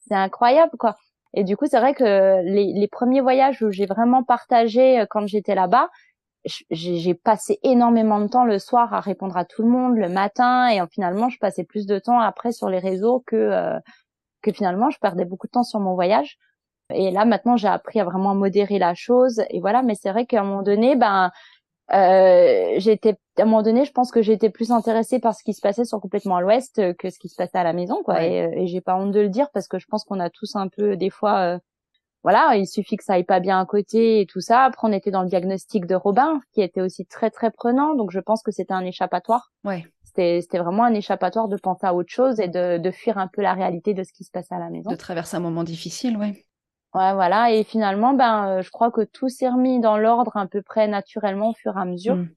c'est 0.07 0.15
incroyable 0.15 0.73
quoi. 0.77 0.95
Et 1.33 1.43
du 1.43 1.57
coup, 1.57 1.65
c'est 1.67 1.79
vrai 1.79 1.93
que 1.93 2.41
les, 2.43 2.87
premiers 2.87 3.21
voyages 3.21 3.61
où 3.61 3.71
j'ai 3.71 3.85
vraiment 3.85 4.23
partagé 4.23 4.99
euh, 5.01 5.05
quand 5.09 5.27
j'étais 5.27 5.55
là-bas, 5.55 5.89
j'ai 6.69 7.13
passé 7.13 7.59
énormément 7.63 8.19
de 8.19 8.27
temps 8.27 8.43
le 8.43 8.59
soir 8.59 8.93
à 8.93 8.99
répondre 8.99 9.37
à 9.37 9.45
tout 9.45 9.63
le 9.63 9.69
monde 9.69 9.95
le 9.95 10.09
matin 10.09 10.67
et 10.67 10.81
finalement 10.91 11.29
je 11.29 11.39
passais 11.39 11.63
plus 11.63 11.85
de 11.85 11.99
temps 11.99 12.19
après 12.19 12.51
sur 12.51 12.67
les 12.67 12.79
réseaux 12.79 13.23
que 13.25 13.79
que 14.41 14.51
finalement 14.51 14.89
je 14.89 14.99
perdais 14.99 15.23
beaucoup 15.23 15.47
de 15.47 15.51
temps 15.51 15.63
sur 15.63 15.79
mon 15.79 15.95
voyage 15.95 16.37
et 16.93 17.11
là, 17.11 17.25
maintenant, 17.25 17.57
j'ai 17.57 17.67
appris 17.67 17.99
à 17.99 18.03
vraiment 18.03 18.35
modérer 18.35 18.79
la 18.79 18.93
chose. 18.93 19.43
Et 19.49 19.59
voilà, 19.59 19.81
mais 19.81 19.95
c'est 19.95 20.11
vrai 20.11 20.25
qu'à 20.25 20.41
un 20.41 20.43
moment 20.43 20.63
donné, 20.63 20.95
ben, 20.95 21.31
euh, 21.91 22.75
j'étais 22.77 23.15
à 23.37 23.41
un 23.41 23.45
moment 23.45 23.63
donné, 23.63 23.83
je 23.83 23.91
pense 23.91 24.11
que 24.11 24.21
j'étais 24.21 24.49
plus 24.49 24.71
intéressée 24.71 25.19
par 25.19 25.35
ce 25.35 25.43
qui 25.43 25.53
se 25.53 25.61
passait 25.61 25.85
sur 25.85 25.99
complètement 25.99 26.37
à 26.37 26.41
l'ouest 26.41 26.95
que 26.97 27.09
ce 27.09 27.19
qui 27.19 27.29
se 27.29 27.35
passait 27.35 27.57
à 27.57 27.63
la 27.63 27.73
maison, 27.73 28.03
quoi. 28.03 28.23
Et, 28.23 28.43
euh, 28.43 28.51
et 28.55 28.67
j'ai 28.67 28.81
pas 28.81 28.95
honte 28.95 29.11
de 29.11 29.19
le 29.19 29.29
dire 29.29 29.49
parce 29.53 29.67
que 29.67 29.79
je 29.79 29.87
pense 29.87 30.03
qu'on 30.03 30.19
a 30.19 30.29
tous 30.29 30.55
un 30.55 30.67
peu 30.67 30.95
des 30.95 31.09
fois, 31.09 31.39
euh, 31.39 31.59
voilà, 32.23 32.55
il 32.55 32.67
suffit 32.67 32.95
que 32.95 33.03
ça 33.03 33.13
aille 33.13 33.25
pas 33.25 33.39
bien 33.39 33.59
à 33.59 33.65
côté 33.65 34.21
et 34.21 34.25
tout 34.25 34.39
ça. 34.39 34.63
Après, 34.63 34.87
on 34.87 34.93
était 34.93 35.11
dans 35.11 35.23
le 35.23 35.29
diagnostic 35.29 35.85
de 35.85 35.95
Robin, 35.95 36.39
qui 36.53 36.61
était 36.61 36.81
aussi 36.81 37.05
très 37.05 37.29
très 37.29 37.51
prenant, 37.51 37.95
donc 37.95 38.11
je 38.11 38.19
pense 38.19 38.43
que 38.43 38.51
c'était 38.51 38.73
un 38.73 38.85
échappatoire. 38.85 39.51
Ouais. 39.65 39.85
C'était 40.03 40.41
c'était 40.41 40.59
vraiment 40.59 40.83
un 40.83 40.93
échappatoire 40.93 41.47
de 41.47 41.57
penser 41.57 41.87
à 41.87 41.93
autre 41.95 42.11
chose 42.11 42.39
et 42.39 42.47
de 42.47 42.77
de 42.77 42.91
fuir 42.91 43.17
un 43.17 43.27
peu 43.27 43.41
la 43.41 43.53
réalité 43.53 43.93
de 43.93 44.03
ce 44.03 44.13
qui 44.13 44.23
se 44.23 44.31
passait 44.31 44.55
à 44.55 44.59
la 44.59 44.69
maison. 44.69 44.89
De 44.91 44.95
traverser 44.95 45.37
un 45.37 45.41
moment 45.41 45.63
difficile, 45.63 46.17
ouais. 46.17 46.45
Ouais, 46.93 47.13
voilà. 47.13 47.51
Et 47.51 47.63
finalement, 47.63 48.13
ben, 48.13 48.47
euh, 48.47 48.61
je 48.61 48.69
crois 48.69 48.91
que 48.91 49.01
tout 49.01 49.29
s'est 49.29 49.49
remis 49.49 49.79
dans 49.79 49.97
l'ordre 49.97 50.37
à 50.37 50.45
peu 50.47 50.61
près 50.61 50.87
naturellement 50.87 51.49
au 51.49 51.53
fur 51.53 51.75
et 51.75 51.81
à 51.81 51.85
mesure. 51.85 52.17
Mm. 52.17 52.29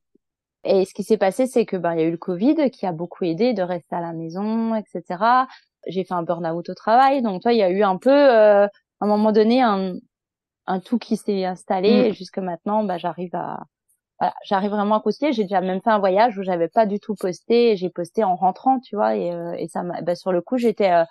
Et 0.64 0.85
ce 0.85 0.95
qui 0.95 1.05
s'est 1.05 1.19
passé, 1.19 1.47
c'est 1.47 1.66
que 1.66 1.77
ben, 1.77 1.92
il 1.95 2.01
y 2.01 2.03
a 2.03 2.07
eu 2.07 2.11
le 2.11 2.16
Covid 2.16 2.71
qui 2.71 2.87
a 2.87 2.92
beaucoup 2.92 3.25
aidé 3.25 3.53
de 3.53 3.62
rester 3.62 3.95
à 3.95 4.01
la 4.01 4.12
maison, 4.12 4.75
etc. 4.75 5.47
J'ai 5.87 6.05
fait 6.05 6.14
un 6.14 6.23
burn-out 6.23 6.69
au 6.69 6.75
travail, 6.75 7.23
donc 7.23 7.42
toi, 7.42 7.53
il 7.53 7.59
y 7.59 7.62
a 7.62 7.71
eu 7.71 7.83
un 7.83 7.99
peu, 7.99 8.11
euh, 8.11 8.66
à 8.66 8.71
un 9.01 9.07
moment 9.07 9.31
donné, 9.31 9.62
un, 9.62 9.95
un 10.66 10.81
tout 10.81 10.99
qui 10.99 11.16
s'est 11.16 11.45
installé 11.45 11.90
mm. 11.90 12.05
et 12.07 12.12
jusque 12.14 12.38
maintenant, 12.38 12.83
bah, 12.83 12.99
j'arrive 12.99 13.35
à, 13.35 13.62
voilà, 14.19 14.35
j'arrive 14.45 14.71
vraiment 14.71 14.97
à 14.97 15.01
poster. 15.01 15.33
J'ai 15.33 15.45
déjà 15.45 15.61
même 15.61 15.81
fait 15.83 15.90
un 15.90 15.99
voyage 15.99 16.38
où 16.38 16.42
j'avais 16.42 16.69
pas 16.69 16.87
du 16.87 16.99
tout 17.01 17.14
posté. 17.14 17.77
J'ai 17.77 17.90
posté 17.90 18.25
en 18.25 18.37
rentrant, 18.37 18.81
tu 18.81 18.97
vois, 18.97 19.16
et, 19.16 19.33
euh, 19.33 19.53
et 19.59 19.69
ça 19.69 19.83
m'a, 19.83 20.01
bah, 20.03 20.14
sur 20.14 20.33
le 20.33 20.40
coup, 20.40 20.57
j'étais, 20.57 20.90
euh, 20.90 21.05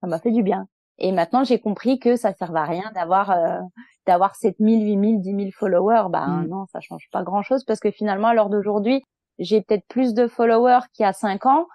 ça 0.00 0.06
m'a 0.06 0.20
fait 0.20 0.30
du 0.30 0.42
bien. 0.42 0.68
Et 1.00 1.12
maintenant, 1.12 1.44
j'ai 1.44 1.58
compris 1.58 1.98
que 1.98 2.16
ça 2.16 2.32
sert 2.34 2.54
à 2.54 2.64
rien 2.64 2.90
d'avoir 2.94 3.30
euh, 3.30 3.60
d'avoir 4.06 4.36
7000, 4.36 4.84
8000, 4.84 5.20
10 5.20 5.30
000 5.30 5.50
followers. 5.52 6.08
Bah 6.10 6.26
mm. 6.26 6.48
non, 6.48 6.66
ça 6.72 6.80
change 6.80 7.08
pas 7.10 7.22
grand 7.22 7.42
chose 7.42 7.64
parce 7.64 7.80
que 7.80 7.90
finalement, 7.90 8.28
à 8.28 8.34
l'heure 8.34 8.50
d'aujourd'hui, 8.50 9.02
j'ai 9.38 9.62
peut-être 9.62 9.86
plus 9.88 10.14
de 10.14 10.26
followers 10.26 10.80
qu'il 10.92 11.04
y 11.04 11.06
a 11.06 11.12
5 11.12 11.46
ans, 11.46 11.66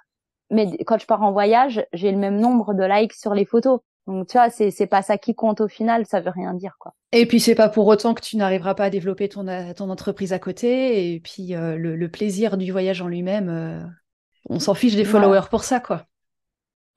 mais 0.51 0.77
quand 0.85 0.99
je 0.99 1.07
pars 1.07 1.23
en 1.23 1.31
voyage, 1.31 1.85
j'ai 1.93 2.11
le 2.11 2.17
même 2.17 2.39
nombre 2.39 2.73
de 2.73 2.83
likes 2.83 3.13
sur 3.13 3.33
les 3.33 3.45
photos. 3.45 3.79
Donc 4.07 4.27
tu 4.27 4.38
vois, 4.38 4.51
c'est 4.51 4.69
c'est 4.69 4.85
pas 4.85 5.01
ça 5.01 5.17
qui 5.17 5.33
compte 5.33 5.61
au 5.61 5.67
final, 5.67 6.05
ça 6.05 6.19
veut 6.19 6.29
rien 6.29 6.53
dire 6.53 6.75
quoi. 6.79 6.93
Et 7.11 7.25
puis 7.25 7.39
c'est 7.39 7.55
pas 7.55 7.69
pour 7.69 7.88
autant 7.88 8.13
que 8.13 8.21
tu 8.21 8.38
n'arriveras 8.38 8.75
pas 8.75 8.85
à 8.85 8.89
développer 8.91 9.29
ton 9.29 9.45
ton 9.73 9.89
entreprise 9.89 10.31
à 10.31 10.39
côté 10.39 11.13
et 11.13 11.19
puis 11.19 11.55
euh, 11.55 11.75
le, 11.75 12.09
plaisir 12.09 12.57
du 12.57 12.71
voyage 12.71 13.01
en 13.01 13.07
lui-même, 13.07 13.49
euh, 13.49 13.81
on 14.49 14.59
s'en 14.59 14.75
fiche 14.75 14.95
des 14.95 15.05
followers 15.05 15.47
pour 15.49 15.63
ça 15.63 15.79
quoi. 15.79 16.05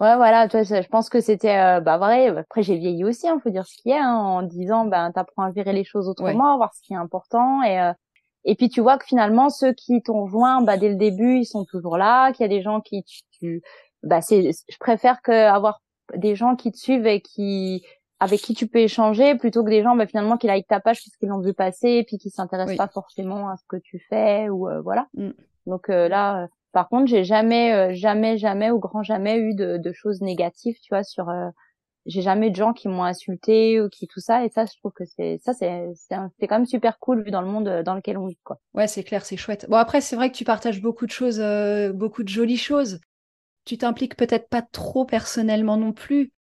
Ouais 0.01 0.15
voilà, 0.15 0.47
tu 0.49 0.57
vois, 0.57 0.81
je 0.81 0.89
pense 0.89 1.09
que 1.09 1.21
c'était 1.21 1.59
euh, 1.59 1.81
bah 1.81 1.99
vrai. 1.99 2.29
Après 2.29 2.63
j'ai 2.63 2.77
vieilli 2.77 3.05
aussi, 3.05 3.29
hein, 3.29 3.41
faut 3.43 3.51
dire 3.51 3.67
ce 3.67 3.77
qu'il 3.77 3.91
y 3.91 3.95
a, 3.95 4.05
hein, 4.05 4.15
en 4.15 4.43
disant 4.43 4.85
ben 4.85 5.11
t'apprends 5.13 5.45
à 5.45 5.53
gérer 5.53 5.73
les 5.73 5.85
choses 5.85 6.09
autrement, 6.09 6.55
à 6.55 6.57
voir 6.57 6.73
ce 6.75 6.83
qui 6.83 6.93
est 6.93 6.97
important 6.97 7.63
et 7.63 7.93
et 8.45 8.55
puis 8.55 8.69
tu 8.69 8.81
vois 8.81 8.97
que 8.97 9.05
finalement 9.05 9.51
ceux 9.51 9.73
qui 9.73 10.01
t'ont 10.03 10.27
joint 10.27 10.63
bah 10.63 10.77
dès 10.77 10.89
le 10.89 10.95
début 10.95 11.39
ils 11.39 11.45
sont 11.45 11.65
toujours 11.65 11.97
là, 11.97 12.33
qu'il 12.33 12.45
y 12.45 12.47
a 12.47 12.49
des 12.49 12.63
gens 12.63 12.81
qui 12.81 13.05
tu, 13.41 13.63
bah 14.05 14.21
c'est 14.21 14.53
je 14.53 14.79
préfère 14.79 15.21
que 15.21 15.33
avoir 15.33 15.81
des 16.15 16.37
gens 16.37 16.55
qui 16.57 16.71
te 16.71 16.79
suivent 16.79 17.07
et 17.07 17.21
qui 17.21 17.85
avec 18.21 18.41
qui 18.41 18.55
tu 18.55 18.67
peux 18.67 18.81
échanger 18.81 19.37
plutôt 19.37 19.63
que 19.63 19.71
des 19.71 19.83
gens 19.83 19.95
bah, 19.95 20.07
finalement 20.07 20.37
qui 20.37 20.47
like 20.47 20.67
ta 20.67 20.81
page 20.81 21.03
parce 21.05 21.17
qu'ils 21.17 21.29
l'ont 21.29 21.41
vu 21.41 21.55
passer 21.55 21.89
et 21.89 22.05
puis 22.05 22.19
qui 22.19 22.31
s'intéressent 22.31 22.77
pas 22.77 22.89
forcément 22.89 23.49
à 23.49 23.57
ce 23.57 23.65
que 23.69 23.77
tu 23.77 24.05
fais 24.09 24.49
ou 24.49 24.69
euh, 24.69 24.81
voilà. 24.81 25.07
Mm. 25.15 25.31
Donc 25.67 25.89
euh, 25.89 26.09
là, 26.09 26.45
euh, 26.45 26.47
par 26.73 26.89
contre, 26.89 27.07
j'ai 27.07 27.25
jamais, 27.25 27.95
jamais, 27.95 28.39
jamais 28.39 28.71
au 28.71 28.79
grand 28.79 29.03
jamais 29.03 29.39
eu 29.39 29.55
de, 29.55 29.77
de 29.77 29.93
choses 29.93 30.21
négatives, 30.21 30.77
tu 30.83 30.89
vois, 30.91 31.03
sur. 31.03 31.31
j'ai 32.07 32.23
jamais 32.23 32.51
de 32.51 32.57
gens 32.57 32.73
qui 32.73 32.89
m'ont 32.89 33.05
insulté 33.05 33.81
ou 33.81 33.89
qui 33.89 34.07
tout 34.07 34.21
ça 34.21 34.45
et 34.45 34.51
ça, 34.51 34.65
je 34.67 34.77
trouve 34.79 34.93
que 34.93 35.05
c'est 35.05 35.39
ça, 35.43 35.53
c'est 35.55 35.91
c'est 35.95 36.47
quand 36.47 36.57
même 36.57 36.67
super 36.67 36.99
cool 36.99 37.23
vu 37.25 37.31
dans 37.31 37.43
le 37.43 37.49
monde 37.49 37.83
dans 37.85 37.95
lequel 37.95 38.19
on 38.19 38.27
vit 38.27 38.39
quoi. 38.45 38.59
Ouais, 38.75 38.87
c'est 38.87 39.05
clair, 39.05 39.25
c'est 39.25 39.37
chouette. 39.37 39.67
Bon 39.69 39.77
après, 39.77 40.01
c'est 40.01 40.17
vrai 40.17 40.31
que 40.31 40.37
tu 40.37 40.45
partages 40.45 40.81
beaucoup 40.81 41.07
de 41.07 41.13
choses, 41.13 41.43
beaucoup 41.95 42.23
de 42.23 42.29
jolies 42.29 42.57
choses 42.57 43.01
tu 43.69 43.77
t'impliques 43.77 44.17
peut-être 44.17 44.49
pas 44.49 44.63
trop 44.63 45.05
personnellement 45.05 45.77
non 45.77 45.93
plus. 45.93 46.33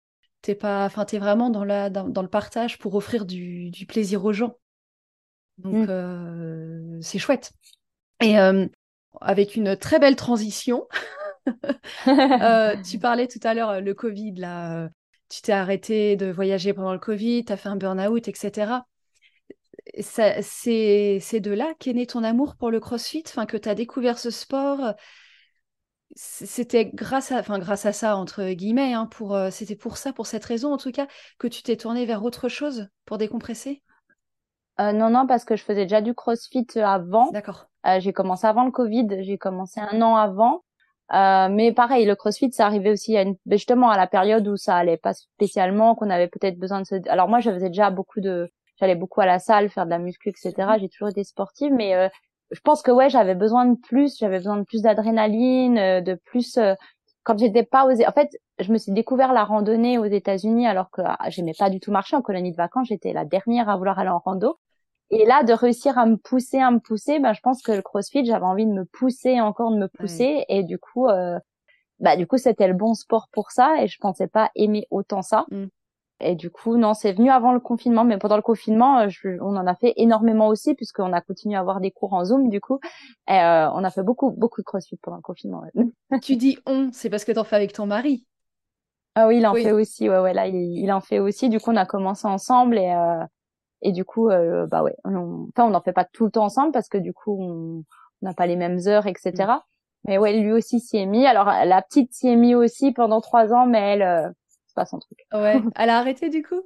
T'es 0.43 0.55
pas, 0.55 0.85
enfin, 0.85 1.05
t'es 1.05 1.19
vraiment 1.19 1.51
dans 1.51 1.65
la, 1.65 1.91
dans, 1.91 2.23
le 2.23 2.29
partage 2.29 2.79
pour 2.79 2.95
offrir 2.95 3.27
du, 3.27 3.73
plaisir 3.89 4.25
aux 4.25 4.33
gens. 4.33 4.57
Donc, 5.59 5.75
mm. 5.75 5.91
euh, 5.91 6.99
c'est 7.01 7.19
chouette. 7.19 7.53
Et 8.23 8.39
euh, 8.39 8.67
avec 9.21 9.57
une 9.57 9.77
très 9.77 9.99
belle 9.99 10.17
transition, 10.17 10.87
euh, 12.09 12.77
tu 12.83 12.99
parlais 12.99 13.29
tout 13.29 13.41
à 13.43 13.55
l'heure 13.55 13.81
le 13.81 13.95
Covid 13.95 14.35
là. 14.35 14.89
tu 15.29 15.43
t'es 15.43 15.53
arrêté 15.53 16.17
de 16.17 16.31
voyager 16.31 16.73
pendant 16.73 16.93
le 16.93 16.99
Covid, 16.99 17.45
tu 17.45 17.53
as 17.53 17.57
fait 17.57 17.69
un 17.69 17.77
burn-out, 17.77 18.29
etc. 18.29 18.87
C'est 20.01 21.41
de 21.41 21.51
là 21.53 21.73
qu'est 21.79 21.93
né 21.93 22.07
ton 22.07 22.25
amour 22.25 22.57
pour 22.57 22.71
le 22.71 22.81
CrossFit, 22.81 23.25
enfin 23.27 23.47
que 23.47 23.57
tu 23.57 23.69
as 23.69 23.75
découvert 23.75 24.19
ce 24.19 24.31
sport 24.31 24.95
c'était 26.17 26.87
grâce 26.87 27.33
à, 27.33 27.39
enfin 27.41 27.59
grâce 27.59 27.87
à 27.87 27.93
ça 27.93 28.17
entre 28.17 28.51
guillemets, 28.53 28.95
hein, 28.95 29.07
pour, 29.07 29.35
euh, 29.35 29.51
c'était 29.51 29.77
pour 29.77 29.97
ça, 29.99 30.13
pour 30.13 30.27
cette 30.27 30.45
raison 30.45 30.73
en 30.73 30.79
tout 30.79 30.93
cas, 30.93 31.07
que 31.39 31.47
tu 31.47 31.63
t'es 31.63 31.77
tournée 31.77 32.07
vers 32.07 32.25
autre 32.25 32.49
chose 32.49 32.89
pour 33.05 33.19
décompresser? 33.19 33.83
Euh, 34.81 34.93
non, 34.93 35.11
non, 35.11 35.27
parce 35.27 35.45
que 35.45 35.57
je 35.57 35.65
faisais 35.65 35.85
déjà 35.85 36.01
du 36.01 36.15
CrossFit 36.15 36.67
avant. 36.77 37.31
D'accord. 37.31 37.67
Euh, 37.87 38.01
j'ai 38.01 38.12
commencé 38.12 38.47
avant 38.47 38.65
le 38.65 38.71
Covid, 38.71 39.07
j'ai 39.21 39.39
commencé 39.39 39.81
un 39.81 40.03
an 40.03 40.17
avant. 40.17 40.65
mais 41.11 41.73
pareil, 41.73 42.05
le 42.05 42.17
CrossFit, 42.17 42.53
ça 42.53 42.67
arrivait 42.67 42.91
aussi 42.91 43.17
à 43.17 43.23
une... 43.23 43.37
Ben, 43.47 43.57
justement 43.57 43.91
à 43.91 43.97
la 43.97 44.07
période 44.07 44.47
où 44.49 44.57
ça 44.57 44.77
allait 44.77 44.97
pas 44.97 45.15
spécialement, 45.15 45.95
qu'on 45.95 46.11
avait 46.11 46.29
peut-être 46.29 46.59
besoin 46.59 46.81
de 46.81 46.87
se. 46.87 47.09
Alors 47.09 47.29
moi, 47.29 47.41
je 47.41 47.51
faisais 47.51 47.69
déjà 47.69 47.91
beaucoup 47.91 48.21
de, 48.21 48.51
j'allais 48.79 48.97
beaucoup 48.97 49.21
à 49.21 49.27
la 49.27 49.39
salle, 49.39 49.71
faire 49.71 49.87
de 49.87 49.91
la 49.91 49.99
muscu, 49.99 50.29
etc. 50.29 50.53
J'ai 50.81 50.89
toujours 50.89 51.09
été 51.09 51.25
sportive, 51.25 51.73
mais 51.73 52.11
je 52.51 52.61
pense 52.61 52.83
que 52.83 52.91
ouais, 52.91 53.11
j'avais 53.11 53.35
besoin 53.35 53.67
de 53.67 53.77
plus, 53.77 54.19
j'avais 54.19 54.39
besoin 54.39 54.59
de 54.59 54.65
plus 54.65 54.83
d'adrénaline, 54.83 55.79
euh, 55.79 56.01
de 56.01 56.15
plus 56.15 56.57
euh, 56.59 56.75
quand 57.25 57.39
j'étais 57.39 57.65
pas 57.65 57.87
aux 57.87 57.91
en 57.91 58.12
fait, 58.12 58.31
je 58.61 58.73
me 58.73 58.79
suis 58.79 58.93
découvert 58.93 59.33
la 59.33 59.45
randonnée 59.45 59.99
aux 59.99 60.05
États-Unis 60.05 60.67
alors 60.67 60.91
que 60.91 61.03
ah, 61.05 61.19
j'aimais 61.29 61.55
pas 61.59 61.71
du 61.71 61.81
tout 61.81 61.91
marcher 61.91 62.15
en 62.17 62.23
colonie 62.23 62.53
de 62.53 62.57
vacances, 62.57 62.89
j'étais 62.89 63.12
la 63.12 63.25
dernière 63.25 63.69
à 63.69 63.77
vouloir 63.77 63.99
aller 63.99 64.11
en 64.11 64.19
rando. 64.19 64.59
Et 65.11 65.25
là, 65.25 65.45
de 65.45 65.53
réussir 65.53 65.99
à 65.99 66.07
me 66.07 66.16
pousser, 66.16 66.59
à 66.59 66.71
me 66.71 66.81
pousser, 66.81 67.21
ben, 67.21 67.33
je 67.33 67.40
pense 67.40 67.62
que 67.62 67.73
le 67.73 67.83
CrossFit, 67.83 68.25
j'avais 68.25 68.45
envie 68.45 68.66
de 68.66 68.73
me 68.73 68.85
pousser 68.85 69.40
encore, 69.40 69.71
de 69.71 69.79
me 69.79 69.88
pousser. 69.88 70.45
Et 70.49 70.64
du 70.64 70.79
coup, 70.79 71.07
euh, 71.07 71.38
bah, 72.01 72.16
du 72.16 72.27
coup, 72.27 72.38
c'était 72.38 72.66
le 72.66 72.75
bon 72.75 72.95
sport 72.95 73.29
pour 73.33 73.53
ça. 73.53 73.83
Et 73.83 73.87
je 73.87 73.99
pensais 73.99 74.27
pas 74.27 74.51
aimer 74.57 74.87
autant 74.90 75.23
ça. 75.23 75.47
Mm. 75.51 75.66
Et 76.21 76.35
du 76.35 76.51
coup, 76.51 76.77
non, 76.77 76.95
c'est 76.95 77.12
venu 77.12 77.31
avant 77.31 77.53
le 77.53 77.61
confinement, 77.61 78.03
mais 78.03 78.16
pendant 78.16 78.37
le 78.37 78.42
confinement, 78.42 79.01
euh, 79.01 79.37
on 79.42 79.55
en 79.55 79.66
a 79.66 79.75
fait 79.75 79.92
énormément 79.97 80.49
aussi, 80.49 80.75
puisqu'on 80.75 81.12
a 81.12 81.21
continué 81.21 81.57
à 81.57 81.61
avoir 81.61 81.81
des 81.81 81.90
cours 81.90 82.14
en 82.14 82.25
Zoom, 82.25 82.49
du 82.49 82.61
coup. 82.61 82.81
Et 83.29 83.33
euh, 83.33 83.71
on 83.73 83.85
a 83.85 83.90
fait 83.90 84.03
beaucoup, 84.03 84.31
beaucoup 84.31 84.62
de 84.62 84.64
crossfit 84.64 84.97
pendant 84.97 85.19
le 85.19 85.23
confinement. 85.23 85.62
tu 86.23 86.37
dis 86.37 86.59
on, 86.66 86.90
c'est 86.92 87.11
parce 87.11 87.25
que 87.25 87.33
t'en 87.33 87.45
fais 87.45 87.57
avec 87.57 87.75
ton 87.75 87.87
mari. 87.87 88.27
Ah 89.14 89.29
oui, 89.29 89.38
il 89.38 89.47
en 89.47 89.55
fait 89.55 89.73
aussi, 89.73 90.09
ouais, 90.11 90.19
ouais, 90.19 90.35
là, 90.35 90.47
il, 90.47 90.90
en 90.92 91.01
fait 91.01 91.21
aussi. 91.21 91.49
Du 91.49 91.59
coup, 91.59 91.71
on 91.71 91.77
a 91.77 91.87
commencé 91.87 92.27
ensemble 92.27 92.77
et, 92.77 92.92
euh, 92.92 93.25
et 93.87 93.92
du 93.92 94.05
coup, 94.05 94.31
euh, 94.31 94.66
bah 94.66 94.83
ouais, 94.83 94.96
on, 95.05 95.46
enfin, 95.49 95.64
on 95.66 95.70
n'en 95.70 95.81
fait 95.81 95.92
pas 95.92 96.05
tout 96.05 96.25
le 96.25 96.31
temps 96.33 96.44
ensemble 96.44 96.72
parce 96.72 96.88
que 96.88 96.99
du 96.99 97.12
coup, 97.12 97.38
on 97.40 97.85
n'a 98.20 98.35
pas 98.35 98.46
les 98.46 98.57
mêmes 98.57 98.81
heures, 98.87 99.07
etc. 99.07 99.33
Mm. 99.33 99.61
Mais 100.09 100.18
ouais, 100.18 100.33
lui 100.40 100.53
aussi 100.53 100.81
s'y 100.81 100.96
est 100.96 101.07
mis. 101.07 101.25
Alors, 101.27 101.46
la 101.46 101.83
petite 101.83 102.12
s'y 102.12 102.29
est 102.29 102.37
mis 102.37 102.55
aussi 102.55 102.92
pendant 102.92 103.20
trois 103.20 103.53
ans, 103.53 103.66
mais 103.66 103.79
elle, 103.79 104.03
euh, 104.03 104.29
pas 104.75 104.87
son 104.87 104.99
truc. 104.99 105.18
Ouais. 105.33 105.61
Elle 105.77 105.90
a 105.90 105.99
arrêté 105.99 106.29
du 106.29 106.42
coup? 106.42 106.61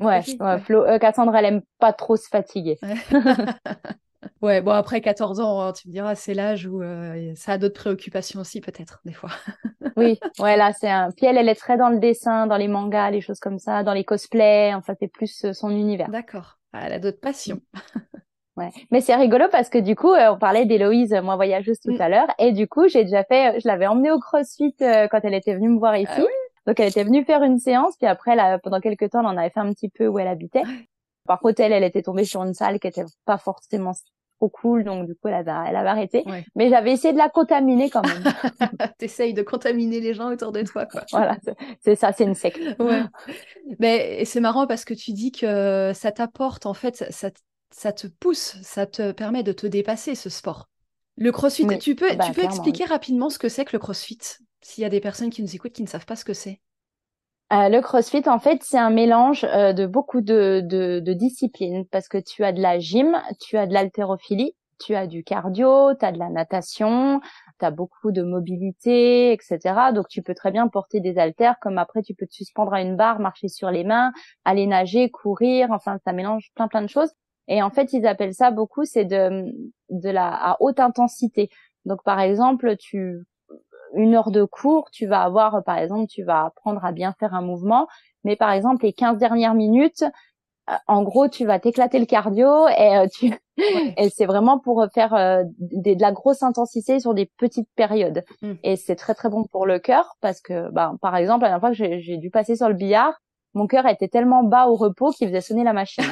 Ouais, 0.00 0.20
Flo, 0.64 0.82
euh, 0.82 0.98
Cassandre, 0.98 1.34
elle 1.36 1.46
aime 1.46 1.62
pas 1.78 1.94
trop 1.94 2.16
se 2.16 2.28
fatiguer. 2.28 2.78
Ouais. 2.82 2.96
bon 4.40 4.70
après 4.70 5.00
14 5.00 5.40
ans, 5.40 5.60
hein, 5.60 5.72
tu 5.72 5.88
me 5.88 5.92
diras, 5.92 6.14
c'est 6.14 6.34
l'âge 6.34 6.66
où 6.66 6.82
euh, 6.82 7.32
ça 7.34 7.52
a 7.52 7.58
d'autres 7.58 7.78
préoccupations 7.80 8.40
aussi 8.40 8.60
peut-être 8.60 9.00
des 9.04 9.12
fois. 9.12 9.30
oui, 9.96 10.18
ouais 10.40 10.56
là 10.56 10.72
c'est 10.72 10.90
un. 10.90 11.10
Puis 11.10 11.26
elle, 11.26 11.36
elle 11.36 11.48
est 11.48 11.54
très 11.54 11.76
dans 11.76 11.88
le 11.88 11.98
dessin, 11.98 12.46
dans 12.46 12.56
les 12.56 12.68
mangas, 12.68 13.10
les 13.10 13.20
choses 13.20 13.40
comme 13.40 13.58
ça, 13.58 13.82
dans 13.82 13.94
les 13.94 14.04
cosplays. 14.04 14.74
Enfin 14.74 14.94
c'est 14.98 15.08
plus 15.08 15.44
euh, 15.44 15.52
son 15.52 15.70
univers. 15.70 16.08
D'accord. 16.08 16.58
Ah, 16.72 16.82
elle 16.84 16.92
a 16.92 16.98
d'autres 16.98 17.20
passions. 17.20 17.60
Ouais. 18.56 18.70
Mais 18.90 19.02
c'est 19.02 19.14
rigolo 19.14 19.44
parce 19.52 19.68
que 19.68 19.76
du 19.76 19.94
coup, 19.94 20.14
on 20.14 20.38
parlait 20.38 20.64
d'Héloïse, 20.64 21.12
moi 21.22 21.36
voyageuse 21.36 21.78
tout 21.78 21.92
mm. 21.92 22.00
à 22.00 22.08
l'heure, 22.08 22.28
et 22.38 22.52
du 22.52 22.66
coup, 22.66 22.88
j'ai 22.88 23.04
déjà 23.04 23.22
fait, 23.22 23.60
je 23.60 23.68
l'avais 23.68 23.86
emmenée 23.86 24.10
au 24.10 24.18
CrossFit 24.18 24.74
quand 24.78 25.20
elle 25.24 25.34
était 25.34 25.54
venue 25.54 25.68
me 25.68 25.78
voir 25.78 25.94
ici. 25.94 26.08
Ah 26.16 26.24
donc 26.66 26.80
elle 26.80 26.88
était 26.88 27.04
venue 27.04 27.24
faire 27.24 27.42
une 27.42 27.58
séance, 27.58 27.96
puis 27.96 28.06
après, 28.06 28.34
là, 28.34 28.58
pendant 28.58 28.80
quelques 28.80 29.10
temps, 29.10 29.20
on 29.22 29.28
en 29.28 29.36
avait 29.36 29.50
fait 29.50 29.60
un 29.60 29.72
petit 29.72 29.88
peu 29.88 30.08
où 30.08 30.18
elle 30.18 30.26
habitait. 30.26 30.62
Par 31.26 31.40
contre, 31.40 31.60
elle, 31.60 31.72
elle 31.72 31.84
était 31.84 32.02
tombée 32.02 32.24
sur 32.24 32.42
une 32.42 32.54
salle 32.54 32.78
qui 32.78 32.86
était 32.86 33.04
pas 33.24 33.38
forcément 33.38 33.92
trop 34.38 34.48
cool, 34.48 34.84
donc 34.84 35.06
du 35.06 35.14
coup, 35.14 35.28
elle 35.28 35.34
avait, 35.34 35.68
elle 35.68 35.76
avait 35.76 35.88
arrêté. 35.88 36.24
Mais 36.54 36.68
j'avais 36.68 36.92
essayé 36.92 37.12
de 37.12 37.18
la 37.18 37.28
contaminer 37.28 37.90
quand 37.90 38.02
même. 38.06 38.22
T'essayes 38.98 39.34
de 39.34 39.42
contaminer 39.42 40.00
les 40.00 40.14
gens 40.14 40.30
autour 40.30 40.52
de 40.52 40.62
toi, 40.62 40.86
quoi. 40.86 41.04
voilà, 41.10 41.38
c'est 41.80 41.96
ça, 41.96 42.12
c'est 42.12 42.24
une 42.24 42.34
secte. 42.34 42.60
ouais. 42.78 43.02
Mais 43.78 44.24
c'est 44.24 44.40
marrant 44.40 44.66
parce 44.66 44.84
que 44.84 44.94
tu 44.94 45.12
dis 45.12 45.32
que 45.32 45.92
ça 45.94 46.12
t'apporte, 46.12 46.66
en 46.66 46.74
fait, 46.74 47.06
ça, 47.10 47.30
ça 47.70 47.92
te 47.92 48.06
pousse, 48.06 48.56
ça 48.62 48.86
te 48.86 49.12
permet 49.12 49.42
de 49.42 49.52
te 49.52 49.66
dépasser, 49.66 50.14
ce 50.14 50.30
sport. 50.30 50.68
Le 51.18 51.32
crossfit, 51.32 51.66
tu 51.78 51.94
peux, 51.94 52.14
bah, 52.14 52.26
tu 52.26 52.32
peux 52.32 52.44
expliquer 52.44 52.84
rapidement 52.84 53.30
ce 53.30 53.38
que 53.38 53.48
c'est 53.48 53.64
que 53.64 53.72
le 53.72 53.78
crossfit 53.78 54.18
s'il 54.66 54.82
y 54.82 54.84
a 54.84 54.90
des 54.90 55.00
personnes 55.00 55.30
qui 55.30 55.42
nous 55.42 55.54
écoutent 55.54 55.72
qui 55.72 55.82
ne 55.82 55.88
savent 55.88 56.06
pas 56.06 56.16
ce 56.16 56.24
que 56.24 56.34
c'est? 56.34 56.60
Euh, 57.52 57.68
le 57.68 57.80
CrossFit, 57.80 58.28
en 58.28 58.40
fait, 58.40 58.62
c'est 58.64 58.78
un 58.78 58.90
mélange 58.90 59.44
euh, 59.44 59.72
de 59.72 59.86
beaucoup 59.86 60.20
de, 60.20 60.60
de, 60.64 61.12
disciplines 61.12 61.86
parce 61.86 62.08
que 62.08 62.18
tu 62.18 62.42
as 62.42 62.52
de 62.52 62.60
la 62.60 62.80
gym, 62.80 63.16
tu 63.40 63.56
as 63.56 63.68
de 63.68 63.72
l'haltérophilie, 63.72 64.56
tu 64.80 64.96
as 64.96 65.06
du 65.06 65.22
cardio, 65.22 65.94
tu 65.94 66.04
as 66.04 66.10
de 66.10 66.18
la 66.18 66.28
natation, 66.28 67.20
tu 67.60 67.64
as 67.64 67.70
beaucoup 67.70 68.10
de 68.10 68.22
mobilité, 68.22 69.32
etc. 69.32 69.92
Donc, 69.94 70.08
tu 70.08 70.22
peux 70.22 70.34
très 70.34 70.50
bien 70.50 70.66
porter 70.66 71.00
des 71.00 71.18
haltères 71.18 71.56
comme 71.60 71.78
après, 71.78 72.02
tu 72.02 72.14
peux 72.14 72.26
te 72.26 72.34
suspendre 72.34 72.74
à 72.74 72.82
une 72.82 72.96
barre, 72.96 73.20
marcher 73.20 73.48
sur 73.48 73.70
les 73.70 73.84
mains, 73.84 74.12
aller 74.44 74.66
nager, 74.66 75.08
courir. 75.10 75.68
Enfin, 75.70 75.98
ça 76.04 76.12
mélange 76.12 76.50
plein, 76.56 76.66
plein 76.66 76.82
de 76.82 76.88
choses. 76.88 77.12
Et 77.46 77.62
en 77.62 77.70
fait, 77.70 77.92
ils 77.92 78.06
appellent 78.08 78.34
ça 78.34 78.50
beaucoup, 78.50 78.84
c'est 78.84 79.04
de, 79.04 79.44
de 79.90 80.10
la 80.10 80.34
à 80.34 80.56
haute 80.58 80.80
intensité. 80.80 81.48
Donc, 81.84 82.02
par 82.02 82.18
exemple, 82.18 82.76
tu 82.76 83.24
une 83.94 84.14
heure 84.14 84.30
de 84.30 84.44
cours, 84.44 84.90
tu 84.90 85.06
vas 85.06 85.22
avoir, 85.22 85.62
par 85.64 85.78
exemple, 85.78 86.06
tu 86.08 86.22
vas 86.22 86.46
apprendre 86.46 86.84
à 86.84 86.92
bien 86.92 87.14
faire 87.18 87.34
un 87.34 87.42
mouvement, 87.42 87.86
mais 88.24 88.36
par 88.36 88.50
exemple, 88.50 88.84
les 88.84 88.92
15 88.92 89.18
dernières 89.18 89.54
minutes, 89.54 90.04
euh, 90.68 90.74
en 90.88 91.02
gros, 91.02 91.28
tu 91.28 91.46
vas 91.46 91.58
t'éclater 91.58 91.98
le 91.98 92.06
cardio 92.06 92.68
et 92.68 92.96
euh, 92.96 93.06
tu 93.12 93.32
et 93.96 94.10
c'est 94.10 94.26
vraiment 94.26 94.58
pour 94.58 94.84
faire 94.92 95.14
euh, 95.14 95.44
de 95.58 96.00
la 96.00 96.12
grosse 96.12 96.42
intensité 96.42 97.00
sur 97.00 97.14
des 97.14 97.30
petites 97.38 97.68
périodes. 97.76 98.24
Mm. 98.42 98.52
Et 98.64 98.76
c'est 98.76 98.96
très 98.96 99.14
très 99.14 99.30
bon 99.30 99.44
pour 99.44 99.66
le 99.66 99.78
cœur 99.78 100.16
parce 100.20 100.40
que, 100.40 100.70
bah, 100.70 100.92
par 101.00 101.16
exemple, 101.16 101.42
la 101.42 101.48
dernière 101.48 101.60
fois 101.60 101.70
que 101.70 102.00
j'ai 102.00 102.16
dû 102.18 102.30
passer 102.30 102.56
sur 102.56 102.68
le 102.68 102.74
billard, 102.74 103.14
mon 103.56 103.66
cœur 103.66 103.86
était 103.86 104.08
tellement 104.08 104.44
bas 104.44 104.66
au 104.66 104.74
repos 104.74 105.12
qu'il 105.12 105.28
faisait 105.28 105.40
sonner 105.40 105.64
la 105.64 105.72
machine. 105.72 106.04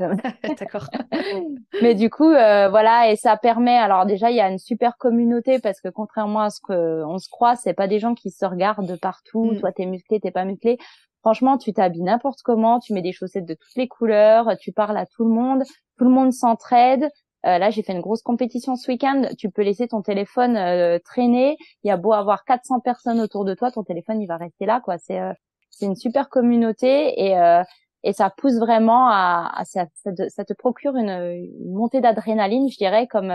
Euh, 0.00 0.14
D'accord. 0.58 0.86
Mais 1.82 1.96
du 1.96 2.08
coup, 2.08 2.30
euh, 2.30 2.68
voilà, 2.68 3.10
et 3.10 3.16
ça 3.16 3.36
permet. 3.36 3.76
Alors 3.76 4.06
déjà, 4.06 4.30
il 4.30 4.36
y 4.36 4.40
a 4.40 4.48
une 4.48 4.58
super 4.58 4.96
communauté 4.96 5.58
parce 5.58 5.80
que 5.80 5.88
contrairement 5.88 6.40
à 6.42 6.50
ce 6.50 6.60
que 6.60 7.04
on 7.04 7.18
se 7.18 7.28
croit, 7.28 7.56
c'est 7.56 7.74
pas 7.74 7.88
des 7.88 7.98
gens 7.98 8.14
qui 8.14 8.30
se 8.30 8.46
regardent 8.46 8.96
partout. 9.00 9.44
Mm. 9.44 9.58
Toi, 9.58 9.72
t'es 9.72 9.86
musclé, 9.86 10.20
t'es 10.20 10.30
pas 10.30 10.44
musclé. 10.44 10.78
Franchement, 11.20 11.58
tu 11.58 11.72
t'habilles 11.72 12.02
n'importe 12.02 12.42
comment, 12.42 12.78
tu 12.78 12.92
mets 12.92 13.02
des 13.02 13.12
chaussettes 13.12 13.46
de 13.46 13.54
toutes 13.54 13.74
les 13.76 13.88
couleurs, 13.88 14.56
tu 14.60 14.70
parles 14.70 14.96
à 14.96 15.06
tout 15.06 15.24
le 15.24 15.30
monde, 15.30 15.64
tout 15.98 16.04
le 16.04 16.10
monde 16.10 16.32
s'entraide. 16.32 17.08
Euh, 17.44 17.58
là, 17.58 17.70
j'ai 17.70 17.82
fait 17.82 17.92
une 17.92 18.00
grosse 18.00 18.22
compétition 18.22 18.76
ce 18.76 18.90
week-end. 18.90 19.22
Tu 19.36 19.50
peux 19.50 19.62
laisser 19.62 19.88
ton 19.88 20.00
téléphone 20.00 20.56
euh, 20.56 20.98
traîner. 21.04 21.56
Il 21.82 21.88
y 21.88 21.90
a 21.90 21.96
beau 21.96 22.12
avoir 22.12 22.44
400 22.44 22.80
personnes 22.80 23.20
autour 23.20 23.44
de 23.44 23.54
toi, 23.54 23.70
ton 23.70 23.82
téléphone 23.82 24.20
il 24.22 24.26
va 24.26 24.36
rester 24.36 24.64
là, 24.64 24.80
quoi. 24.80 24.96
C'est 24.98 25.20
euh, 25.20 25.32
c'est 25.78 25.86
une 25.86 25.96
super 25.96 26.28
communauté 26.28 27.28
et 27.28 27.62
et 28.06 28.12
ça 28.12 28.28
pousse 28.28 28.58
vraiment 28.58 29.08
à, 29.08 29.50
à 29.54 29.64
ça, 29.64 29.86
ça, 29.94 30.44
te, 30.44 30.52
procure 30.52 30.94
une, 30.94 31.08
une 31.08 31.72
montée 31.72 32.02
d'adrénaline, 32.02 32.68
je 32.70 32.76
dirais, 32.76 33.06
comme 33.06 33.32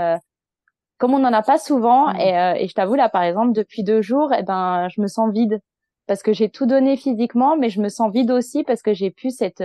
comme 0.99 1.13
on 1.13 1.19
n'en 1.19 1.33
a 1.33 1.41
pas 1.41 1.57
souvent. 1.57 2.13
Mmh. 2.13 2.19
Et, 2.19 2.63
et 2.63 2.67
je 2.67 2.73
t'avoue 2.73 2.95
là, 2.95 3.09
par 3.09 3.23
exemple, 3.23 3.53
depuis 3.53 3.83
deux 3.83 4.01
jours, 4.01 4.31
eh 4.37 4.43
ben, 4.43 4.87
je 4.89 5.01
me 5.01 5.07
sens 5.07 5.31
vide 5.31 5.59
parce 6.05 6.21
que 6.21 6.33
j'ai 6.33 6.49
tout 6.49 6.65
donné 6.65 6.97
physiquement, 6.97 7.57
mais 7.57 7.69
je 7.69 7.81
me 7.81 7.89
sens 7.89 8.11
vide 8.11 8.31
aussi 8.31 8.63
parce 8.63 8.81
que 8.81 8.93
j'ai 8.93 9.11
plus 9.11 9.35
cette 9.35 9.63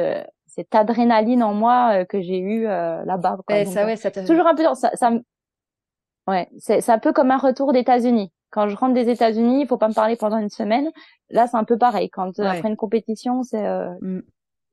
cette 0.55 0.75
adrénaline 0.75 1.43
en 1.43 1.53
moi 1.53 1.91
euh, 1.93 2.05
que 2.05 2.21
j'ai 2.21 2.39
eu 2.39 2.67
euh, 2.67 3.05
là-bas. 3.05 3.39
Ça, 3.49 3.85
ouais, 3.85 3.97
ça 3.97 4.11
toujours 4.11 4.47
un 4.47 4.55
peu 4.55 4.63
ça, 4.75 4.91
ça 4.95 5.11
ouais, 6.29 6.49
c'est 6.59 6.89
un 6.91 6.99
peu 6.99 7.13
comme 7.13 7.31
un 7.31 7.39
retour 7.39 7.73
d'États-Unis. 7.73 8.31
Quand 8.55 8.69
je 8.69 8.77
rentre 8.77 8.95
des 8.95 9.11
États-Unis, 9.11 9.63
il 9.63 9.67
faut 9.67 9.77
pas 9.77 9.89
me 9.89 9.95
parler 9.95 10.15
pendant 10.17 10.39
une 10.39 10.49
semaine. 10.49 10.91
Là, 11.31 11.49
c'est 11.49 11.57
un 11.57 11.65
peu 11.65 11.77
pareil. 11.77 12.09
Quand 12.09 12.39
euh, 12.39 12.45
après 12.45 12.69
une 12.69 12.77
compétition, 12.77 13.43
c'est 13.43 13.67
mm. 14.01 14.23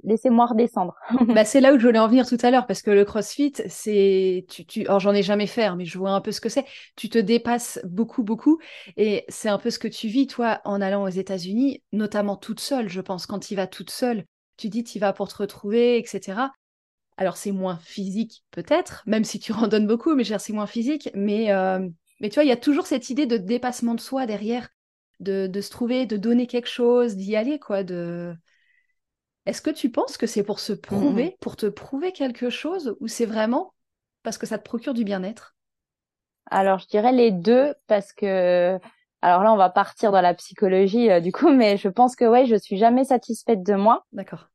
laissez-moi 0.03 0.45
redescendre. 0.45 0.95
bah, 1.29 1.45
c'est 1.45 1.61
là 1.61 1.73
où 1.73 1.79
je 1.79 1.88
voulais 1.88 1.97
en 1.97 2.07
venir 2.07 2.27
tout 2.27 2.38
à 2.43 2.51
l'heure 2.51 2.67
parce 2.67 2.84
que 2.84 2.91
le 2.91 3.05
CrossFit, 3.05 3.53
c'est 3.67 4.45
tu 4.47 4.65
tu 4.65 4.82
alors 4.82 4.99
j'en 4.99 5.13
ai 5.13 5.23
jamais 5.23 5.47
fait, 5.47 5.63
hein, 5.63 5.75
mais 5.75 5.86
je 5.86 5.97
vois 5.97 6.11
un 6.11 6.21
peu 6.21 6.32
ce 6.32 6.41
que 6.41 6.49
c'est. 6.49 6.65
Tu 6.95 7.09
te 7.09 7.17
dépasses 7.17 7.79
beaucoup 7.84 8.21
beaucoup 8.21 8.59
et 8.97 9.25
c'est 9.29 9.49
un 9.49 9.57
peu 9.57 9.71
ce 9.71 9.79
que 9.79 9.88
tu 9.88 10.07
vis 10.07 10.27
toi 10.27 10.61
en 10.63 10.79
allant 10.79 11.03
aux 11.03 11.09
États-Unis, 11.09 11.82
notamment 11.91 12.36
toute 12.36 12.59
seule, 12.59 12.88
je 12.88 13.01
pense 13.01 13.25
quand 13.25 13.39
tu 13.39 13.55
vas 13.55 13.65
toute 13.65 13.89
seule 13.89 14.25
tu 14.61 14.69
dis 14.69 14.84
tu 14.84 14.99
vas 14.99 15.11
pour 15.11 15.27
te 15.27 15.36
retrouver, 15.38 15.97
etc. 15.97 16.51
Alors 17.17 17.36
c'est 17.36 17.51
moins 17.51 17.77
physique 17.77 18.43
peut-être, 18.51 19.03
même 19.07 19.23
si 19.23 19.39
tu 19.39 19.51
randonnes 19.69 19.88
beaucoup, 19.88 20.15
mais 20.15 20.23
c'est 20.23 20.53
moins 20.53 20.67
physique. 20.67 21.09
Mais, 21.15 21.51
euh, 21.51 21.88
mais 22.22 22.30
tu 22.30 22.36
vois, 22.36 22.45
il 22.45 22.49
y 22.49 22.53
a 22.53 22.57
toujours 22.57 22.88
cette 22.88 23.11
idée 23.11 23.28
de 23.28 23.38
dépassement 23.38 23.95
de 23.95 24.01
soi 24.01 24.28
derrière, 24.28 24.69
de, 25.22 25.47
de 25.47 25.61
se 25.61 25.72
trouver, 25.72 26.07
de 26.07 26.17
donner 26.17 26.47
quelque 26.47 26.69
chose, 26.69 27.17
d'y 27.17 27.36
aller, 27.38 27.59
quoi. 27.59 27.84
De... 27.84 28.36
Est-ce 29.45 29.61
que 29.61 29.69
tu 29.69 29.91
penses 29.91 30.17
que 30.17 30.26
c'est 30.26 30.41
pour 30.43 30.59
se 30.59 30.74
prouver, 30.74 31.36
mmh 31.36 31.38
pour 31.41 31.55
te 31.55 31.67
prouver 31.67 32.11
quelque 32.11 32.49
chose, 32.49 32.95
ou 32.99 33.07
c'est 33.07 33.28
vraiment 33.28 33.76
parce 34.24 34.39
que 34.39 34.47
ça 34.47 34.57
te 34.57 34.63
procure 34.63 34.95
du 34.95 35.03
bien-être? 35.03 35.55
Alors 36.51 36.78
je 36.80 36.88
dirais 36.88 37.11
les 37.13 37.32
deux, 37.32 37.74
parce 37.88 38.13
que 38.13 38.78
alors 39.24 39.43
là, 39.43 39.53
on 39.53 39.57
va 39.57 39.69
partir 39.69 40.11
dans 40.11 40.22
la 40.22 40.34
psychologie 40.36 41.09
euh, 41.11 41.19
du 41.19 41.32
coup, 41.32 41.49
mais 41.53 41.78
je 41.78 41.88
pense 41.89 42.15
que 42.15 42.26
ouais, 42.26 42.45
je 42.45 42.55
suis 42.55 42.78
jamais 42.78 43.05
satisfaite 43.05 43.63
de 43.63 43.74
moi. 43.76 44.05
D'accord. 44.13 44.51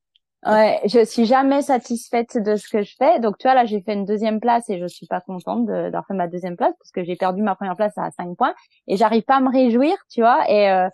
Ouais, 0.47 0.81
je 0.85 1.05
suis 1.05 1.25
jamais 1.25 1.61
satisfaite 1.61 2.39
de 2.39 2.55
ce 2.55 2.69
que 2.69 2.83
je 2.83 2.95
fais. 2.97 3.19
Donc 3.19 3.37
tu 3.39 3.49
vois 3.49 3.55
là, 3.55 3.65
j'ai 3.65 3.81
fait 3.81 3.95
une 3.95 4.05
deuxième 4.05 4.39
place 4.39 4.71
et 4.71 4.79
je 4.79 4.87
suis 4.87 5.07
pas 5.07 5.21
contente 5.21 5.67
d'avoir 5.67 6.07
fait 6.07 6.15
ma 6.15 6.29
deuxième 6.29 6.57
place 6.57 6.73
parce 6.79 6.93
que 6.93 7.03
j'ai 7.03 7.17
perdu 7.17 7.43
ma 7.43 7.57
première 7.57 7.75
place 7.75 7.99
à 7.99 8.11
5 8.13 8.37
points 8.37 8.55
et 8.87 8.97
j'arrive 8.97 9.25
pas 9.25 9.37
à 9.37 9.41
me 9.41 9.51
réjouir, 9.51 9.97
tu 10.09 10.21
vois. 10.21 10.49
Et 10.49 10.71
euh, 10.71 10.89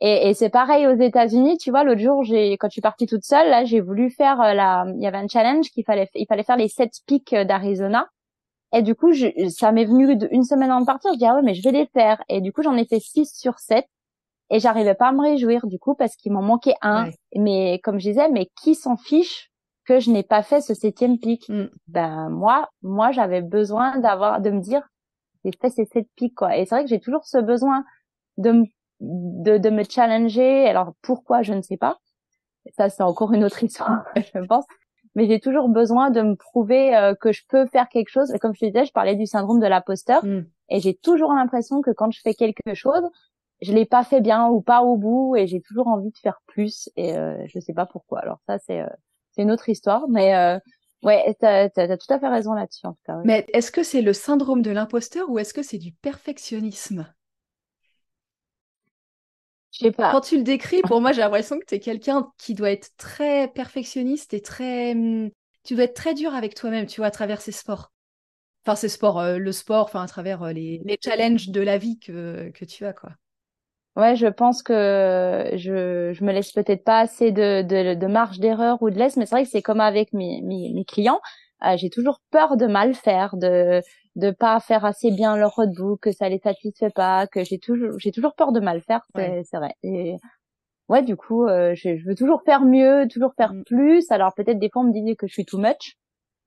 et, 0.00 0.34
c'est 0.34 0.50
pareil 0.50 0.86
aux 0.86 0.96
États-Unis, 0.96 1.58
tu 1.58 1.70
vois. 1.70 1.84
L'autre 1.84 2.00
jour, 2.00 2.24
j'ai 2.24 2.52
quand 2.58 2.68
je 2.68 2.72
suis 2.72 2.80
partie 2.80 3.06
toute 3.06 3.24
seule, 3.24 3.50
là, 3.50 3.64
j'ai 3.64 3.80
voulu 3.80 4.10
faire 4.10 4.40
euh, 4.40 4.54
la. 4.54 4.84
Il 4.96 5.02
y 5.02 5.06
avait 5.06 5.18
un 5.18 5.28
challenge 5.28 5.70
qu'il 5.70 5.84
fallait 5.84 6.08
il 6.14 6.26
fallait 6.26 6.44
faire 6.44 6.56
les 6.56 6.68
sept 6.68 6.92
pics 7.06 7.34
d'Arizona. 7.34 8.08
Et 8.74 8.82
du 8.82 8.94
coup, 8.94 9.12
je, 9.12 9.28
ça 9.50 9.72
m'est 9.72 9.86
venu 9.86 10.16
une 10.30 10.44
semaine 10.44 10.70
avant 10.70 10.80
de 10.82 10.86
partir. 10.86 11.12
Je 11.14 11.18
dis 11.18 11.26
ah 11.26 11.36
ouais, 11.36 11.42
mais 11.42 11.54
je 11.54 11.62
vais 11.62 11.72
les 11.72 11.86
faire. 11.86 12.22
Et 12.28 12.40
du 12.40 12.52
coup, 12.52 12.62
j'en 12.62 12.76
ai 12.76 12.86
fait 12.86 13.00
6 13.00 13.32
sur 13.34 13.58
7 13.58 13.86
et 14.50 14.60
j'arrivais 14.60 14.94
pas 14.94 15.08
à 15.08 15.12
me 15.12 15.20
réjouir 15.20 15.66
du 15.66 15.78
coup 15.78 15.94
parce 15.94 16.16
qu'il 16.16 16.32
m'en 16.32 16.42
manquait 16.42 16.74
un. 16.80 17.10
Mais 17.36 17.80
comme 17.82 17.98
je 17.98 18.08
disais, 18.08 18.28
mais 18.30 18.50
qui 18.60 18.74
s'en 18.74 18.96
fiche 18.96 19.50
que 19.84 20.00
je 20.00 20.10
n'ai 20.10 20.22
pas 20.22 20.42
fait 20.42 20.60
ce 20.60 20.74
septième 20.74 21.18
pic? 21.18 21.48
Mm. 21.48 21.68
Ben 21.88 22.28
moi, 22.30 22.68
moi 22.82 23.10
j'avais 23.10 23.42
besoin 23.42 23.98
d'avoir 23.98 24.40
de 24.40 24.50
me 24.50 24.60
dire 24.60 24.82
j'ai 25.44 25.52
fait 25.60 25.70
ces 25.70 25.84
sept 25.86 26.08
pics 26.16 26.34
quoi. 26.34 26.56
Et 26.56 26.64
c'est 26.64 26.74
vrai 26.74 26.84
que 26.84 26.90
j'ai 26.90 27.00
toujours 27.00 27.24
ce 27.24 27.38
besoin 27.38 27.84
de 28.36 28.52
me 28.52 28.64
de, 29.00 29.58
de 29.58 29.70
me 29.70 29.84
challenger. 29.84 30.68
Alors 30.68 30.92
pourquoi 31.02 31.42
je 31.42 31.52
ne 31.52 31.62
sais 31.62 31.76
pas. 31.76 31.98
Ça 32.76 32.88
c'est 32.88 33.02
encore 33.02 33.32
une 33.32 33.44
autre 33.44 33.62
histoire, 33.64 34.04
je 34.16 34.44
pense 34.46 34.64
mais 35.14 35.26
j'ai 35.26 35.40
toujours 35.40 35.68
besoin 35.68 36.10
de 36.10 36.22
me 36.22 36.36
prouver 36.36 36.94
euh, 36.94 37.12
que 37.12 37.32
je 37.32 37.42
peux 37.48 37.66
faire 37.66 37.88
quelque 37.88 38.08
chose. 38.08 38.32
Et 38.32 38.38
comme 38.38 38.54
je 38.54 38.60
te 38.60 38.66
disais, 38.66 38.84
je 38.84 38.92
parlais 38.92 39.16
du 39.16 39.26
syndrome 39.26 39.58
de 39.58 39.66
l'imposteur, 39.66 40.24
mm. 40.24 40.44
et 40.68 40.78
j'ai 40.78 40.94
toujours 40.94 41.32
l'impression 41.32 41.82
que 41.82 41.90
quand 41.90 42.12
je 42.12 42.20
fais 42.20 42.34
quelque 42.34 42.74
chose, 42.74 43.02
je 43.60 43.72
l'ai 43.72 43.86
pas 43.86 44.04
fait 44.04 44.20
bien 44.20 44.48
ou 44.48 44.60
pas 44.60 44.82
au 44.82 44.96
bout, 44.96 45.36
et 45.36 45.46
j'ai 45.46 45.60
toujours 45.60 45.88
envie 45.88 46.10
de 46.10 46.18
faire 46.18 46.40
plus, 46.46 46.88
et 46.96 47.16
euh, 47.16 47.36
je 47.46 47.58
sais 47.60 47.74
pas 47.74 47.86
pourquoi. 47.86 48.20
Alors 48.20 48.40
ça, 48.46 48.58
c'est 48.58 48.80
euh, 48.80 48.88
c'est 49.32 49.42
une 49.42 49.50
autre 49.50 49.68
histoire, 49.68 50.08
mais 50.08 50.34
euh, 50.34 50.58
ouais, 51.02 51.34
t'as 51.40 51.68
as, 51.76 51.96
tout 51.96 52.12
à 52.12 52.18
fait 52.18 52.28
raison 52.28 52.54
là-dessus 52.54 52.86
en 52.86 52.92
tout 52.92 53.02
cas. 53.04 53.20
Mais 53.24 53.46
est-ce 53.52 53.70
que 53.70 53.82
c'est 53.82 54.02
le 54.02 54.12
syndrome 54.12 54.62
de 54.62 54.70
l'imposteur 54.70 55.30
ou 55.30 55.38
est-ce 55.38 55.54
que 55.54 55.62
c'est 55.62 55.78
du 55.78 55.92
perfectionnisme? 55.92 57.06
Quand 59.96 60.22
tu 60.22 60.38
le 60.38 60.42
décris, 60.42 60.80
pour 60.82 61.00
moi, 61.00 61.12
j'ai 61.12 61.20
l'impression 61.20 61.58
que 61.58 61.64
tu 61.64 61.74
es 61.76 61.80
quelqu'un 61.80 62.32
qui 62.36 62.54
doit 62.54 62.70
être 62.70 62.90
très 62.96 63.48
perfectionniste 63.48 64.34
et 64.34 64.40
très. 64.40 64.92
Hum, 64.92 65.30
tu 65.62 65.74
dois 65.74 65.84
être 65.84 65.94
très 65.94 66.14
dur 66.14 66.34
avec 66.34 66.54
toi-même, 66.54 66.86
tu 66.86 67.00
vois, 67.00 67.08
à 67.08 67.10
travers 67.10 67.40
ces 67.40 67.52
sports. 67.52 67.92
Enfin, 68.64 68.74
ces 68.74 68.88
sports, 68.88 69.20
euh, 69.20 69.38
le 69.38 69.52
sport, 69.52 69.84
enfin, 69.84 70.02
à 70.02 70.08
travers 70.08 70.42
euh, 70.42 70.52
les, 70.52 70.80
les, 70.84 70.98
challenges 71.02 71.50
de 71.50 71.60
la 71.60 71.78
vie 71.78 71.98
que, 71.98 72.50
que 72.50 72.64
tu 72.64 72.86
as, 72.86 72.92
quoi. 72.92 73.10
Ouais, 73.98 74.14
je 74.14 74.28
pense 74.28 74.62
que 74.62 75.50
je, 75.56 76.12
je 76.12 76.24
me 76.24 76.32
laisse 76.32 76.52
peut-être 76.52 76.84
pas 76.84 77.00
assez 77.00 77.32
de, 77.32 77.62
de, 77.62 77.94
de 77.94 78.06
marge 78.06 78.38
d'erreur 78.38 78.80
ou 78.80 78.90
de 78.90 78.96
laisse, 78.96 79.16
mais 79.16 79.26
c'est 79.26 79.34
vrai 79.34 79.42
que 79.42 79.50
c'est 79.50 79.60
comme 79.60 79.80
avec 79.80 80.12
mes, 80.12 80.40
mes, 80.42 80.72
mes 80.72 80.84
clients. 80.84 81.20
Euh, 81.64 81.76
j'ai 81.76 81.90
toujours 81.90 82.20
peur 82.30 82.56
de 82.56 82.66
mal 82.66 82.94
faire, 82.94 83.36
de 83.36 83.82
de 84.14 84.30
pas 84.30 84.60
faire 84.60 84.84
assez 84.84 85.10
bien 85.10 85.36
leur 85.36 85.54
roadbook, 85.56 86.00
que 86.00 86.12
ça 86.12 86.28
les 86.28 86.38
satisfait 86.38 86.90
pas, 86.90 87.26
que 87.26 87.42
j'ai 87.42 87.58
toujours 87.58 87.98
j'ai 87.98 88.12
toujours 88.12 88.34
peur 88.36 88.52
de 88.52 88.60
mal 88.60 88.80
faire, 88.82 89.04
c'est 89.16 89.42
c'est 89.44 89.56
vrai. 89.56 89.74
Et 89.82 90.16
ouais, 90.88 91.02
du 91.02 91.16
coup, 91.16 91.46
euh, 91.46 91.74
je, 91.74 91.96
je, 91.96 92.04
veux 92.06 92.14
toujours 92.14 92.42
faire 92.44 92.62
mieux, 92.64 93.08
toujours 93.10 93.34
faire 93.36 93.54
mm. 93.54 93.64
plus. 93.64 94.10
Alors 94.12 94.34
peut-être 94.34 94.60
des 94.60 94.70
fois 94.70 94.82
on 94.82 94.86
me 94.86 94.92
dit 94.92 95.16
que 95.16 95.26
je 95.26 95.32
suis 95.32 95.44
too 95.44 95.58
much, 95.58 95.96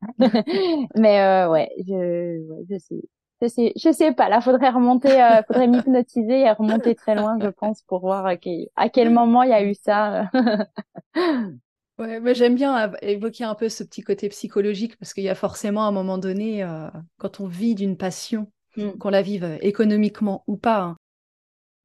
mais 0.95 1.22
euh, 1.22 1.49
ouais, 1.49 1.70
je 1.80 2.47
ouais, 2.49 2.66
je 2.70 2.78
sais. 2.80 3.02
Je 3.42 3.48
sais, 3.48 3.74
je 3.76 3.92
sais 3.92 4.12
pas. 4.14 4.30
Là, 4.30 4.39
faudrait 4.42 4.70
remonter, 4.70 5.22
euh, 5.22 5.42
faudrait 5.48 5.68
m'hypnotiser 5.68 6.42
et 6.42 6.52
remonter 6.52 6.96
très 6.96 7.16
loin, 7.16 7.38
je 7.42 7.48
pense, 7.48 7.82
pour 7.84 8.02
voir 8.02 8.26
à 8.26 8.38
quel, 8.38 8.68
à 8.76 8.89
quel 8.89 9.10
moment 9.10 9.44
il 9.44 9.50
y 9.50 9.54
a 9.54 9.64
eu 9.64 9.74
ça. 9.74 10.30
Ouais, 12.02 12.20
mais 12.20 12.34
j'aime 12.34 12.56
bien 12.56 12.92
évoquer 13.04 13.44
un 13.44 13.54
peu 13.54 13.70
ce 13.70 13.84
petit 13.84 14.02
côté 14.02 14.28
psychologique 14.30 14.98
parce 14.98 15.14
qu'il 15.14 15.24
y 15.24 15.30
a 15.30 15.36
forcément 15.36 15.86
un 15.86 15.92
moment 15.92 16.18
donné, 16.18 16.64
euh, 16.64 16.89
quand 17.20 17.39
on 17.39 17.46
vit 17.46 17.76
d'une 17.76 17.96
passion, 17.96 18.48
mm. 18.76 18.94
qu'on 18.94 19.10
la 19.10 19.22
vive 19.22 19.60
économiquement 19.62 20.44
ou 20.48 20.58
pas, 20.58 20.80
hein, 20.80 20.98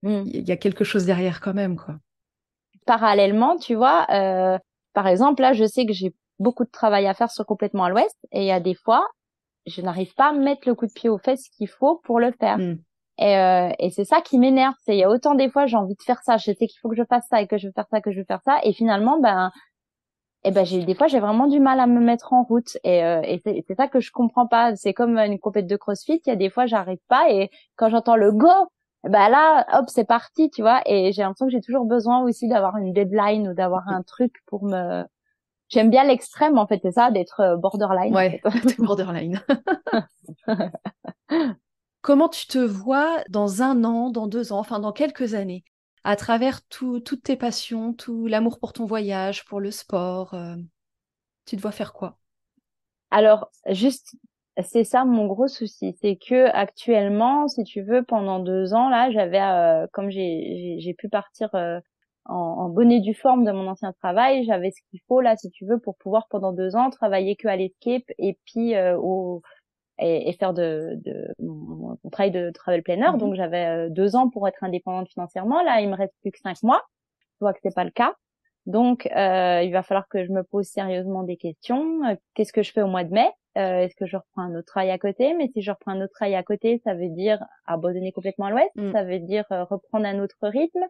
mm. 0.05 0.23
il 0.25 0.49
y 0.49 0.53
a 0.53 0.57
quelque 0.57 0.85
chose 0.85 1.05
derrière 1.05 1.43
quand 1.43 1.53
même, 1.53 1.77
quoi. 1.77 1.97
Parallèlement, 2.87 3.59
tu 3.59 3.75
vois, 3.75 4.07
euh, 4.11 4.59
par 4.95 5.07
exemple, 5.07 5.43
là, 5.43 5.53
je 5.53 5.67
sais 5.67 5.85
que 5.85 5.93
j'ai 5.93 6.15
beaucoup 6.39 6.65
de 6.65 6.71
travail 6.71 7.07
à 7.07 7.13
faire 7.13 7.31
sur 7.31 7.45
complètement 7.45 7.85
à 7.85 7.91
l'ouest 7.91 8.17
et 8.33 8.41
il 8.41 8.47
y 8.47 8.53
a 8.53 8.61
des 8.61 8.75
fois, 8.75 9.07
je 9.67 9.83
n'arrive 9.83 10.14
pas 10.14 10.31
à 10.31 10.33
mettre 10.33 10.69
le 10.69 10.75
coup 10.75 10.87
de 10.87 10.93
pied 10.93 11.09
aux 11.09 11.19
fesses 11.19 11.49
qu'il 11.51 11.69
faut 11.69 12.01
pour 12.05 12.21
le 12.21 12.33
faire. 12.33 12.59
Mm. 12.59 12.79
Et, 13.19 13.37
euh, 13.37 13.71
et 13.79 13.91
c'est 13.91 14.05
ça 14.05 14.21
qui 14.21 14.39
m'énerve. 14.39 14.75
C'est 14.85 14.95
il 14.97 14.99
y 14.99 15.05
a 15.05 15.11
autant 15.11 15.35
des 15.35 15.51
fois 15.51 15.67
j'ai 15.67 15.77
envie 15.77 15.95
de 15.95 16.03
faire 16.03 16.23
ça, 16.23 16.37
je 16.37 16.45
sais 16.45 16.67
qu'il 16.67 16.79
faut 16.81 16.89
que 16.89 16.97
je 16.97 17.05
fasse 17.05 17.27
ça 17.31 17.41
et 17.41 17.47
que 17.47 17.57
je 17.59 17.69
veux 17.69 17.73
faire 17.73 17.87
ça, 17.91 18.01
que 18.01 18.11
je 18.12 18.19
veux 18.19 18.27
faire 18.27 18.43
ça, 18.45 18.59
et 18.62 18.73
finalement 18.73 19.19
ben 19.19 19.51
et 20.45 20.51
ben 20.53 20.64
j'ai 20.64 20.85
des 20.85 20.95
fois 20.95 21.09
j'ai 21.09 21.21
vraiment 21.21 21.47
du 21.49 21.59
mal 21.61 21.81
à 21.81 21.87
me 21.87 22.01
mettre 22.01 22.33
en 22.33 22.43
route. 22.45 22.77
Et, 22.85 23.03
euh, 23.05 23.23
et 23.25 23.43
c'est 23.67 23.75
ça 23.75 23.89
que 23.89 24.01
je 24.01 24.12
comprends 24.12 24.47
pas. 24.47 24.77
C'est 24.77 24.95
comme 24.95 25.19
une 25.19 25.39
compète 25.39 25.67
de 25.67 25.77
CrossFit. 25.77 26.21
Il 26.27 26.31
y 26.31 26.33
a 26.33 26.37
des 26.37 26.51
fois 26.51 26.67
j'arrive 26.67 27.01
pas. 27.09 27.31
Et 27.31 27.51
quand 27.77 27.89
j'entends 27.91 28.17
le 28.17 28.33
go 28.33 28.49
ben 29.05 29.29
là 29.29 29.67
hop 29.79 29.87
c'est 29.89 30.05
parti 30.07 30.51
tu 30.51 30.62
vois. 30.62 30.83
Et 30.87 31.12
j'ai 31.12 31.23
l'impression 31.23 31.47
que 31.47 31.53
j'ai 31.53 31.61
toujours 31.61 31.87
besoin 31.87 32.23
aussi 32.23 32.49
d'avoir 32.49 32.77
une 32.77 32.93
deadline 32.93 33.49
ou 33.49 33.55
d'avoir 33.55 33.89
un 33.89 34.03
truc 34.03 34.35
pour 34.47 34.64
me 34.64 35.05
j'aime 35.69 35.91
bien 35.91 36.05
l'extrême 36.05 36.59
en 36.59 36.67
fait 36.67 36.81
c'est 36.83 36.93
ça 36.93 37.11
d'être 37.11 37.41
euh, 37.41 37.57
borderline 37.57 38.14
ouais 38.14 38.41
borderline. 38.79 39.41
Comment 42.01 42.29
tu 42.29 42.47
te 42.47 42.59
vois 42.59 43.23
dans 43.29 43.62
un 43.62 43.83
an 43.83 44.11
dans 44.11 44.27
deux 44.29 44.53
ans 44.53 44.59
enfin 44.59 44.79
dans 44.79 44.93
quelques 44.93 45.35
années 45.35 45.64
à 46.07 46.14
travers 46.14 46.62
toutes 46.69 47.21
tes 47.25 47.35
passions, 47.35 47.93
tout 47.93 48.29
l'amour 48.29 48.61
pour 48.61 48.73
ton 48.73 48.87
voyage, 48.87 49.45
pour 49.45 49.59
le 49.59 49.73
sport 49.73 50.35
euh, 50.35 50.55
Tu 51.47 51.57
dois 51.57 51.73
faire 51.73 51.93
quoi? 51.93 52.17
Alors, 53.11 53.51
juste, 53.71 54.14
c'est 54.64 54.85
ça 54.85 55.05
mon 55.05 55.27
gros 55.27 55.49
souci, 55.49 55.97
c'est 56.01 56.14
que 56.17 56.47
actuellement, 56.55 57.49
si 57.49 57.64
tu 57.64 57.83
veux, 57.83 58.05
pendant 58.05 58.39
deux 58.39 58.73
ans 58.73 58.89
là, 58.89 59.11
j'avais, 59.11 59.41
euh, 59.41 59.89
comme 59.93 60.09
j'ai 60.09 60.95
pu 60.97 61.09
partir 61.09 61.53
euh, 61.57 61.81
en, 62.29 62.68
bonnet 62.68 63.01
du 63.01 63.14
forme 63.14 63.45
de 63.45 63.53
mon 63.53 63.66
ancien 63.68 63.93
travail, 63.93 64.45
j'avais 64.45 64.70
ce 64.70 64.81
qu'il 64.91 65.01
faut 65.09 65.20
là, 65.20 65.37
si 65.37 65.51
tu 65.51 65.64
veux, 65.66 65.79
pour 65.79 65.97
pouvoir 65.97 66.27
pendant 66.29 66.53
deux 66.53 66.77
ans 66.77 66.91
travailler 66.91 67.37
que 67.37 67.49
à 67.49 67.57
l'escape 67.57 68.05
et 68.18 68.39
puis 68.45 68.74
euh, 68.74 68.97
au 68.99 69.43
et, 69.99 70.33
faire 70.39 70.53
de, 70.53 70.99
de 71.05 71.29
mon, 71.39 71.97
travail 72.12 72.31
de 72.31 72.51
travel 72.51 72.83
planner. 72.83 73.12
Mhm. 73.12 73.18
Donc 73.18 73.35
j'avais 73.35 73.66
euh, 73.66 73.89
deux 73.89 74.14
ans 74.14 74.29
pour 74.29 74.47
être 74.47 74.62
indépendante 74.62 75.09
financièrement. 75.09 75.62
Là, 75.62 75.81
il 75.81 75.89
me 75.89 75.97
reste 75.97 76.14
plus 76.20 76.33
que 76.33 76.39
cinq 76.39 76.62
mois. 76.62 76.83
Je 77.41 77.45
vois 77.45 77.55
que 77.55 77.61
c'est 77.62 77.74
pas 77.74 77.85
le 77.85 77.91
cas. 77.91 78.14
Donc 78.66 79.07
euh, 79.07 79.62
il 79.62 79.72
va 79.72 79.83
falloir 79.83 80.09
que 80.09 80.24
je 80.24 80.33
me 80.33 80.43
pose 80.43 80.66
sérieusement 80.66 81.22
des 81.22 81.37
questions. 81.37 82.01
Qu'est-ce 82.35 82.53
que 82.53 82.62
je 82.62 82.72
fais 82.72 82.83
au 82.83 82.89
mois 82.89 83.05
de 83.05 83.12
mai? 83.12 83.31
Est-ce 83.55 83.95
que 83.95 84.05
je 84.05 84.18
reprends 84.18 84.43
un 84.43 84.55
autre 84.55 84.66
travail 84.66 84.91
à 84.91 84.99
côté? 84.99 85.33
Mais 85.33 85.49
si 85.49 85.62
je 85.62 85.70
reprends 85.70 85.93
un 85.93 86.03
autre 86.03 86.12
travail 86.12 86.35
à 86.35 86.43
côté, 86.43 86.79
ça 86.85 86.93
veut 86.93 87.09
dire 87.09 87.43
abandonner 87.64 88.12
complètement 88.12 88.47
à 88.47 88.51
l'Ouest. 88.51 88.70
Mm. 88.74 88.93
Ça 88.93 89.03
veut 89.03 89.20
dire 89.20 89.47
reprendre 89.49 90.05
un 90.05 90.18
autre 90.18 90.37
rythme. 90.43 90.85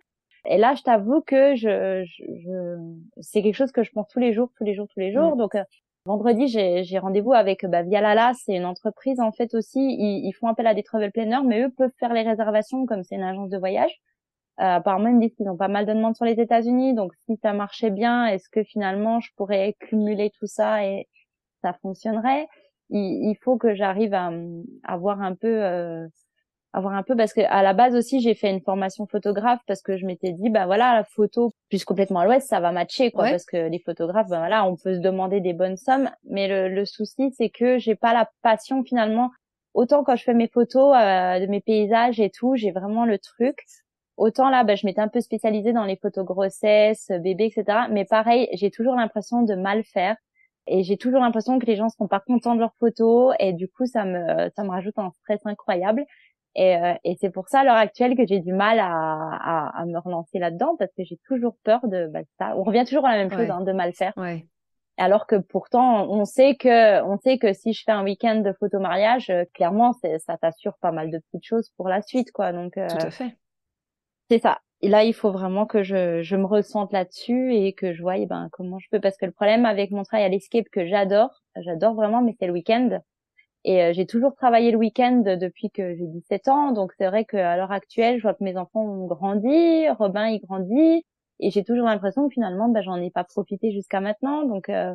Et 0.49 0.59
là, 0.59 0.74
je 0.74 0.82
t'avoue 0.82 1.20
que 1.22 1.57
je, 1.57 2.05
je, 2.05 2.24
je 2.44 2.76
c'est 3.20 3.42
quelque 3.42 3.55
chose 3.55 3.72
que 3.72 3.82
je 3.82 3.90
pense 3.90 4.09
tous 4.09 4.20
les 4.20 4.32
jours, 4.32 4.51
tous 4.57 4.64
les 4.64 4.74
jours, 4.74 4.86
tous 4.88 5.01
les 5.01 5.12
jours. 5.12 5.36
Donc, 5.36 5.55
euh, 5.55 5.64
vendredi, 6.05 6.47
j'ai 6.49 6.99
rendez-vous 6.99 7.32
avec 7.32 7.66
bah, 7.66 7.82
Vialala, 7.82 8.32
c'est 8.34 8.55
une 8.55 8.64
entreprise 8.64 9.20
en 9.20 9.32
fait 9.32 9.55
aussi. 9.55 9.80
Ils, 9.80 10.26
ils, 10.26 10.32
font 10.32 10.49
appel 10.49 10.66
à 10.66 10.74
des 10.74 10.82
travel 10.82 11.11
planners, 11.11 11.44
mais 11.44 11.62
eux 11.62 11.70
peuvent 11.70 11.92
faire 11.99 12.12
les 12.12 12.22
réservations 12.22 12.86
comme 12.86 13.03
c'est 13.03 13.16
une 13.16 13.22
agence 13.22 13.51
de 13.51 13.59
voyage. 13.59 13.92
Euh, 14.61 14.76
apparemment, 14.76 15.09
ils 15.09 15.16
me 15.16 15.20
disent 15.20 15.34
qu'ils 15.36 15.49
ont 15.51 15.57
pas 15.57 15.68
mal 15.68 15.84
de 15.84 15.92
demandes 15.92 16.16
sur 16.16 16.24
les 16.24 16.40
États-Unis. 16.40 16.94
Donc, 16.94 17.12
si 17.26 17.36
ça 17.42 17.53
marchait 17.53 17.90
bien, 17.90 18.26
est-ce 18.26 18.49
que 18.49 18.62
finalement, 18.62 19.20
je 19.20 19.30
pourrais 19.36 19.74
cumuler 19.80 20.30
tout 20.38 20.47
ça 20.47 20.84
et 20.84 21.09
ça 21.62 21.74
fonctionnerait? 21.82 22.47
Il, 22.90 23.30
il 23.30 23.36
faut 23.42 23.59
que 23.59 23.74
j'arrive 23.74 24.14
à, 24.14 24.30
à 24.84 24.97
voir 24.97 25.20
un 25.20 25.34
peu 25.34 25.62
euh, 25.62 26.07
avoir 26.73 26.95
un 26.95 27.03
peu 27.03 27.17
parce 27.17 27.33
que 27.33 27.41
à 27.41 27.62
la 27.62 27.73
base 27.73 27.95
aussi 27.95 28.21
j'ai 28.21 28.35
fait 28.35 28.51
une 28.51 28.61
formation 28.61 29.07
photographe 29.07 29.61
parce 29.67 29.81
que 29.81 29.97
je 29.97 30.05
m'étais 30.05 30.33
dit 30.33 30.51
bah 30.51 30.67
voilà 30.67 30.95
la 30.95 31.05
photo 31.05 31.53
plus 31.71 31.85
complètement 31.85 32.21
à 32.21 32.27
l'ouest 32.27 32.47
ça 32.47 32.61
va 32.61 32.71
matcher 32.71 33.11
quoi 33.11 33.31
parce 33.31 33.47
que 33.47 33.69
les 33.69 33.79
photographes 33.79 34.29
bah 34.29 34.39
voilà 34.39 34.67
on 34.67 34.77
peut 34.77 34.95
se 34.95 35.01
demander 35.01 35.41
des 35.41 35.55
bonnes 35.55 35.77
sommes. 35.77 36.11
Mais 36.29 36.49
le, 36.49 36.69
le 36.69 36.85
souci 36.85 37.33
c'est 37.37 37.49
que 37.49 37.79
j'ai 37.79 37.95
pas 37.95 38.12
la 38.12 38.29
passion 38.43 38.85
finalement. 38.85 39.31
Autant 39.75 40.05
quand 40.05 40.17
je 40.17 40.25
fais 40.25 40.35
mes 40.35 40.49
photos 40.49 40.95
euh, 40.95 41.41
de 41.41 41.47
mes 41.47 41.61
paysages 41.61 42.21
et 42.21 42.31
tout 42.31 42.57
j'ai 42.57 42.73
vraiment 42.73 43.07
le 43.07 43.19
truc. 43.19 43.57
Autant 44.19 44.51
là 44.51 44.62
bah, 44.64 44.75
je 44.75 44.87
m'étais 44.87 45.01
un 45.01 45.09
peu 45.09 45.21
spécialisée 45.21 45.73
dans 45.73 45.85
les 45.85 45.97
photos 45.97 46.27
grossesse 46.27 47.11
bébé 47.23 47.47
etc 47.47 47.87
mais 47.91 48.05
pareil 48.05 48.49
j'ai 48.53 48.71
toujours 48.71 48.97
l'impression 48.97 49.43
de 49.43 49.55
mal 49.55 49.83
faire. 49.85 50.17
Et 50.69 50.83
j'ai 50.83 50.97
toujours 50.97 51.21
l'impression 51.21 51.61
que 51.61 51.67
les 51.67 51.77
gens 51.77 51.89
sont 51.89 52.09
pas 52.09 52.19
contents 52.19 52.57
de 52.57 52.61
leurs 52.61 52.75
photos. 52.81 53.35
Et 53.39 53.53
du 53.55 53.69
coup 53.69 53.87
ça 53.87 54.05
me 54.05 54.51
ça 54.55 54.62
me 54.62 54.71
rajoute 54.71 54.99
un 54.99 55.11
stress 55.23 55.41
incroyable 55.47 56.05
et, 56.57 56.76
euh, 56.76 56.94
et 57.04 57.16
c'est 57.20 57.30
pour 57.30 57.48
ça 57.48 57.61
à 57.61 57.64
l'heure 57.64 57.76
actuelle 57.76 58.16
que 58.16 58.26
j'ai 58.26 58.40
du 58.40 58.52
mal 58.52 58.78
à, 58.80 58.88
à, 58.88 59.80
à 59.80 59.84
me 59.84 59.98
relancer 59.98 60.38
là-dedans 60.38 60.74
parce 60.78 60.90
que 60.96 61.04
j'ai 61.04 61.18
toujours 61.28 61.54
peur 61.62 61.86
de 61.86 62.09
bah, 62.09 62.20
ça. 62.38 62.57
On 62.57 62.64
revient 62.64 62.84
toujours 62.84 63.07
à 63.07 63.12
la 63.14 63.18
même 63.18 63.30
chose, 63.30 63.50
hein, 63.50 63.61
de 63.61 63.72
mal 63.72 63.92
faire. 63.92 64.14
Ouais. 64.16 64.46
Alors 64.96 65.26
que 65.26 65.36
pourtant, 65.36 66.09
on 66.09 66.24
sait 66.24 66.57
que 66.57 67.02
on 67.02 67.18
sait 67.18 67.36
que 67.36 67.52
si 67.52 67.74
je 67.74 67.82
fais 67.84 67.92
un 67.92 68.02
week-end 68.02 68.36
de 68.36 68.52
photo 68.54 68.80
mariage, 68.80 69.28
euh, 69.28 69.44
clairement, 69.52 69.92
ça 69.92 70.38
t'assure 70.38 70.78
pas 70.80 70.92
mal 70.92 71.11
de 71.11 71.18
petites 71.18 71.44
choses 71.44 71.70
pour 71.76 71.88
la 71.88 72.00
suite, 72.00 72.32
quoi. 72.32 72.52
Donc 72.52 72.78
euh, 72.78 72.88
tout 72.88 73.07
à 73.07 73.11
fait. 73.11 73.36
C'est 74.30 74.38
ça. 74.38 74.59
Et 74.80 74.88
là, 74.88 75.04
il 75.04 75.12
faut 75.12 75.32
vraiment 75.32 75.66
que 75.66 75.82
je, 75.82 76.22
je 76.22 76.36
me 76.36 76.46
ressente 76.46 76.92
là-dessus 76.92 77.54
et 77.54 77.74
que 77.74 77.92
je 77.92 78.02
voie 78.02 78.16
eh 78.16 78.26
ben 78.26 78.48
comment 78.52 78.78
je 78.78 78.88
peux 78.90 79.00
parce 79.00 79.18
que 79.18 79.26
le 79.26 79.32
problème 79.32 79.66
avec 79.66 79.90
mon 79.90 80.02
travail 80.02 80.24
à 80.24 80.28
l'escape 80.30 80.66
que 80.72 80.86
j'adore, 80.86 81.42
j'adore 81.57 81.94
vraiment, 81.94 82.22
mais 82.22 82.34
c'est 82.38 82.46
le 82.46 82.52
week-end. 82.54 82.98
Et 83.67 83.83
euh, 83.83 83.93
j'ai 83.93 84.07
toujours 84.07 84.33
travaillé 84.37 84.71
le 84.71 84.79
week-end 84.79 85.23
depuis 85.41 85.71
que 85.71 85.97
j'ai 85.97 86.07
17 86.07 86.47
ans. 86.47 86.71
Donc 86.71 86.93
c'est 86.97 87.07
vrai 87.07 87.25
qu'à 87.25 87.57
l'heure 87.57 87.73
actuelle, 87.73 88.17
je 88.19 88.23
vois 88.23 88.33
que 88.33 88.45
mes 88.45 88.57
enfants 88.57 88.83
ont 88.83 89.07
grandi, 89.07 89.89
Robin 89.91 90.29
il 90.29 90.41
grandit, 90.41 91.05
et 91.41 91.51
j'ai 91.51 91.64
toujours 91.64 91.87
l'impression 91.87 92.29
que 92.29 92.33
finalement, 92.33 92.69
bah, 92.69 92.81
j'en 92.83 92.95
ai 92.97 93.11
pas 93.11 93.25
profité 93.25 93.73
jusqu'à 93.73 94.01
maintenant. 94.01 94.45
Donc 94.45 94.69
euh, 94.69 94.95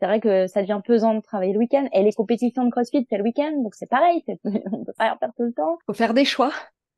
c'est 0.00 0.06
vrai 0.06 0.18
que 0.18 0.48
ça 0.48 0.62
devient 0.62 0.80
pesant 0.84 1.14
de 1.14 1.20
travailler 1.20 1.52
le 1.52 1.60
week-end. 1.60 1.86
Et 1.92 2.02
les 2.02 2.12
compétitions 2.12 2.64
de 2.64 2.70
CrossFit, 2.70 3.06
c'est 3.08 3.18
le 3.18 3.22
week-end, 3.22 3.52
donc 3.62 3.76
c'est 3.76 3.88
pareil, 3.88 4.24
on 4.44 4.84
peut 4.84 4.92
pas 4.98 5.14
en 5.14 5.18
faire 5.18 5.30
tout 5.36 5.44
le 5.44 5.52
temps. 5.52 5.78
Faut 5.86 5.94
faire 5.94 6.12
des 6.12 6.24
choix. 6.24 6.50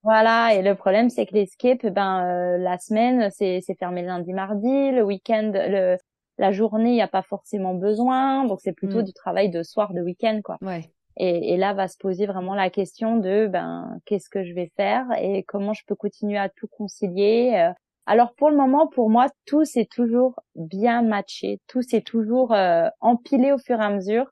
Voilà, 0.05 0.55
et 0.55 0.63
le 0.63 0.75
problème 0.75 1.11
c'est 1.11 1.27
que 1.27 1.35
l'escape, 1.35 1.85
ben 1.85 2.25
euh, 2.25 2.57
la 2.57 2.79
semaine 2.79 3.29
c'est 3.31 3.61
fermé 3.79 4.03
lundi, 4.03 4.33
mardi, 4.33 4.91
le 4.93 5.03
week-end, 5.03 5.53
le 5.53 5.99
la 6.39 6.53
journée, 6.53 6.91
il 6.91 6.95
n'y 6.95 7.03
a 7.03 7.09
pas 7.09 7.23
forcément 7.23 7.75
besoin, 7.75 8.45
donc 8.45 8.61
c'est 8.61 8.73
plutôt 8.73 9.01
mm. 9.01 9.05
du 9.05 9.13
travail 9.13 9.51
de 9.51 9.63
soir, 9.63 9.93
de 9.93 10.01
week-end, 10.01 10.41
quoi. 10.43 10.57
Ouais. 10.63 10.91
Et, 11.17 11.53
et, 11.53 11.57
là 11.57 11.75
va 11.75 11.89
se 11.89 11.99
poser 11.99 12.27
vraiment 12.27 12.55
la 12.55 12.71
question 12.71 13.17
de 13.17 13.49
ben 13.49 13.99
qu'est-ce 14.07 14.31
que 14.31 14.45
je 14.45 14.55
vais 14.55 14.71
faire 14.77 15.05
et 15.19 15.43
comment 15.43 15.75
je 15.75 15.83
peux 15.85 15.97
continuer 15.97 16.39
à 16.39 16.49
tout 16.49 16.69
concilier. 16.69 17.55
Euh. 17.57 17.73
Alors 18.07 18.35
pour 18.35 18.51
le 18.51 18.57
moment, 18.57 18.87
pour 18.87 19.11
moi, 19.11 19.27
tout 19.45 19.65
s'est 19.65 19.89
toujours 19.91 20.41
bien 20.55 21.03
matché, 21.03 21.61
tout 21.67 21.83
s'est 21.83 22.03
toujours 22.03 22.55
euh, 22.55 22.89
empilé 23.01 23.51
au 23.51 23.59
fur 23.59 23.81
et 23.81 23.85
à 23.85 23.91
mesure. 23.91 24.31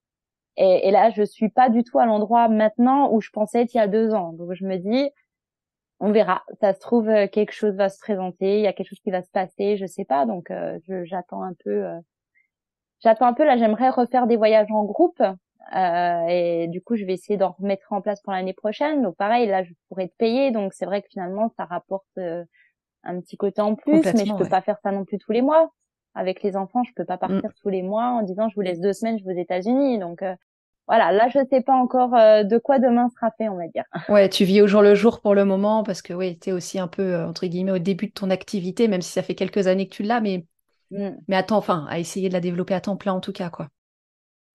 Et, 0.56 0.88
et, 0.88 0.90
là, 0.90 1.10
je 1.10 1.22
suis 1.22 1.50
pas 1.50 1.68
du 1.68 1.82
tout 1.82 1.98
à 1.98 2.06
l'endroit 2.06 2.48
maintenant 2.48 3.12
où 3.12 3.20
je 3.20 3.30
pensais 3.30 3.62
être 3.62 3.74
il 3.74 3.78
y 3.78 3.80
a 3.80 3.88
deux 3.88 4.14
ans. 4.14 4.32
Donc 4.32 4.54
je 4.54 4.64
me 4.64 4.76
dis, 4.76 5.10
on 6.00 6.12
verra. 6.12 6.42
Ça 6.60 6.74
se 6.74 6.80
trouve 6.80 7.08
euh, 7.08 7.26
quelque 7.26 7.52
chose 7.52 7.74
va 7.74 7.88
se 7.88 7.98
présenter, 7.98 8.58
il 8.58 8.62
y 8.62 8.66
a 8.66 8.72
quelque 8.72 8.88
chose 8.88 9.00
qui 9.00 9.10
va 9.10 9.22
se 9.22 9.30
passer, 9.30 9.76
je 9.76 9.86
sais 9.86 10.04
pas. 10.04 10.26
Donc 10.26 10.50
euh, 10.50 10.78
j'attends 11.04 11.42
un 11.42 11.54
peu. 11.64 11.84
Euh, 11.84 11.98
j'attends 13.00 13.26
un 13.26 13.32
peu. 13.32 13.44
Là, 13.44 13.56
j'aimerais 13.56 13.90
refaire 13.90 14.26
des 14.26 14.36
voyages 14.36 14.70
en 14.70 14.84
groupe. 14.84 15.22
et 15.74 16.66
du 16.68 16.82
coup, 16.82 16.96
je 16.96 17.04
vais 17.04 17.14
essayer 17.14 17.36
d'en 17.36 17.52
remettre 17.52 17.92
en 17.92 18.00
place 18.00 18.20
pour 18.22 18.32
l'année 18.32 18.54
prochaine. 18.54 19.02
Donc 19.02 19.16
pareil, 19.16 19.48
là, 19.48 19.64
je 19.64 19.72
pourrais 19.88 20.08
te 20.08 20.16
payer. 20.16 20.50
Donc 20.50 20.74
c'est 20.74 20.86
vrai 20.86 21.02
que 21.02 21.08
finalement, 21.08 21.50
ça 21.56 21.64
rapporte 21.64 22.18
un 22.18 23.20
petit 23.20 23.36
côté 23.36 23.60
en 23.60 23.74
plus, 23.74 24.02
mais 24.14 24.26
je 24.26 24.34
peux 24.34 24.48
pas 24.48 24.60
faire 24.60 24.78
ça 24.82 24.92
non 24.92 25.04
plus 25.04 25.18
tous 25.18 25.32
les 25.32 25.42
mois. 25.42 25.70
Avec 26.14 26.42
les 26.42 26.56
enfants, 26.56 26.82
je 26.82 26.92
peux 26.94 27.04
pas 27.04 27.18
partir 27.18 27.50
mm. 27.50 27.54
tous 27.60 27.68
les 27.68 27.82
mois 27.82 28.06
en 28.06 28.22
disant 28.22 28.48
je 28.48 28.54
vous 28.54 28.62
laisse 28.62 28.80
deux 28.80 28.94
semaines, 28.94 29.18
je 29.18 29.24
vais 29.24 29.34
aux 29.34 29.38
États-Unis. 29.38 29.98
Donc 29.98 30.22
voilà, 30.86 31.10
là 31.10 31.28
je 31.28 31.40
sais 31.50 31.62
pas 31.62 31.74
encore 31.74 32.14
euh, 32.14 32.44
de 32.44 32.58
quoi 32.58 32.78
demain 32.78 33.08
sera 33.10 33.32
fait, 33.36 33.48
on 33.48 33.56
va 33.56 33.66
dire. 33.68 33.84
Ouais, 34.08 34.28
tu 34.28 34.44
vis 34.44 34.62
au 34.62 34.66
jour 34.66 34.82
le 34.82 34.94
jour 34.94 35.20
pour 35.20 35.34
le 35.34 35.44
moment 35.44 35.82
parce 35.82 36.00
que 36.00 36.12
oui, 36.12 36.38
tu 36.38 36.50
es 36.50 36.52
aussi 36.52 36.78
un 36.78 36.86
peu 36.86 37.02
euh, 37.02 37.26
entre 37.26 37.46
guillemets 37.46 37.72
au 37.72 37.78
début 37.78 38.06
de 38.06 38.12
ton 38.12 38.30
activité, 38.30 38.86
même 38.86 39.02
si 39.02 39.10
ça 39.10 39.22
fait 39.22 39.34
quelques 39.34 39.66
années 39.66 39.88
que 39.88 39.94
tu 39.94 40.04
l'as, 40.04 40.20
mais 40.20 40.46
mm. 40.92 41.10
mais 41.26 41.36
attends, 41.36 41.58
enfin, 41.58 41.86
à 41.88 41.98
essayer 41.98 42.28
de 42.28 42.34
la 42.34 42.40
développer 42.40 42.74
à 42.74 42.80
temps 42.80 42.96
plein 42.96 43.12
en 43.12 43.20
tout 43.20 43.32
cas, 43.32 43.50
quoi. 43.50 43.68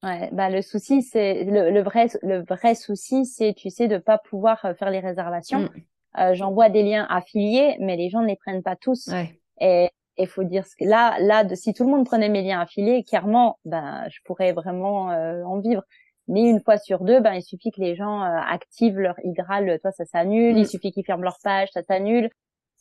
Ouais, 0.04 0.30
bah 0.32 0.50
le 0.50 0.64
souci 0.64 1.04
c'est 1.04 1.44
le, 1.44 1.82
vrai 1.84 2.08
le 2.24 2.44
vrai 2.44 2.74
souci 2.74 3.24
c'est 3.24 3.54
tu 3.54 3.70
sais 3.70 3.88
de 3.88 4.00
pas 4.00 4.18
pouvoir 4.18 4.64
euh, 4.66 4.74
faire 4.74 4.90
les 4.90 5.00
réservations. 5.00 5.70
Mm. 6.16 6.34
J'envoie 6.34 6.68
des 6.68 6.84
liens 6.84 7.08
affiliés, 7.10 7.78
mais 7.80 7.96
les 7.96 8.10
gens 8.10 8.22
ne 8.22 8.28
les 8.28 8.36
prennent 8.36 8.64
pas 8.64 8.76
tous. 8.76 9.08
Ouais. 9.08 9.40
Et 9.62 9.90
il 10.18 10.28
faut 10.28 10.44
dire 10.44 10.66
ce 10.68 10.76
que 10.76 10.84
là 10.84 11.16
là 11.20 11.46
de, 11.46 11.56
si 11.56 11.74
tout 11.74 11.86
le 11.86 11.90
monde 11.90 12.06
prenait 12.06 12.28
mes 12.28 12.42
liens 12.42 12.60
affiliés, 12.60 13.06
clairement, 13.06 13.60
ben 13.64 14.04
je 14.10 14.20
pourrais 14.26 14.52
vraiment 14.52 15.06
en 15.06 15.60
vivre. 15.60 15.84
Mais 16.32 16.44
une 16.44 16.62
fois 16.62 16.78
sur 16.78 17.02
deux, 17.04 17.20
ben 17.20 17.34
il 17.34 17.44
suffit 17.44 17.72
que 17.72 17.82
les 17.82 17.94
gens 17.94 18.24
euh, 18.24 18.38
activent 18.50 18.98
leur 18.98 19.16
Hydral, 19.26 19.80
toi 19.82 19.92
ça 19.92 20.06
s'annule. 20.06 20.58
Il 20.58 20.64
mm. 20.64 20.66
suffit 20.66 20.92
qu'ils 20.92 21.04
ferment 21.06 21.24
leur 21.24 21.38
page, 21.44 21.68
ça 21.74 21.84
s'annule. 21.84 22.30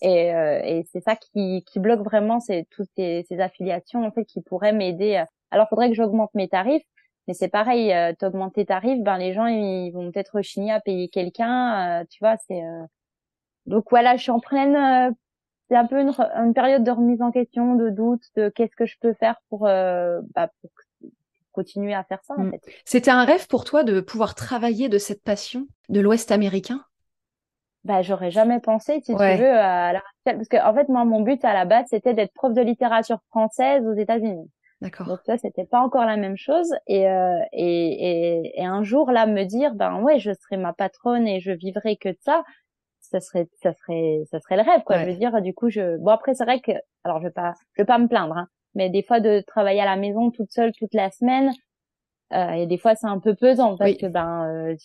Et, 0.02 0.32
euh, 0.32 0.60
et 0.64 0.84
c'est 0.92 1.00
ça 1.00 1.16
qui, 1.16 1.64
qui 1.66 1.80
bloque 1.80 2.02
vraiment, 2.02 2.38
c'est 2.38 2.66
toutes 2.70 2.88
ces, 2.96 3.26
ces, 3.28 3.40
affiliations 3.40 4.06
en 4.06 4.12
fait 4.12 4.24
qui 4.24 4.40
pourraient 4.40 4.72
m'aider. 4.72 5.24
Alors 5.50 5.68
faudrait 5.68 5.88
que 5.88 5.96
j'augmente 5.96 6.30
mes 6.34 6.48
tarifs, 6.48 6.84
mais 7.26 7.34
c'est 7.34 7.48
pareil, 7.48 7.92
euh, 7.92 8.12
t'augmenter 8.16 8.62
tes 8.62 8.66
tarifs, 8.66 9.02
ben 9.02 9.18
les 9.18 9.32
gens 9.34 9.46
ils 9.46 9.90
vont 9.90 10.12
peut-être 10.12 10.36
rechigner 10.36 10.72
à 10.72 10.80
payer 10.80 11.08
quelqu'un, 11.08 12.04
tu 12.08 12.20
vois. 12.20 12.36
C'est 12.46 12.62
donc 13.66 13.86
voilà, 13.90 14.16
je 14.16 14.22
suis 14.22 14.30
en 14.30 14.40
pleine 14.40 15.14
c'est 15.68 15.76
un 15.76 15.86
peu 15.86 16.00
une, 16.00 16.12
une, 16.36 16.54
période 16.54 16.84
de 16.84 16.90
remise 16.90 17.22
en 17.22 17.30
question, 17.30 17.74
de 17.76 17.90
doute, 17.90 18.22
de 18.36 18.48
qu'est-ce 18.48 18.74
que 18.76 18.86
je 18.86 18.96
peux 19.00 19.12
faire 19.14 19.36
pour, 19.48 19.60
bah, 19.62 20.50
pour 20.60 20.70
continuer 21.52 21.94
à 21.94 22.04
faire 22.04 22.20
ça. 22.24 22.34
En 22.36 22.44
mm. 22.44 22.50
fait. 22.52 22.60
C'était 22.84 23.10
un 23.10 23.24
rêve 23.24 23.46
pour 23.46 23.64
toi 23.64 23.84
de 23.84 24.00
pouvoir 24.00 24.34
travailler 24.34 24.88
de 24.88 24.98
cette 24.98 25.22
passion 25.22 25.66
de 25.88 26.00
l'Ouest 26.00 26.30
américain? 26.30 26.84
Bah, 27.84 28.02
j'aurais 28.02 28.30
jamais 28.30 28.60
pensé, 28.60 29.00
si 29.02 29.14
tu 29.14 29.18
veux, 29.18 29.58
à 29.58 29.92
la 29.94 30.02
parce 30.24 30.48
que 30.48 30.62
en 30.62 30.74
fait, 30.74 30.88
moi, 30.88 31.04
mon 31.06 31.22
but 31.22 31.42
à 31.44 31.54
la 31.54 31.64
base, 31.64 31.86
c'était 31.88 32.12
d'être 32.12 32.34
prof 32.34 32.52
de 32.52 32.60
littérature 32.60 33.20
française 33.30 33.86
aux 33.86 33.94
États-Unis. 33.94 34.50
D'accord. 34.82 35.06
Donc 35.06 35.20
ça, 35.24 35.38
c'était 35.38 35.64
pas 35.64 35.80
encore 35.80 36.04
la 36.04 36.16
même 36.16 36.36
chose. 36.36 36.74
Et, 36.86 37.08
euh, 37.08 37.38
et, 37.52 38.38
et, 38.38 38.60
et, 38.60 38.64
un 38.64 38.82
jour 38.82 39.10
là, 39.10 39.26
me 39.26 39.44
dire, 39.44 39.74
ben 39.74 40.00
ouais, 40.00 40.18
je 40.18 40.32
serai 40.32 40.56
ma 40.56 40.72
patronne 40.72 41.26
et 41.26 41.40
je 41.40 41.52
vivrai 41.52 41.96
que 41.96 42.10
de 42.10 42.18
ça, 42.20 42.44
ça 43.00 43.20
serait, 43.20 43.48
ça 43.62 43.72
serait, 43.72 44.22
ça 44.30 44.40
serait 44.40 44.56
le 44.56 44.62
rêve, 44.62 44.82
quoi. 44.84 44.98
Je 44.98 45.10
veux 45.10 45.16
dire, 45.16 45.40
du 45.42 45.52
coup, 45.52 45.68
je, 45.68 45.96
bon 45.98 46.10
après, 46.10 46.34
c'est 46.34 46.44
vrai 46.44 46.60
que, 46.60 46.72
alors 47.04 47.18
je 47.20 47.26
vais 47.26 47.32
pas, 47.32 47.54
je 47.74 47.82
vais 47.82 47.86
pas 47.86 47.98
me 47.98 48.08
plaindre, 48.08 48.36
hein, 48.36 48.48
mais 48.74 48.90
des 48.90 49.02
fois 49.02 49.20
de 49.20 49.42
travailler 49.46 49.80
à 49.80 49.84
la 49.84 49.96
maison 49.96 50.30
toute 50.30 50.52
seule 50.52 50.72
toute 50.72 50.94
la 50.94 51.10
semaine 51.10 51.52
euh, 52.32 52.52
et 52.52 52.66
des 52.66 52.78
fois 52.78 52.94
c'est 52.94 53.06
un 53.06 53.18
peu 53.18 53.34
pesant 53.34 53.76
parce 53.76 53.96
que 53.96 54.06
ben 54.06 54.46
euh, 54.48 54.76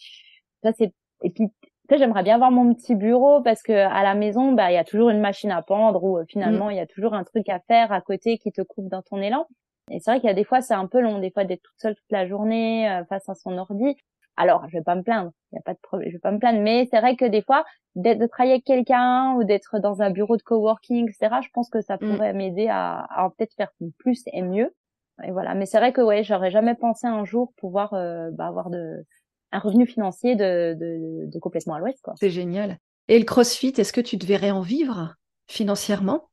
ça 0.63 0.71
c'est 0.73 0.93
et 1.23 1.29
puis 1.29 1.51
j'aimerais 1.91 2.23
bien 2.23 2.35
avoir 2.35 2.51
mon 2.51 2.73
petit 2.73 2.95
bureau 2.95 3.41
parce 3.41 3.61
que 3.61 3.73
à 3.73 4.03
la 4.03 4.15
maison 4.15 4.53
bah 4.53 4.71
il 4.71 4.75
y 4.75 4.77
a 4.77 4.83
toujours 4.83 5.09
une 5.09 5.19
machine 5.19 5.51
à 5.51 5.61
pendre 5.61 6.03
ou 6.03 6.17
euh, 6.17 6.25
finalement 6.27 6.67
mm. 6.67 6.71
il 6.71 6.77
y 6.77 6.79
a 6.79 6.87
toujours 6.87 7.13
un 7.13 7.23
truc 7.23 7.47
à 7.49 7.59
faire 7.59 7.91
à 7.91 8.01
côté 8.01 8.37
qui 8.37 8.51
te 8.51 8.61
coupe 8.61 8.89
dans 8.89 9.01
ton 9.01 9.21
élan. 9.21 9.47
Et 9.91 9.99
c'est 9.99 10.09
vrai 10.09 10.19
qu'il 10.19 10.27
y 10.27 10.31
a 10.31 10.35
des 10.35 10.43
fois 10.43 10.61
c'est 10.61 10.73
un 10.73 10.87
peu 10.87 10.99
long 10.99 11.19
des 11.19 11.29
fois 11.29 11.45
d'être 11.45 11.61
toute 11.61 11.79
seule 11.79 11.95
toute 11.95 12.11
la 12.11 12.27
journée 12.27 12.89
euh, 12.89 13.05
face 13.05 13.29
à 13.29 13.35
son 13.35 13.57
ordi 13.57 13.95
Alors, 14.37 14.67
je 14.67 14.77
vais 14.77 14.83
pas 14.83 14.95
me 14.95 15.01
plaindre, 15.01 15.31
il 15.51 15.55
y 15.55 15.59
a 15.59 15.61
pas 15.61 15.73
de 15.73 15.79
problème, 15.81 16.09
je 16.09 16.15
vais 16.15 16.19
pas 16.19 16.31
me 16.31 16.39
plaindre, 16.39 16.59
mais 16.59 16.87
c'est 16.91 16.99
vrai 16.99 17.15
que 17.15 17.25
des 17.25 17.41
fois, 17.41 17.63
d'être 17.95 18.19
de 18.19 18.27
travailler 18.27 18.55
avec 18.55 18.65
quelqu'un 18.65 19.33
ou 19.35 19.43
d'être 19.43 19.79
dans 19.79 20.01
un 20.01 20.09
bureau 20.09 20.35
de 20.37 20.41
coworking, 20.41 21.09
etc. 21.09 21.35
Je 21.41 21.49
pense 21.53 21.69
que 21.69 21.81
ça 21.81 21.95
mm. 21.95 21.99
pourrait 21.99 22.33
m'aider 22.33 22.67
à, 22.67 23.05
à 23.09 23.29
peut-être 23.29 23.53
faire 23.55 23.71
plus 23.97 24.23
et 24.33 24.41
mieux. 24.41 24.73
Et 25.23 25.31
voilà. 25.31 25.55
Mais 25.55 25.65
c'est 25.65 25.77
vrai 25.77 25.93
que 25.93 26.01
ouais, 26.01 26.23
j'aurais 26.23 26.51
jamais 26.51 26.75
pensé 26.75 27.07
un 27.07 27.23
jour 27.23 27.53
pouvoir 27.57 27.93
euh, 27.93 28.29
bah, 28.31 28.47
avoir 28.47 28.69
de 28.69 29.05
un 29.51 29.59
revenu 29.59 29.87
financier 29.87 30.35
de, 30.35 30.73
de, 30.73 31.31
de 31.31 31.39
complètement 31.39 31.75
à 31.75 31.79
l'ouest. 31.79 32.01
Quoi. 32.01 32.13
C'est 32.17 32.29
génial. 32.29 32.77
Et 33.07 33.17
le 33.17 33.25
CrossFit, 33.25 33.73
est-ce 33.77 33.93
que 33.93 34.01
tu 34.01 34.17
te 34.17 34.25
verrais 34.25 34.51
en 34.51 34.61
vivre 34.61 35.15
financièrement? 35.47 36.27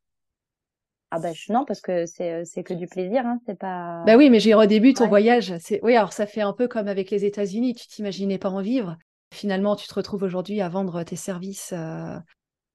Ah 1.15 1.19
bah 1.19 1.29
non 1.51 1.67
parce 1.67 1.83
que 1.83 2.07
c'est 2.07 2.33
euh, 2.33 2.43
c'est 2.47 2.63
que 2.63 2.73
du 2.73 2.87
plaisir 2.87 3.27
hein, 3.27 3.39
c'est 3.45 3.59
pas 3.59 4.03
Bah 4.07 4.17
oui, 4.17 4.31
mais 4.31 4.41
j'ai 4.41 4.55
au 4.55 4.65
début 4.65 4.95
ton 4.95 5.09
voyage, 5.09 5.53
c'est 5.59 5.79
oui, 5.83 5.95
alors 5.95 6.15
ça 6.15 6.25
fait 6.25 6.41
un 6.41 6.55
peu 6.55 6.69
comme 6.69 6.89
avec 6.89 7.11
les 7.11 7.27
États-Unis, 7.27 7.75
tu 7.75 7.87
t'imaginais 7.87 8.39
pas 8.39 8.49
en 8.49 8.63
vivre. 8.63 8.97
Finalement, 9.31 9.77
tu 9.77 9.87
te 9.87 9.95
retrouves 9.95 10.23
aujourd'hui 10.23 10.63
à 10.63 10.71
vendre 10.71 11.03
tes 11.03 11.17
services 11.17 11.75
euh, 11.77 12.19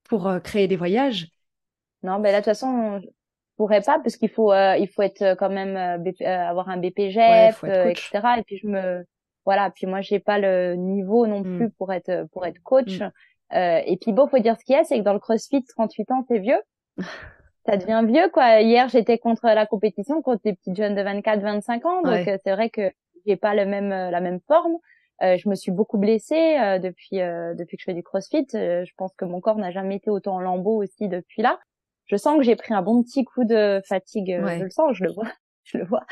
pour 0.08 0.28
euh, 0.28 0.38
créer 0.38 0.68
des 0.68 0.76
voyages. 0.76 1.26
Non, 2.04 2.20
ben 2.20 2.30
là 2.30 2.34
de 2.34 2.44
toute 2.44 2.44
façon, 2.44 3.00
je 3.00 3.08
pourrais 3.56 3.80
pas 3.80 3.98
parce 3.98 4.16
qu'il 4.16 4.30
faut 4.30 4.54
il 4.54 4.88
faut 4.94 5.02
être 5.02 5.34
quand 5.36 5.50
même 5.50 5.76
avoir 6.24 6.68
un 6.68 6.76
BPGEP 6.76 7.64
etc. 7.64 8.20
et 8.38 8.42
puis 8.44 8.58
je 8.58 8.68
me 8.68 9.04
voilà, 9.44 9.70
puis 9.70 9.88
moi 9.88 10.00
j'ai 10.00 10.20
pas 10.20 10.38
le 10.38 10.76
niveau 10.76 11.26
non 11.26 11.40
mmh. 11.40 11.56
plus 11.56 11.70
pour 11.70 11.92
être 11.92 12.28
pour 12.30 12.46
être 12.46 12.62
coach. 12.62 13.00
Mmh. 13.00 13.10
et 13.84 13.98
puis 14.00 14.12
bon, 14.12 14.28
faut 14.28 14.38
dire 14.38 14.56
ce 14.56 14.64
qu'il 14.64 14.76
y 14.76 14.78
a, 14.78 14.84
c'est 14.84 14.96
que 14.96 15.04
dans 15.04 15.12
le 15.12 15.18
CrossFit 15.18 15.64
38 15.64 16.12
ans, 16.12 16.24
c'est 16.28 16.38
vieux. 16.38 16.62
ça 17.68 17.76
devient 17.76 18.02
vieux 18.06 18.28
quoi. 18.30 18.60
Hier, 18.60 18.88
j'étais 18.88 19.18
contre 19.18 19.46
la 19.46 19.66
compétition 19.66 20.22
contre 20.22 20.42
des 20.44 20.54
petites 20.54 20.76
jeunes 20.76 20.94
de 20.94 21.02
24, 21.02 21.40
25 21.40 21.84
ans, 21.86 22.02
donc 22.02 22.26
euh, 22.26 22.38
c'est 22.42 22.52
vrai 22.52 22.70
que 22.70 22.90
j'ai 23.26 23.36
pas 23.36 23.54
le 23.54 23.66
même 23.66 23.92
euh, 23.92 24.10
la 24.10 24.20
même 24.20 24.40
forme. 24.46 24.76
Euh, 25.22 25.36
je 25.36 25.48
me 25.48 25.54
suis 25.54 25.72
beaucoup 25.72 25.98
blessée 25.98 26.56
depuis 26.80 27.18
depuis 27.18 27.76
que 27.76 27.80
je 27.80 27.84
fais 27.84 27.94
du 27.94 28.02
CrossFit. 28.02 28.46
je 28.52 28.92
pense 28.96 29.12
que 29.16 29.24
mon 29.24 29.40
corps 29.40 29.58
n'a 29.58 29.70
jamais 29.70 29.96
été 29.96 30.10
autant 30.10 30.36
en 30.36 30.40
lambeaux 30.40 30.82
aussi 30.82 31.08
depuis 31.08 31.42
là. 31.42 31.58
Je 32.06 32.16
sens 32.16 32.38
que 32.38 32.42
j'ai 32.44 32.56
pris 32.56 32.72
un 32.72 32.82
bon 32.82 33.02
petit 33.02 33.24
coup 33.24 33.44
de 33.44 33.82
fatigue. 33.86 34.40
Je 34.46 34.64
le 34.64 34.70
sens, 34.70 34.96
je 34.96 35.04
le 35.04 35.12
vois, 35.12 35.28
je 35.64 35.78
le 35.78 35.84
vois. 35.84 36.06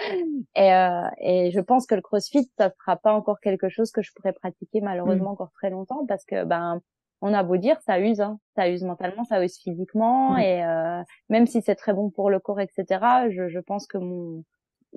Et 0.56 0.72
et 1.20 1.50
je 1.52 1.60
pense 1.60 1.86
que 1.86 1.94
le 1.94 2.02
CrossFit, 2.02 2.50
ça 2.58 2.70
sera 2.80 2.96
pas 2.96 3.12
encore 3.14 3.40
quelque 3.40 3.68
chose 3.68 3.92
que 3.92 4.02
je 4.02 4.10
pourrais 4.12 4.32
pratiquer 4.32 4.80
malheureusement 4.80 5.30
mm. 5.30 5.34
encore 5.34 5.52
très 5.52 5.70
longtemps 5.70 6.04
parce 6.06 6.24
que 6.24 6.44
ben 6.44 6.82
on 7.22 7.32
a 7.32 7.42
beau 7.42 7.56
dire, 7.56 7.80
ça 7.80 7.98
use, 7.98 8.20
hein. 8.20 8.38
ça 8.54 8.68
use 8.68 8.82
mentalement, 8.82 9.24
ça 9.24 9.42
use 9.42 9.56
physiquement, 9.56 10.36
et 10.36 10.64
euh, 10.64 11.02
même 11.28 11.46
si 11.46 11.62
c'est 11.62 11.74
très 11.74 11.94
bon 11.94 12.10
pour 12.10 12.30
le 12.30 12.40
corps, 12.40 12.60
etc. 12.60 12.84
Je, 13.30 13.48
je 13.48 13.58
pense 13.58 13.86
que 13.86 13.98
mon 13.98 14.44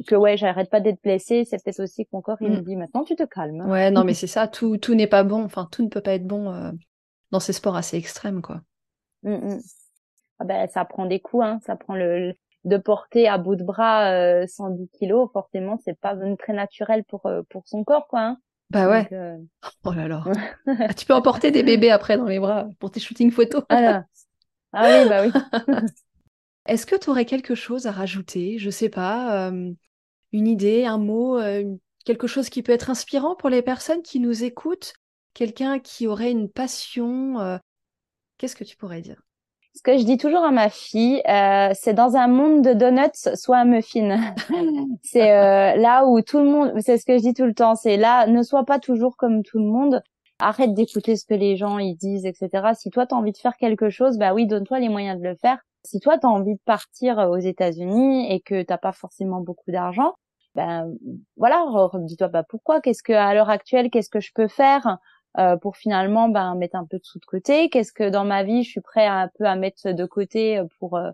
que 0.07 0.15
ouais, 0.15 0.37
j'arrête 0.37 0.69
pas 0.69 0.79
d'être 0.79 1.01
blessée. 1.01 1.45
C'est 1.45 1.63
peut-être 1.63 1.81
aussi 1.81 2.05
que 2.05 2.09
mon 2.13 2.21
corps 2.21 2.37
il 2.41 2.51
me 2.51 2.57
mm. 2.57 2.63
dit 2.63 2.75
maintenant 2.75 3.03
tu 3.03 3.15
te 3.15 3.23
calmes. 3.23 3.69
Ouais, 3.69 3.91
non 3.91 4.03
mais 4.03 4.13
c'est 4.15 4.27
ça, 4.27 4.47
tout 4.47 4.77
tout 4.77 4.95
n'est 4.95 5.07
pas 5.07 5.23
bon, 5.23 5.43
enfin 5.43 5.67
tout 5.71 5.83
ne 5.83 5.89
peut 5.89 6.01
pas 6.01 6.13
être 6.13 6.27
bon 6.27 6.51
euh, 6.51 6.71
dans 7.31 7.39
ces 7.39 7.53
sports 7.53 7.75
assez 7.75 7.97
extrêmes 7.97 8.41
quoi. 8.41 8.61
Mm, 9.23 9.33
mm. 9.33 9.59
Ah 10.39 10.45
ben 10.45 10.67
ça 10.69 10.85
prend 10.85 11.05
des 11.05 11.19
coups, 11.19 11.43
hein, 11.43 11.59
ça 11.65 11.75
prend 11.75 11.95
le, 11.95 12.33
de 12.63 12.77
porter 12.77 13.27
à 13.27 13.37
bout 13.37 13.55
de 13.55 13.63
bras 13.63 14.11
euh, 14.11 14.47
110 14.47 14.89
kilos, 14.89 15.29
forcément 15.33 15.77
c'est 15.83 15.99
pas 15.99 16.15
très 16.37 16.53
naturel 16.53 17.03
pour 17.03 17.25
euh, 17.25 17.41
pour 17.49 17.67
son 17.67 17.83
corps 17.83 18.07
quoi. 18.07 18.21
Hein. 18.21 18.37
Bah 18.69 18.89
ouais. 18.89 19.07
Euh, 19.11 19.37
oh 19.83 19.93
là 19.93 20.07
là. 20.07 20.23
Ah, 20.67 20.93
tu 20.93 21.05
peux 21.05 21.13
emporter 21.13 21.51
des 21.51 21.63
bébés 21.63 21.89
après 21.89 22.17
dans 22.17 22.25
les 22.25 22.39
bras 22.39 22.67
pour 22.79 22.91
tes 22.91 22.99
shootings 22.99 23.31
photos. 23.31 23.63
ah, 23.69 24.03
ah 24.73 25.01
oui, 25.03 25.09
bah 25.09 25.23
oui. 25.25 25.31
Est-ce 26.67 26.85
que 26.85 26.95
tu 26.95 27.09
aurais 27.09 27.25
quelque 27.25 27.55
chose 27.55 27.87
à 27.87 27.91
rajouter? 27.91 28.59
Je 28.59 28.69
sais 28.69 28.89
pas, 28.89 29.49
euh, 29.49 29.71
une 30.31 30.47
idée, 30.47 30.85
un 30.85 30.97
mot, 30.99 31.39
euh, 31.39 31.63
quelque 32.05 32.27
chose 32.27 32.49
qui 32.49 32.61
peut 32.63 32.71
être 32.71 32.89
inspirant 32.89 33.35
pour 33.35 33.49
les 33.49 33.61
personnes 33.61 34.03
qui 34.03 34.19
nous 34.19 34.43
écoutent? 34.43 34.93
Quelqu'un 35.33 35.79
qui 35.79 36.07
aurait 36.07 36.31
une 36.31 36.49
passion 36.49 37.59
Qu'est-ce 38.37 38.55
que 38.55 38.63
tu 38.63 38.77
pourrais 38.77 39.01
dire? 39.01 39.21
Ce 39.75 39.81
que 39.83 39.97
je 39.97 40.03
dis 40.03 40.17
toujours 40.17 40.43
à 40.43 40.51
ma 40.51 40.69
fille, 40.69 41.21
euh, 41.29 41.69
c'est 41.73 41.93
dans 41.93 42.15
un 42.15 42.27
monde 42.27 42.63
de 42.63 42.73
donuts, 42.73 43.35
soit 43.35 43.57
un 43.57 43.65
muffin. 43.65 44.33
c'est 45.03 45.31
euh, 45.31 45.75
là 45.75 46.05
où 46.05 46.21
tout 46.21 46.39
le 46.39 46.49
monde, 46.49 46.73
c'est 46.79 46.97
ce 46.97 47.05
que 47.05 47.17
je 47.17 47.21
dis 47.21 47.33
tout 47.33 47.45
le 47.45 47.53
temps, 47.53 47.75
c'est 47.75 47.97
là, 47.97 48.27
ne 48.27 48.41
sois 48.43 48.65
pas 48.65 48.79
toujours 48.79 49.15
comme 49.15 49.43
tout 49.43 49.59
le 49.59 49.65
monde. 49.65 50.01
Arrête 50.39 50.73
d'écouter 50.73 51.15
ce 51.15 51.25
que 51.25 51.33
les 51.33 51.55
gens 51.57 51.79
ils 51.79 51.95
disent, 51.95 52.25
etc. 52.25 52.71
Si 52.73 52.89
toi 52.89 53.05
t'as 53.05 53.15
envie 53.15 53.31
de 53.31 53.37
faire 53.37 53.57
quelque 53.57 53.89
chose, 53.89 54.17
bah 54.17 54.33
oui, 54.33 54.47
donne-toi 54.47 54.79
les 54.79 54.89
moyens 54.89 55.19
de 55.19 55.27
le 55.27 55.35
faire. 55.35 55.59
Si 55.83 55.99
toi 55.99 56.17
t'as 56.17 56.29
envie 56.29 56.55
de 56.55 56.61
partir 56.65 57.17
aux 57.29 57.37
États-Unis 57.37 58.31
et 58.31 58.41
que 58.41 58.63
t'as 58.63 58.77
pas 58.77 58.93
forcément 58.93 59.41
beaucoup 59.41 59.71
d'argent, 59.71 60.13
ben 60.55 60.91
voilà, 61.37 61.63
dis-toi 61.93 62.29
pas 62.29 62.43
pourquoi. 62.43 62.81
Qu'est-ce 62.81 63.03
que 63.03 63.13
à 63.13 63.33
l'heure 63.33 63.49
actuelle, 63.49 63.89
qu'est-ce 63.89 64.09
que 64.09 64.19
je 64.19 64.31
peux 64.33 64.47
faire? 64.47 64.97
Euh, 65.37 65.57
pour 65.57 65.77
finalement 65.77 66.27
ben, 66.27 66.55
mettre 66.55 66.75
un 66.75 66.85
peu 66.85 66.97
de 66.97 67.03
sous 67.03 67.19
de 67.19 67.25
côté 67.25 67.69
Qu'est-ce 67.69 67.93
que 67.93 68.09
dans 68.09 68.25
ma 68.25 68.43
vie 68.43 68.63
je 68.63 68.69
suis 68.69 68.81
prêt 68.81 69.05
à, 69.05 69.21
un 69.21 69.27
peu 69.37 69.45
à 69.45 69.55
mettre 69.55 69.91
de 69.91 70.05
côté 70.05 70.57
euh, 70.57 70.65
pour 70.79 70.97
euh, 70.97 71.11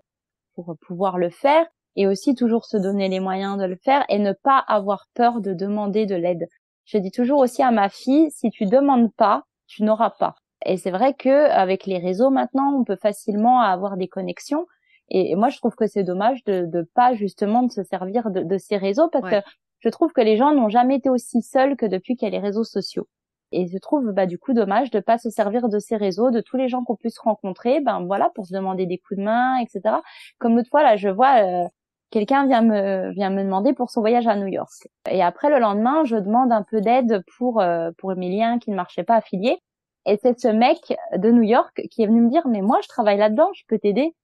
pour 0.56 0.76
pouvoir 0.88 1.18
le 1.18 1.30
faire 1.30 1.66
Et 1.98 2.08
aussi 2.08 2.34
toujours 2.34 2.66
se 2.66 2.78
donner 2.78 3.10
les 3.10 3.20
moyens 3.20 3.58
de 3.58 3.66
le 3.66 3.76
faire 3.76 4.06
et 4.08 4.20
ne 4.20 4.32
pas 4.32 4.58
avoir 4.68 5.08
peur 5.16 5.42
de 5.42 5.54
demander 5.54 6.06
de 6.06 6.16
l'aide. 6.16 6.48
Je 6.86 6.98
dis 6.98 7.12
toujours 7.12 7.40
aussi 7.40 7.62
à 7.62 7.72
ma 7.72 7.90
fille 7.90 8.32
si 8.32 8.50
tu 8.52 8.66
demandes 8.66 9.14
pas, 9.14 9.44
tu 9.68 9.84
n'auras 9.84 10.12
pas. 10.12 10.36
Et 10.66 10.78
c'est 10.78 10.92
vrai 10.92 11.14
que 11.14 11.50
avec 11.50 11.86
les 11.86 11.98
réseaux 11.98 12.30
maintenant, 12.30 12.74
on 12.74 12.86
peut 12.86 12.96
facilement 12.96 13.60
avoir 13.60 13.98
des 13.98 14.08
connexions. 14.08 14.66
Et, 15.10 15.36
moi, 15.36 15.50
je 15.50 15.58
trouve 15.58 15.76
que 15.76 15.86
c'est 15.86 16.04
dommage 16.04 16.44
de 16.46 16.68
ne 16.72 16.82
pas 16.82 17.14
justement 17.14 17.64
de 17.64 17.72
se 17.72 17.84
servir 17.84 18.32
de, 18.32 18.42
de 18.42 18.58
ces 18.58 18.78
réseaux 18.78 19.10
parce 19.10 19.30
que 19.30 19.48
je 19.80 19.90
trouve 19.90 20.14
que 20.14 20.22
les 20.22 20.38
gens 20.38 20.52
n'ont 20.54 20.70
jamais 20.70 20.96
été 20.96 21.10
aussi 21.10 21.42
seuls 21.42 21.76
que 21.76 21.86
depuis 21.86 22.16
qu'il 22.16 22.28
y 22.28 22.32
a 22.32 22.32
les 22.32 22.40
réseaux 22.40 22.64
sociaux. 22.64 23.08
Et 23.56 23.68
je 23.68 23.78
trouve 23.78 24.12
bah 24.12 24.26
du 24.26 24.38
coup 24.38 24.52
dommage 24.52 24.92
de 24.92 25.00
pas 25.00 25.18
se 25.18 25.30
servir 25.30 25.70
de 25.70 25.80
ces 25.80 25.96
réseaux, 25.96 26.30
de 26.30 26.42
tous 26.42 26.58
les 26.58 26.68
gens 26.68 26.84
qu'on 26.84 26.98
puisse 26.98 27.18
rencontrer, 27.18 27.80
ben 27.80 28.04
voilà 28.06 28.30
pour 28.36 28.46
se 28.46 28.54
demander 28.54 28.86
des 28.86 28.98
coups 28.98 29.18
de 29.18 29.24
main, 29.24 29.56
etc. 29.60 29.96
Comme 30.40 30.58
l'autre 30.58 30.70
fois 30.70 30.84
là, 30.84 30.98
je 30.98 31.08
vois 31.08 31.38
euh, 31.42 31.66
quelqu'un 32.12 32.48
vient 32.48 32.62
me 32.62 33.12
vient 33.12 33.30
me 33.30 33.44
demander 33.44 33.72
pour 33.72 33.92
son 33.92 34.02
voyage 34.02 34.28
à 34.28 34.36
New 34.36 34.48
York. 34.48 34.90
Et 35.10 35.24
après 35.24 35.50
le 35.50 35.60
lendemain, 35.60 36.04
je 36.04 36.18
demande 36.18 36.52
un 36.52 36.64
peu 36.64 36.82
d'aide 36.82 37.24
pour 37.38 37.62
euh, 37.62 37.92
pour 37.98 38.14
mes 38.18 38.30
liens 38.30 38.60
qui 38.60 38.72
ne 38.72 38.76
marchaient 38.76 39.06
pas 39.06 39.16
affiliés. 39.16 39.58
Et 40.06 40.20
c'est 40.22 40.38
ce 40.38 40.50
mec 40.50 40.94
de 41.16 41.32
New 41.32 41.44
York 41.44 41.82
qui 41.90 42.04
est 42.04 42.08
venu 42.08 42.20
me 42.20 42.30
dire 42.30 42.46
mais 42.50 42.62
moi 42.62 42.80
je 42.84 42.90
travaille 42.90 43.18
là-dedans, 43.18 43.52
je 43.54 43.64
peux 43.70 43.80
t'aider. 43.80 44.16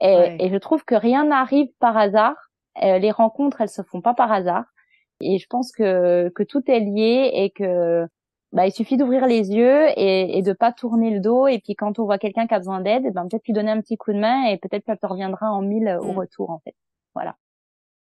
Et, 0.00 0.36
et, 0.38 0.50
je 0.50 0.56
trouve 0.58 0.84
que 0.84 0.94
rien 0.94 1.24
n'arrive 1.24 1.66
par 1.80 1.96
hasard. 1.96 2.36
Euh, 2.84 2.98
les 2.98 3.10
rencontres 3.10 3.60
elles 3.60 3.68
se 3.68 3.82
font 3.82 4.00
pas 4.00 4.14
par 4.14 4.30
hasard. 4.30 4.66
Et 5.20 5.38
je 5.38 5.46
pense 5.48 5.72
que 5.72 6.28
que 6.36 6.44
tout 6.44 6.62
est 6.70 6.78
lié 6.78 7.32
et 7.34 7.50
que 7.50 8.06
bah, 8.52 8.66
il 8.66 8.72
suffit 8.72 8.96
d'ouvrir 8.96 9.26
les 9.26 9.50
yeux 9.50 9.88
et, 9.96 10.38
et 10.38 10.42
de 10.42 10.52
pas 10.52 10.72
tourner 10.72 11.10
le 11.10 11.20
dos. 11.20 11.46
Et 11.46 11.60
puis 11.60 11.74
quand 11.74 11.98
on 11.98 12.04
voit 12.04 12.18
quelqu'un 12.18 12.46
qui 12.46 12.54
a 12.54 12.58
besoin 12.58 12.80
d'aide, 12.80 13.12
ben 13.12 13.28
peut-être 13.28 13.46
lui 13.46 13.52
donner 13.52 13.70
un 13.70 13.80
petit 13.80 13.96
coup 13.96 14.12
de 14.12 14.18
main 14.18 14.46
et 14.46 14.56
peut-être 14.58 14.84
qu'elle 14.84 14.98
te 14.98 15.06
reviendra 15.06 15.52
en 15.52 15.62
mille 15.62 15.98
au 16.00 16.12
mm. 16.12 16.18
retour 16.18 16.50
en 16.50 16.60
fait. 16.60 16.74
Voilà. 17.14 17.36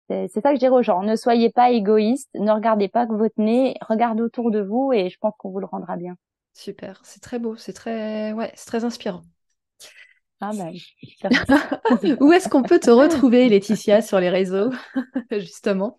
C'est 0.08 0.40
ça 0.40 0.50
que 0.50 0.54
je 0.54 0.60
dirais 0.60 0.74
aux 0.74 0.82
gens. 0.82 1.02
Ne 1.02 1.16
soyez 1.16 1.50
pas 1.50 1.70
égoïste, 1.70 2.30
ne 2.34 2.50
regardez 2.50 2.88
pas 2.88 3.06
que 3.06 3.12
votre 3.12 3.38
nez, 3.38 3.74
regardez 3.82 4.22
autour 4.22 4.50
de 4.50 4.60
vous 4.60 4.90
et 4.94 5.10
je 5.10 5.18
pense 5.18 5.34
qu'on 5.38 5.50
vous 5.50 5.60
le 5.60 5.66
rendra 5.66 5.96
bien. 5.96 6.16
Super, 6.54 7.00
c'est 7.04 7.20
très 7.20 7.38
beau, 7.38 7.56
c'est 7.56 7.74
très, 7.74 8.32
ouais, 8.32 8.50
c'est 8.54 8.66
très 8.66 8.84
inspirant. 8.84 9.22
Ah 10.40 10.52
ben. 10.54 10.72
Où 12.20 12.32
est-ce 12.32 12.48
qu'on 12.48 12.62
peut 12.62 12.78
te 12.78 12.90
retrouver, 12.90 13.48
Laetitia, 13.48 14.00
sur 14.00 14.18
les 14.18 14.30
réseaux, 14.30 14.70
justement? 15.30 15.98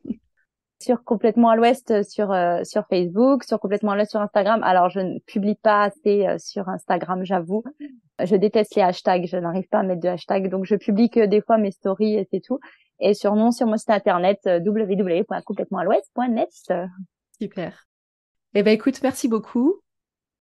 Sur 0.81 1.03
complètement 1.03 1.49
à 1.49 1.55
l'ouest 1.55 1.91
euh, 1.91 2.01
sur 2.03 2.31
euh, 2.31 2.63
sur 2.63 2.87
Facebook, 2.87 3.43
sur 3.43 3.59
complètement 3.59 3.91
à 3.91 3.95
l'ouest 3.95 4.09
sur 4.11 4.21
Instagram. 4.21 4.63
Alors 4.63 4.89
je 4.89 5.01
ne 5.01 5.19
publie 5.19 5.55
pas 5.55 5.83
assez 5.83 6.25
euh, 6.25 6.37
sur 6.39 6.69
Instagram, 6.69 7.25
j'avoue. 7.25 7.63
Je 8.23 8.35
déteste 8.35 8.75
les 8.75 8.81
hashtags, 8.81 9.27
je 9.27 9.37
n'arrive 9.37 9.67
pas 9.67 9.79
à 9.79 9.83
mettre 9.83 10.01
de 10.01 10.07
hashtags, 10.07 10.49
donc 10.49 10.65
je 10.65 10.75
publie 10.75 11.09
que 11.09 11.25
des 11.25 11.41
fois 11.41 11.57
mes 11.57 11.71
stories 11.71 12.15
et 12.15 12.27
c'est 12.31 12.41
tout. 12.41 12.59
Et 12.99 13.13
sur 13.13 13.35
non 13.35 13.51
sur 13.51 13.67
mon 13.67 13.77
site 13.77 13.91
internet 13.91 14.39
www.complètemental'ouest.net. 14.45 16.49
Super. 17.39 17.85
Eh 18.55 18.63
ben 18.63 18.71
écoute, 18.71 19.01
merci 19.03 19.27
beaucoup. 19.27 19.81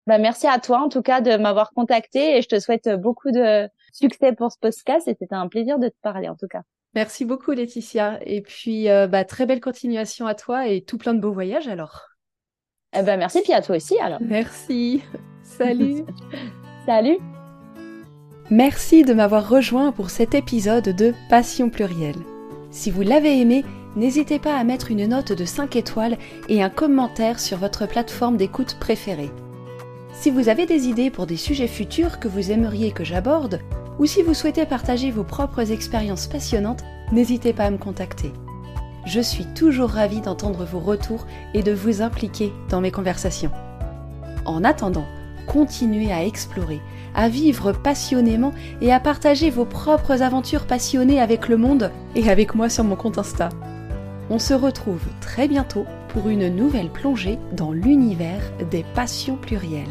Ben, 0.07 0.20
merci 0.20 0.49
à 0.49 0.59
toi 0.59 0.80
en 0.80 0.89
tout 0.89 1.03
cas 1.03 1.20
de 1.20 1.37
m'avoir 1.37 1.70
contacté 1.70 2.37
et 2.37 2.43
je 2.43 2.49
te 2.49 2.59
souhaite 2.59 2.89
beaucoup 2.89 3.30
de 3.30 3.68
succès 3.93 4.33
pour 4.33 4.51
ce 4.51 4.59
podcast 4.59 5.07
et 5.07 5.14
c'était 5.18 5.35
un 5.35 5.49
plaisir 5.49 5.78
de 5.78 5.89
te 5.89 5.95
parler 6.03 6.28
en 6.28 6.37
tout 6.37 6.49
cas. 6.49 6.62
Merci 6.95 7.24
beaucoup 7.24 7.53
Laetitia. 7.53 8.18
Et 8.26 8.43
puis, 8.43 8.88
euh, 8.88 9.07
bah, 9.07 9.24
très 9.24 9.47
belle 9.47 9.61
continuation 9.61 10.26
à 10.26 10.34
toi 10.34 10.68
et 10.68 10.82
tout 10.82 10.99
plein 10.99 11.14
de 11.14 11.20
beaux 11.20 11.32
voyages 11.32 11.68
alors. 11.68 12.09
Eh 12.95 13.03
ben, 13.03 13.16
merci, 13.16 13.40
puis 13.43 13.55
à 13.55 13.62
toi 13.62 13.76
aussi 13.76 13.99
alors. 13.99 14.18
Merci. 14.20 15.03
Salut. 15.43 16.05
Salut. 16.84 17.18
Merci 18.51 19.03
de 19.03 19.14
m'avoir 19.14 19.49
rejoint 19.49 19.93
pour 19.93 20.11
cet 20.11 20.34
épisode 20.34 20.90
de 20.90 21.14
Passion 21.30 21.70
plurielle. 21.70 22.20
Si 22.70 22.90
vous 22.90 23.03
l'avez 23.03 23.40
aimé, 23.40 23.64
n'hésitez 23.97 24.38
pas 24.38 24.57
à 24.57 24.64
mettre 24.64 24.90
une 24.90 25.07
note 25.07 25.32
de 25.32 25.45
5 25.45 25.76
étoiles 25.76 26.18
et 26.49 26.62
un 26.62 26.68
commentaire 26.68 27.40
sur 27.40 27.57
votre 27.57 27.86
plateforme 27.86 28.36
d'écoute 28.36 28.76
préférée. 28.78 29.30
Si 30.12 30.30
vous 30.30 30.51
avez 30.51 30.66
des 30.66 30.86
idées 30.86 31.11
pour 31.11 31.26
des 31.26 31.36
sujets 31.36 31.66
futurs 31.66 32.20
que 32.20 32.28
vous 32.28 32.51
aimeriez 32.51 32.93
que 32.93 33.05
j'aborde, 33.05 33.61
ou 33.99 34.07
si 34.07 34.22
vous 34.22 34.34
souhaitez 34.34 34.66
partager 34.66 35.11
vos 35.11 35.24
propres 35.24 35.70
expériences 35.70 36.26
passionnantes, 36.26 36.84
n'hésitez 37.12 37.53
pas 37.53 37.64
à 37.64 37.70
me 37.70 37.78
contacter. 37.78 38.32
je 39.05 39.20
suis 39.20 39.47
toujours 39.47 39.90
ravie 39.90 40.20
d'entendre 40.20 40.64
vos 40.64 40.78
retours 40.78 41.26
et 41.55 41.62
de 41.62 41.72
vous 41.72 42.03
impliquer 42.03 42.53
dans 42.68 42.80
mes 42.80 42.93
conversations. 42.93 43.51
En 44.45 44.64
attendant, 44.64 45.07
continuez 45.47 46.12
à 46.12 46.24
explorer, 46.24 46.80
à 47.14 47.28
vivre 47.28 47.72
passionnément 47.72 48.53
et 48.80 48.93
à 48.93 49.01
partager 49.01 49.51
vos 49.51 49.64
propres 49.64 50.22
aventures 50.22 50.66
passionnées 50.66 51.20
avec 51.20 51.49
le 51.49 51.57
monde 51.57 51.90
et 52.14 52.30
avec 52.30 52.55
moi 52.55 52.68
sur 52.68 52.84
mon 52.84 52.97
compte 52.97 53.18
Insta. 53.18 53.49
On 54.30 54.38
se 54.38 54.55
retrouve 54.55 55.03
très 55.20 55.49
bientôt 55.49 55.84
pour 56.09 56.28
une 56.28 56.49
nouvelle 56.49 56.90
plongée 56.90 57.38
dans 57.53 57.72
l'univers 57.72 58.43
des 58.70 58.84
passions 58.95 59.36
plurielles. 59.36 59.88